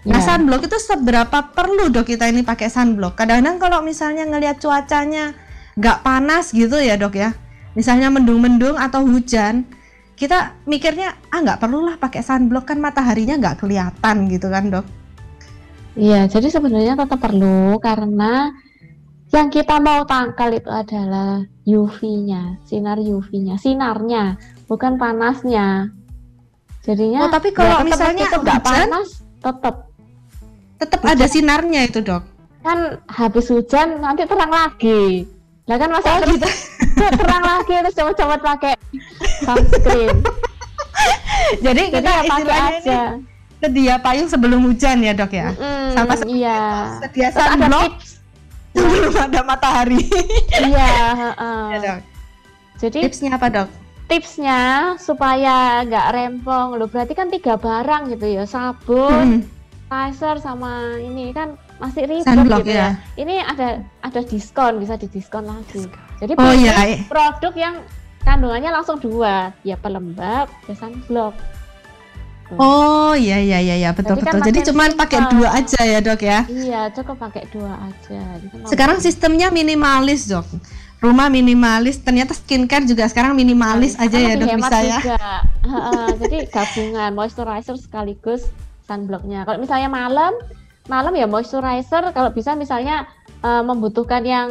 Nah 0.10 0.22
Ya. 0.22 0.26
sunblock 0.26 0.66
itu 0.66 0.78
seberapa 0.80 1.38
perlu 1.54 1.92
dok 1.92 2.08
kita 2.10 2.30
ini 2.30 2.42
pakai 2.42 2.72
sunblock? 2.72 3.20
Kadang-kadang 3.20 3.58
kalau 3.62 3.80
misalnya 3.86 4.26
ngelihat 4.26 4.58
cuacanya 4.58 5.38
nggak 5.80 6.04
panas 6.04 6.52
gitu 6.52 6.76
ya 6.78 7.00
dok 7.00 7.16
ya, 7.16 7.32
misalnya 7.74 8.12
mendung-mendung 8.12 8.76
atau 8.76 9.08
hujan, 9.08 9.64
kita 10.20 10.60
mikirnya 10.68 11.16
ah 11.32 11.40
nggak 11.40 11.64
perlulah 11.64 11.96
pakai 11.96 12.20
sunblock 12.20 12.68
kan 12.68 12.84
mataharinya 12.84 13.40
nggak 13.40 13.64
kelihatan 13.64 14.28
gitu 14.28 14.52
kan 14.52 14.68
dok. 14.68 14.86
Iya, 15.96 16.28
jadi 16.28 16.48
sebenarnya 16.52 17.00
tetap 17.00 17.20
perlu 17.20 17.76
karena 17.80 18.52
Yang 19.30 19.62
kita 19.62 19.78
mau 19.78 20.02
tangkal 20.10 20.50
itu 20.58 20.74
adalah 20.74 21.46
UV-nya, 21.62 22.58
sinar 22.66 22.98
UV-nya, 22.98 23.62
sinarnya, 23.62 24.42
bukan 24.66 24.98
panasnya. 24.98 25.94
Jadinya 26.82 27.30
Oh, 27.30 27.30
tapi 27.30 27.54
ya 27.54 27.62
kalau 27.62 27.78
tetep 27.78 27.86
misalnya 27.94 28.26
hujan? 28.26 28.62
panas, 28.66 29.10
tetap 29.38 29.76
Tetap 30.80 31.02
ada 31.06 31.26
sinarnya 31.30 31.82
itu, 31.86 32.00
Dok. 32.02 32.24
kan 32.66 33.04
habis 33.06 33.54
hujan 33.54 34.02
nanti 34.02 34.26
terang 34.26 34.50
lagi. 34.50 35.28
Lah 35.70 35.78
kan 35.78 35.90
masa 35.90 36.10
Oh, 36.12 36.26
gitu. 36.26 36.50
terang 36.98 37.44
lagi 37.44 37.74
terus 37.78 37.94
coba-coba 37.94 38.36
pakai 38.40 38.74
sunscreen. 39.40 40.18
Jadi 41.66 41.84
Jadi 41.86 41.94
kita 41.94 42.10
ya 42.10 42.22
pakai 42.22 42.28
istilahnya 42.28 42.68
ini 42.68 42.82
aja. 42.84 43.02
sedia 43.60 43.96
payung 43.98 44.28
sebelum 44.28 44.60
hujan 44.66 44.98
ya, 45.00 45.14
Dok 45.14 45.32
ya. 45.32 45.50
Mm, 45.54 45.88
Sama 45.94 46.14
iya. 46.26 46.60
Sedia 47.00 47.28
sunblock 47.30 47.92
sebelum 48.76 49.14
ada 49.16 49.42
matahari. 49.44 50.02
Iya, 50.52 50.92
heeh. 51.22 51.62
ya, 51.68 51.78
Dok. 51.80 52.00
Jadi 52.80 52.98
Tipsnya 53.06 53.32
apa, 53.32 53.48
Dok? 53.48 53.70
tipsnya 54.10 54.60
supaya 54.98 55.86
nggak 55.86 56.08
rempong 56.10 56.74
loh. 56.76 56.90
Berarti 56.90 57.14
kan 57.14 57.30
tiga 57.30 57.56
barang 57.56 58.10
gitu 58.10 58.26
ya, 58.28 58.44
sabun, 58.44 59.46
Hmm. 59.46 59.46
moisturizer 59.86 60.42
sama 60.42 60.72
ini 60.98 61.30
kan 61.30 61.54
masih 61.80 62.04
ribet 62.06 62.28
Sunblock 62.28 62.62
gitu 62.68 62.72
ya. 62.76 62.80
ya. 62.80 62.90
Ini 63.16 63.36
ada 63.44 63.68
ada 64.04 64.22
diskon, 64.28 64.84
bisa 64.84 65.00
didiskon 65.00 65.48
lagi. 65.48 65.88
Jadi 66.20 66.32
Oh 66.36 66.44
pilih 66.52 66.68
iya. 66.68 67.00
produk 67.08 67.54
yang 67.56 67.76
kandungannya 68.28 68.70
langsung 68.70 69.00
dua, 69.00 69.56
ya 69.64 69.80
pelembab, 69.80 70.52
ya 70.68 70.76
sunblock. 70.76 71.34
Oh 72.58 73.14
iya 73.14 73.38
iya 73.38 73.62
iya 73.62 73.76
iya 73.78 73.90
betul 73.94 74.18
Jadi 74.18 74.26
kan 74.26 74.34
betul. 74.42 74.48
Jadi 74.50 74.60
makin 74.60 74.70
cuma 74.74 74.84
pakai 74.98 75.20
dua 75.30 75.50
aja 75.54 75.82
ya, 75.86 76.00
Dok 76.02 76.22
ya. 76.26 76.40
Iya, 76.50 76.82
cukup 76.98 77.22
pakai 77.22 77.46
dua 77.54 77.78
aja. 77.78 78.22
Kan 78.42 78.66
Sekarang 78.66 78.98
sistemnya 78.98 79.54
minimalis, 79.54 80.26
Dok. 80.26 80.50
Rumah 81.00 81.30
minimalis, 81.32 82.02
ternyata 82.02 82.34
skincare 82.36 82.84
juga 82.90 83.08
sekarang 83.08 83.38
minimalis 83.38 83.96
aja 83.96 84.18
Kan 84.18 84.26
ya, 84.26 84.34
Dok 84.36 84.50
bisa 84.58 84.78
ya. 84.82 85.00
jadi 86.26 86.38
gabungan 86.50 87.12
moisturizer 87.14 87.78
sekaligus 87.78 88.50
sunblocknya. 88.90 89.46
Kalau 89.46 89.62
misalnya 89.62 89.88
malam, 89.94 90.34
malam 90.90 91.14
ya 91.14 91.30
moisturizer. 91.30 92.10
Kalau 92.12 92.34
bisa 92.34 92.58
misalnya 92.58 93.06
eh, 93.40 93.64
membutuhkan 93.64 94.26
yang 94.26 94.50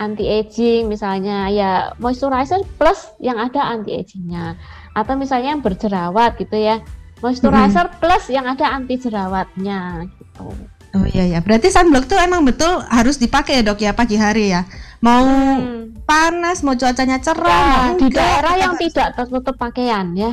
anti 0.00 0.24
aging, 0.26 0.88
misalnya 0.88 1.52
ya 1.52 1.92
moisturizer 2.00 2.64
plus 2.80 3.12
yang 3.20 3.36
ada 3.36 3.60
anti 3.70 3.94
agingnya. 3.94 4.56
Atau 4.96 5.14
misalnya 5.14 5.54
yang 5.54 5.62
berjerawat 5.62 6.40
gitu 6.40 6.56
ya, 6.56 6.80
moisturizer 7.20 7.86
plus 8.00 8.32
yang 8.32 8.48
ada 8.48 8.72
anti 8.72 8.96
jerawatnya 8.96 10.08
gitu. 10.08 10.48
Oh 10.94 11.06
iya 11.10 11.26
ya. 11.26 11.38
Berarti 11.42 11.68
sunblock 11.74 12.06
tuh 12.06 12.18
emang 12.18 12.46
betul 12.46 12.78
harus 12.86 13.18
dipakai 13.18 13.60
ya, 13.60 13.62
Dok 13.66 13.80
ya 13.82 13.92
pagi 13.92 14.16
hari 14.16 14.54
ya. 14.54 14.62
Mau 15.02 15.26
Hmm. 15.26 16.00
panas, 16.06 16.62
mau 16.62 16.76
cuacanya 16.78 17.18
cerah, 17.18 17.92
mau 17.92 17.98
di 17.98 18.08
daerah 18.12 18.54
yang 18.56 18.74
tidak 18.78 19.16
tertutup 19.18 19.56
pakaian 19.58 20.14
ya. 20.14 20.32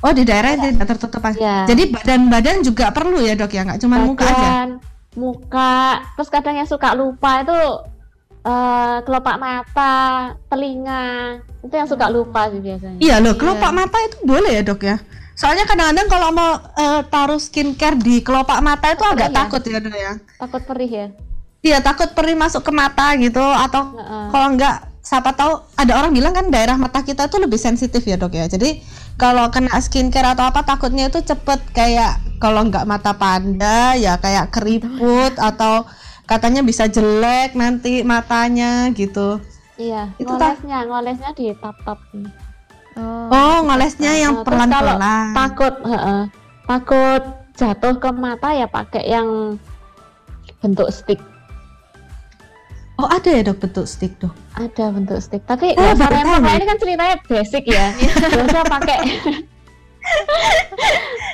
Oh, 0.00 0.12
di 0.16 0.24
daerah 0.24 0.56
yang 0.56 0.80
tidak 0.80 0.96
tertutup. 0.96 1.20
Ya. 1.36 1.68
Jadi 1.68 1.92
badan-badan 1.92 2.64
juga 2.64 2.88
perlu 2.88 3.20
ya, 3.20 3.36
Dok 3.36 3.52
ya, 3.52 3.62
nggak 3.68 3.80
cuma 3.84 4.00
muka 4.00 4.24
aja. 4.24 4.32
badan, 4.32 4.68
muka, 5.12 6.00
terus 6.16 6.28
kadang 6.32 6.56
yang 6.56 6.64
suka 6.68 6.96
lupa 6.96 7.44
itu 7.44 7.58
eh, 8.40 8.96
kelopak 9.04 9.36
mata, 9.36 10.32
telinga, 10.48 11.36
itu 11.60 11.74
yang 11.76 11.84
suka 11.84 12.08
lupa 12.08 12.48
sih 12.48 12.64
biasanya. 12.64 12.96
Iya 12.96 13.20
loh, 13.20 13.36
Iya. 13.36 13.40
kelopak 13.44 13.72
mata 13.76 13.96
itu 14.00 14.16
boleh 14.24 14.52
ya, 14.56 14.62
Dok 14.64 14.80
ya. 14.80 14.96
Soalnya 15.36 15.68
kadang-kadang 15.68 16.08
kalau 16.08 16.28
mau 16.32 16.52
eh, 16.80 17.00
taruh 17.12 17.36
skincare 17.36 18.00
di 18.00 18.24
kelopak 18.24 18.56
mata 18.64 18.96
itu 18.96 19.04
agak 19.04 19.28
iya. 19.28 19.36
takut 19.36 19.62
ya, 19.68 19.78
Dok 19.84 19.96
ya. 19.96 20.12
Takut 20.40 20.62
perih 20.64 20.90
ya. 20.90 21.06
Iya, 21.60 21.78
takut 21.84 22.08
perih 22.16 22.32
masuk 22.40 22.64
ke 22.64 22.72
mata 22.72 23.12
gitu 23.20 23.44
atau 23.44 23.92
Heeh. 23.92 24.26
kalau 24.32 24.48
enggak 24.48 24.88
siapa 25.00 25.32
tahu 25.32 25.60
ada 25.76 25.92
orang 25.96 26.12
bilang 26.12 26.32
kan 26.32 26.48
daerah 26.48 26.76
mata 26.76 27.00
kita 27.00 27.28
tuh 27.28 27.40
lebih 27.40 27.56
sensitif 27.56 28.04
ya 28.04 28.20
dok 28.20 28.36
ya 28.36 28.44
jadi 28.46 28.78
kalau 29.20 29.46
kena 29.52 29.76
skincare 29.78 30.32
atau 30.32 30.48
apa 30.48 30.64
takutnya 30.64 31.12
itu 31.12 31.20
cepet 31.20 31.60
kayak 31.76 32.18
kalau 32.40 32.64
enggak 32.64 32.88
mata 32.88 33.12
panda 33.12 33.92
ya 33.94 34.16
kayak 34.16 34.48
keriput 34.48 35.36
atau 35.36 35.84
katanya 36.24 36.64
bisa 36.64 36.88
jelek 36.88 37.52
nanti 37.52 38.00
matanya 38.00 38.88
gitu 38.96 39.38
Iya, 39.80 40.12
Itu 40.20 40.36
tak- 40.36 40.60
ngolesnya, 40.60 40.78
ngolesnya 40.84 41.30
di 41.32 41.56
tap-tap. 41.56 41.96
Oh. 43.00 43.32
oh 43.32 43.58
ngolesnya 43.64 44.12
yang 44.12 44.36
Nah, 44.36 44.44
kalau 44.44 44.68
pelan-pelan 44.68 45.32
Takut, 45.32 45.74
heeh, 45.88 46.22
takut 46.68 47.22
jatuh 47.56 47.94
ke 47.96 48.10
mata 48.12 48.52
ya 48.52 48.68
pakai 48.68 49.08
yang 49.08 49.56
bentuk 50.60 50.92
stick. 50.92 51.16
Oh 53.00 53.06
ada 53.06 53.26
ya 53.26 53.40
dok 53.42 53.58
bentuk 53.58 53.84
stick 53.84 54.12
dok 54.16 54.30
Ada 54.52 54.92
bentuk 54.92 55.18
stick, 55.18 55.40
tapi 55.42 55.72
rempong. 55.72 56.04
tahu. 56.04 56.38
Nah, 56.38 56.52
ini 56.52 56.64
kan 56.64 56.76
ceritanya 56.76 57.16
basic 57.24 57.64
ya. 57.64 57.86
Biasa 58.30 58.58
pakai 58.68 58.98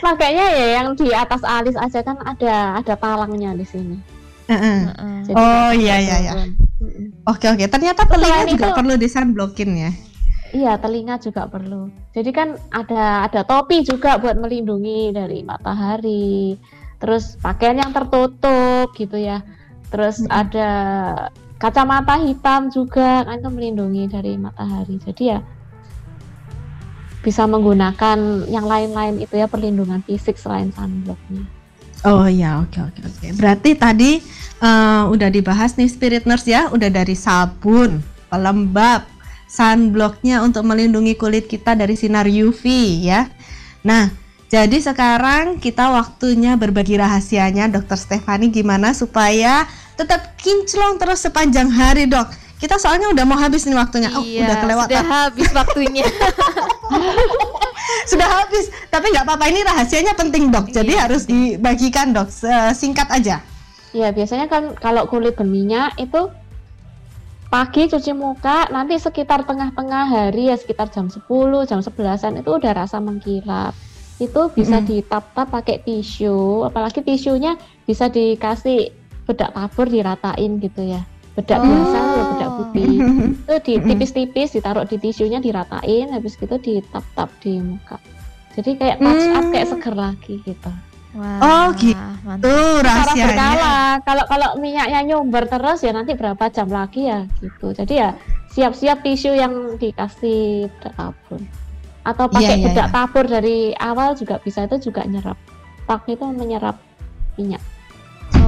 pakainya 0.05 0.47
ya 0.49 0.67
yang 0.77 0.87
di 0.95 1.09
atas 1.11 1.41
alis 1.43 1.75
aja 1.77 2.01
kan 2.01 2.17
ada 2.21 2.77
ada 2.77 2.93
talangnya 2.95 3.53
di 3.53 3.64
sini. 3.64 3.97
Heeh. 4.47 4.79
Jadi 5.25 5.35
oh 5.35 5.71
iya 5.75 5.97
iya 5.99 6.17
iya. 6.21 6.33
Mm-mm. 6.77 7.25
oke 7.25 7.41
oke 7.49 7.64
ternyata 7.67 8.05
telinga 8.05 8.37
selain 8.37 8.53
juga 8.53 8.67
itu- 8.69 8.77
perlu 8.77 8.95
di 8.95 9.09
sunblockin 9.09 9.71
ya 9.75 9.91
Iya, 10.47 10.79
telinga 10.79 11.19
juga 11.19 11.51
perlu. 11.51 11.91
Jadi 12.14 12.31
kan 12.31 12.55
ada 12.71 13.27
ada 13.27 13.43
topi 13.43 13.83
juga 13.83 14.14
buat 14.17 14.39
melindungi 14.39 15.11
dari 15.11 15.43
matahari. 15.43 16.55
Terus 16.97 17.35
pakaian 17.37 17.77
yang 17.77 17.91
tertutup 17.91 18.95
gitu 18.95 19.19
ya. 19.19 19.43
Terus 19.91 20.23
Mm-mm. 20.23 20.33
ada 20.33 20.71
kacamata 21.57 22.21
hitam 22.21 22.69
juga 22.69 23.25
kan 23.25 23.41
itu 23.41 23.51
melindungi 23.51 24.05
dari 24.09 24.37
matahari. 24.37 25.01
Jadi 25.01 25.23
ya 25.33 25.41
bisa 27.27 27.43
menggunakan 27.43 28.47
yang 28.47 28.71
lain-lain 28.71 29.19
itu 29.19 29.35
ya 29.35 29.51
perlindungan 29.51 29.99
fisik 30.07 30.39
selain 30.39 30.71
sunblocknya. 30.71 31.43
Oh 32.07 32.29
iya, 32.31 32.63
oke 32.63 32.79
oke 32.79 33.01
oke. 33.03 33.27
Berarti 33.35 33.75
tadi 33.75 34.23
eh, 34.63 35.03
udah 35.11 35.29
dibahas 35.33 35.75
nih 35.75 35.91
Spirit 35.91 36.23
Nurse 36.23 36.47
ya, 36.47 36.71
udah 36.71 36.87
dari 36.87 37.19
sabun, 37.19 37.99
pelembab, 38.31 39.03
sunblocknya 39.51 40.45
untuk 40.45 40.63
melindungi 40.71 41.19
kulit 41.19 41.51
kita 41.51 41.75
dari 41.75 41.99
sinar 41.99 42.31
UV 42.31 42.63
ya. 43.03 43.27
Nah, 43.83 44.13
jadi 44.47 44.79
sekarang 44.79 45.59
kita 45.59 45.91
waktunya 45.91 46.55
berbagi 46.55 46.95
rahasianya 46.95 47.67
Dokter 47.67 47.99
Stefani 47.99 48.55
gimana 48.55 48.95
supaya 48.95 49.67
tetap 49.97 50.36
kinclong 50.36 50.97
terus 50.97 51.20
sepanjang 51.20 51.68
hari 51.68 52.05
dok. 52.05 52.28
Kita 52.57 52.76
soalnya 52.76 53.12
udah 53.12 53.24
mau 53.24 53.36
habis 53.36 53.64
nih 53.64 53.76
waktunya. 53.76 54.09
Oh, 54.12 54.24
Iya, 54.24 54.49
udah 54.49 54.57
kelewatan. 54.61 54.88
sudah 54.88 55.05
habis 55.05 55.49
waktunya. 55.53 56.05
sudah 58.07 58.28
habis 58.42 58.70
tapi 58.88 59.11
nggak 59.11 59.26
apa-apa 59.26 59.44
ini 59.47 59.61
rahasianya 59.62 60.14
penting 60.14 60.51
dok 60.51 60.70
jadi 60.70 60.90
Iya, 60.90 61.03
harus 61.07 61.22
dibagikan 61.26 62.11
dok 62.11 62.30
singkat 62.72 63.07
aja 63.11 63.42
Ya 63.94 64.12
biasanya 64.12 64.47
kan 64.47 64.76
kalau 64.76 65.09
kulit 65.09 65.34
berminyak 65.34 65.97
itu 65.97 66.28
pagi 67.49 67.86
cuci 67.86 68.12
muka 68.12 68.68
nanti 68.68 68.99
sekitar 68.99 69.47
tengah-tengah 69.47 70.05
hari 70.05 70.51
ya 70.51 70.57
sekitar 70.59 70.90
jam 70.90 71.09
10 71.09 71.22
jam 71.64 71.80
11an 71.80 72.32
itu 72.36 72.51
udah 72.51 72.72
rasa 72.74 72.99
mengkilap 72.99 73.72
itu 74.18 74.40
bisa 74.53 74.82
Mm-mm. 74.82 74.88
ditap-tap 74.90 75.49
pakai 75.49 75.80
tisu 75.80 76.66
apalagi 76.66 77.01
tisunya 77.01 77.57
bisa 77.86 78.11
dikasih 78.11 78.90
bedak 79.27 79.51
tabur 79.53 79.87
diratain 79.87 80.62
gitu 80.62 80.83
ya 80.87 81.03
bedak 81.35 81.61
Oh. 81.61 81.66
biasa 81.66 81.99
ya 81.99 82.22
bedak 82.33 82.51
putih 82.57 82.89
itu 83.45 83.55
di 83.61 83.74
tipis-tipis 83.83 84.49
ditaruh 84.57 84.87
di 84.87 84.97
tisunya 84.97 85.37
diratain 85.37 86.09
habis 86.09 86.39
gitu 86.39 86.57
ditap-tap 86.57 87.29
di 87.43 87.61
muka 87.61 87.99
jadi 88.57 88.70
kayak 88.72 88.97
touch 88.99 89.27
up 89.29 89.45
kayak 89.51 89.66
Hmm. 89.66 89.72
seger 89.77 89.95
lagi 89.95 90.35
gitu 90.43 90.70
Wah, 91.16 91.41
Oh, 91.41 91.66
gitu. 91.81 91.97
mantap. 92.29 92.45
cara 92.45 93.09
rahasianya 93.09 93.24
berkala. 93.24 93.72
Kalau 94.05 94.24
kalau 94.29 94.49
minyaknya 94.61 95.01
nyumber 95.01 95.49
terus 95.49 95.81
ya 95.81 95.97
nanti 95.97 96.12
berapa 96.12 96.45
jam 96.53 96.68
lagi 96.68 97.09
ya 97.09 97.24
gitu. 97.41 97.72
Jadi 97.72 97.95
ya 97.97 98.12
siap-siap 98.53 99.01
tisu 99.01 99.33
yang 99.33 99.81
dikasih 99.81 100.68
bedak 100.77 100.93
tabur. 100.93 101.41
Atau 102.05 102.29
pakai 102.29 102.61
iya, 102.61 102.64
bedak 102.68 102.89
iya. 102.89 102.95
tabur 102.95 103.24
dari 103.24 103.72
awal 103.81 104.12
juga 104.12 104.37
bisa 104.45 104.68
itu 104.68 104.93
juga 104.93 105.09
nyerap. 105.09 105.41
Tak 105.89 106.05
itu 106.05 106.20
menyerap 106.29 106.77
minyak. 107.41 107.64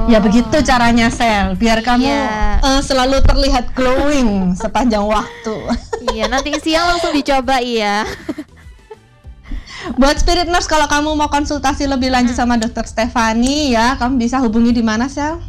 Ya 0.09 0.17
begitu 0.17 0.55
caranya 0.65 1.07
sel 1.09 1.53
biar 1.53 1.85
kamu 1.85 2.05
Iya. 2.05 2.59
eh, 2.59 2.81
selalu 2.81 3.21
terlihat 3.21 3.71
glowing 3.73 4.57
sepanjang 4.57 5.05
waktu 5.05 5.55
Iya, 6.09 6.25
nanti 6.25 6.55
siang 6.59 6.95
langsung 6.95 7.13
dicoba 7.13 7.61
iya. 7.61 8.07
buat 9.95 10.19
spirit 10.19 10.47
nurse 10.47 10.67
kalau 10.67 10.87
kamu 10.87 11.15
mau 11.15 11.29
konsultasi 11.29 11.87
lebih 11.87 12.11
lanjut 12.11 12.35
sama 12.35 12.59
dokter 12.59 12.83
Stefani 12.83 13.71
ya 13.73 13.95
kamu 13.95 14.19
bisa 14.19 14.37
hubungi 14.39 14.71
di 14.71 14.83
mana 14.83 15.07
sel 15.07 15.39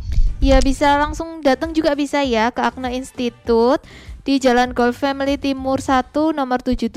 Ya 0.40 0.56
bisa 0.56 0.96
langsung 0.96 1.44
datang 1.44 1.76
juga 1.76 1.92
bisa 1.92 2.24
ya 2.24 2.48
ke 2.48 2.64
Akna 2.64 2.88
Institute 2.88 3.84
di 4.24 4.40
Jalan 4.40 4.72
Golf 4.72 4.96
Family 4.96 5.36
Timur 5.36 5.84
1 5.84 6.16
nomor 6.32 6.64
77. 6.64 6.96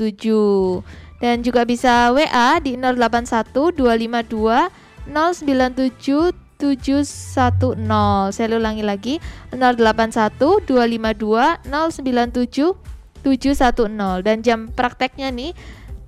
Dan 1.20 1.44
juga 1.44 1.68
bisa 1.68 2.08
WA 2.16 2.56
di 2.64 2.80
081 2.80 3.76
252 3.76 4.72
097 5.12 6.32
710. 6.72 7.76
Saya 8.32 8.56
ulangi 8.56 8.80
lagi 8.80 9.14
081 9.52 10.64
252 10.64 11.68
097 11.68 12.72
710 13.20 14.24
dan 14.24 14.36
jam 14.40 14.68
prakteknya 14.72 15.28
nih 15.32 15.52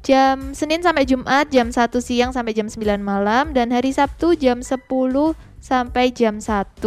jam 0.07 0.55
Senin 0.55 0.85
sampai 0.85 1.03
Jumat 1.03 1.51
jam 1.51 1.69
1 1.75 1.91
siang 1.99 2.31
sampai 2.31 2.55
jam 2.55 2.71
9 2.71 2.79
malam 3.03 3.51
dan 3.51 3.75
hari 3.75 3.91
Sabtu 3.91 4.39
jam 4.39 4.63
10 4.63 4.87
sampai 5.59 6.15
jam 6.15 6.39
1. 6.39 6.79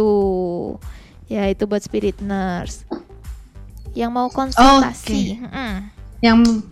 Ya, 1.28 1.46
itu 1.46 1.68
buat 1.68 1.84
spirit 1.84 2.18
nurse. 2.24 2.82
Yang 3.92 4.10
mau 4.10 4.28
konsultasi. 4.32 5.36
Mm-mm. 5.36 5.74
Yang 6.24 6.64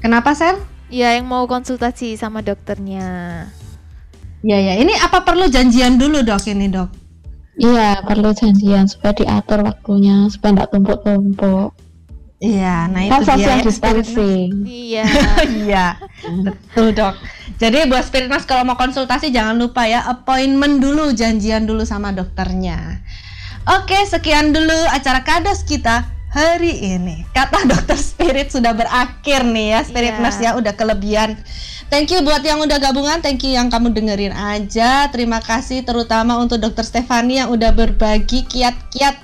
kenapa 0.00 0.32
Sel? 0.32 0.56
Ya, 0.88 1.12
yang 1.14 1.28
mau 1.28 1.44
konsultasi 1.44 2.16
sama 2.16 2.40
dokternya. 2.40 3.44
Ya 4.40 4.58
ya, 4.62 4.78
ini 4.78 4.94
apa 4.94 5.26
perlu 5.26 5.50
janjian 5.50 5.98
dulu 5.98 6.22
dok 6.22 6.46
ini 6.46 6.70
dok? 6.70 6.88
Iya, 7.58 8.06
perlu 8.06 8.30
janjian 8.30 8.86
supaya 8.86 9.10
diatur 9.18 9.66
waktunya, 9.66 10.30
supaya 10.30 10.62
nggak 10.62 10.70
tumpuk-tumpuk. 10.70 11.74
Iya, 12.38 12.86
nah 12.86 13.02
itu 13.02 13.18
Kan 13.18 13.34
dia. 13.34 13.58
distancing. 13.66 14.62
Iya. 14.62 15.04
Iya, 15.66 15.86
betul 16.46 16.94
dok. 16.94 17.18
Jadi 17.58 17.90
buat 17.90 18.06
spirit 18.06 18.30
nurse 18.30 18.46
kalau 18.46 18.62
mau 18.62 18.78
konsultasi 18.78 19.34
jangan 19.34 19.58
lupa 19.58 19.90
ya 19.90 20.06
appointment 20.06 20.78
dulu, 20.78 21.10
janjian 21.10 21.66
dulu 21.66 21.82
sama 21.82 22.14
dokternya. 22.14 23.02
Oke, 23.66 23.98
sekian 24.06 24.54
dulu 24.54 24.78
acara 24.94 25.26
kados 25.26 25.66
kita 25.66 26.06
hari 26.30 26.78
ini. 26.94 27.26
Kata 27.34 27.66
dokter 27.66 27.98
spirit 27.98 28.54
sudah 28.54 28.70
berakhir 28.70 29.42
nih 29.42 29.74
ya, 29.74 29.80
spirit 29.82 30.14
Iya. 30.14 30.22
nurse 30.22 30.40
ya 30.46 30.50
udah 30.54 30.72
kelebihan. 30.78 31.34
Thank 31.88 32.12
you 32.12 32.20
buat 32.20 32.44
yang 32.44 32.60
udah 32.60 32.76
gabungan, 32.76 33.24
thank 33.24 33.40
you 33.48 33.56
yang 33.56 33.72
kamu 33.72 33.96
dengerin 33.96 34.36
aja. 34.36 35.08
Terima 35.08 35.40
kasih 35.40 35.80
terutama 35.88 36.36
untuk 36.36 36.60
dokter 36.60 36.84
Stefani 36.84 37.40
yang 37.40 37.48
udah 37.48 37.72
berbagi 37.72 38.44
kiat-kiat 38.44 39.16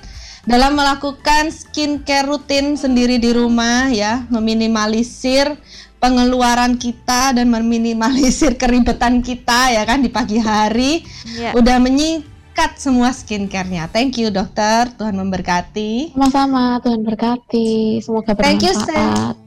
dalam 0.49 0.73
melakukan 0.73 1.53
skincare 1.53 2.25
rutin 2.25 2.73
sendiri 2.73 3.21
di 3.21 3.37
rumah 3.37 3.93
ya, 3.93 4.25
meminimalisir 4.33 5.53
pengeluaran 6.01 6.81
kita 6.81 7.37
dan 7.37 7.53
meminimalisir 7.53 8.57
keribetan 8.61 9.21
kita 9.21 9.69
ya 9.69 9.85
kan 9.85 10.01
di 10.01 10.09
pagi 10.09 10.41
hari. 10.41 11.05
Ya. 11.37 11.53
Udah 11.53 11.77
menyingkat 11.77 12.81
semua 12.81 13.13
skincare-nya. 13.13 13.93
Thank 13.93 14.17
you 14.17 14.33
dokter, 14.33 14.89
Tuhan 14.89 15.13
memberkati. 15.13 16.17
Sama-sama, 16.17 16.81
Tuhan 16.81 17.05
berkati. 17.05 18.01
Semoga 18.01 18.33
Thank 18.33 18.65
you, 18.65 18.73
bermanfaat. 18.73 19.44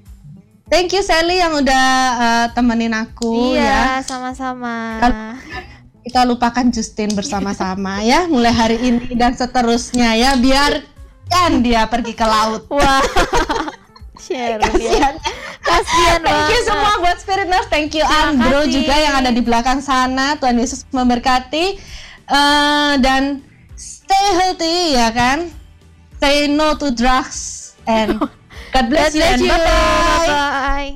Thank 0.69 0.93
you 0.93 1.01
Sally 1.01 1.41
yang 1.41 1.57
udah 1.57 1.87
uh, 2.21 2.47
temenin 2.53 2.93
aku 2.93 3.57
ya. 3.57 4.01
Iya, 4.01 4.05
sama-sama. 4.05 5.01
Kita 6.05 6.25
lupakan 6.29 6.69
Justin 6.73 7.13
bersama-sama 7.13 8.01
ya 8.05 8.29
mulai 8.29 8.53
hari 8.53 8.77
ini 8.81 9.13
dan 9.17 9.33
seterusnya 9.33 10.17
ya 10.17 10.37
biarkan 10.37 11.65
dia 11.65 11.89
pergi 11.89 12.13
ke 12.13 12.25
laut. 12.25 12.69
Wah. 12.73 13.01
Sharon 14.21 14.61
ya. 14.61 14.69
Kasihan. 14.69 15.15
Kasihan 15.59 16.21
Thank 16.21 16.53
you 16.53 16.61
semua 16.65 16.93
buat 17.01 17.17
Spirit 17.21 17.49
Nurse. 17.49 17.69
Thank 17.69 17.97
you 17.97 18.05
Terima 18.05 18.29
Andrew 18.29 18.65
kasih. 18.65 18.73
juga 18.73 18.95
yang 18.97 19.15
ada 19.25 19.31
di 19.33 19.41
belakang 19.41 19.81
sana. 19.81 20.37
Tuhan 20.37 20.57
Yesus 20.57 20.85
memberkati 20.93 21.81
Eh, 22.29 22.95
dan 23.01 23.41
stay 23.73 24.27
healthy 24.37 24.93
ya 24.93 25.09
kan. 25.17 25.49
Say 26.21 26.45
no 26.53 26.77
to 26.77 26.93
drugs 26.93 27.73
and 27.89 28.21
God 28.83 28.91
bless, 28.91 29.13
God 29.13 29.19
bless 29.19 29.41
you. 29.41 29.47
you. 29.47 29.53
Bye 29.53 29.59
bye. 29.59 30.79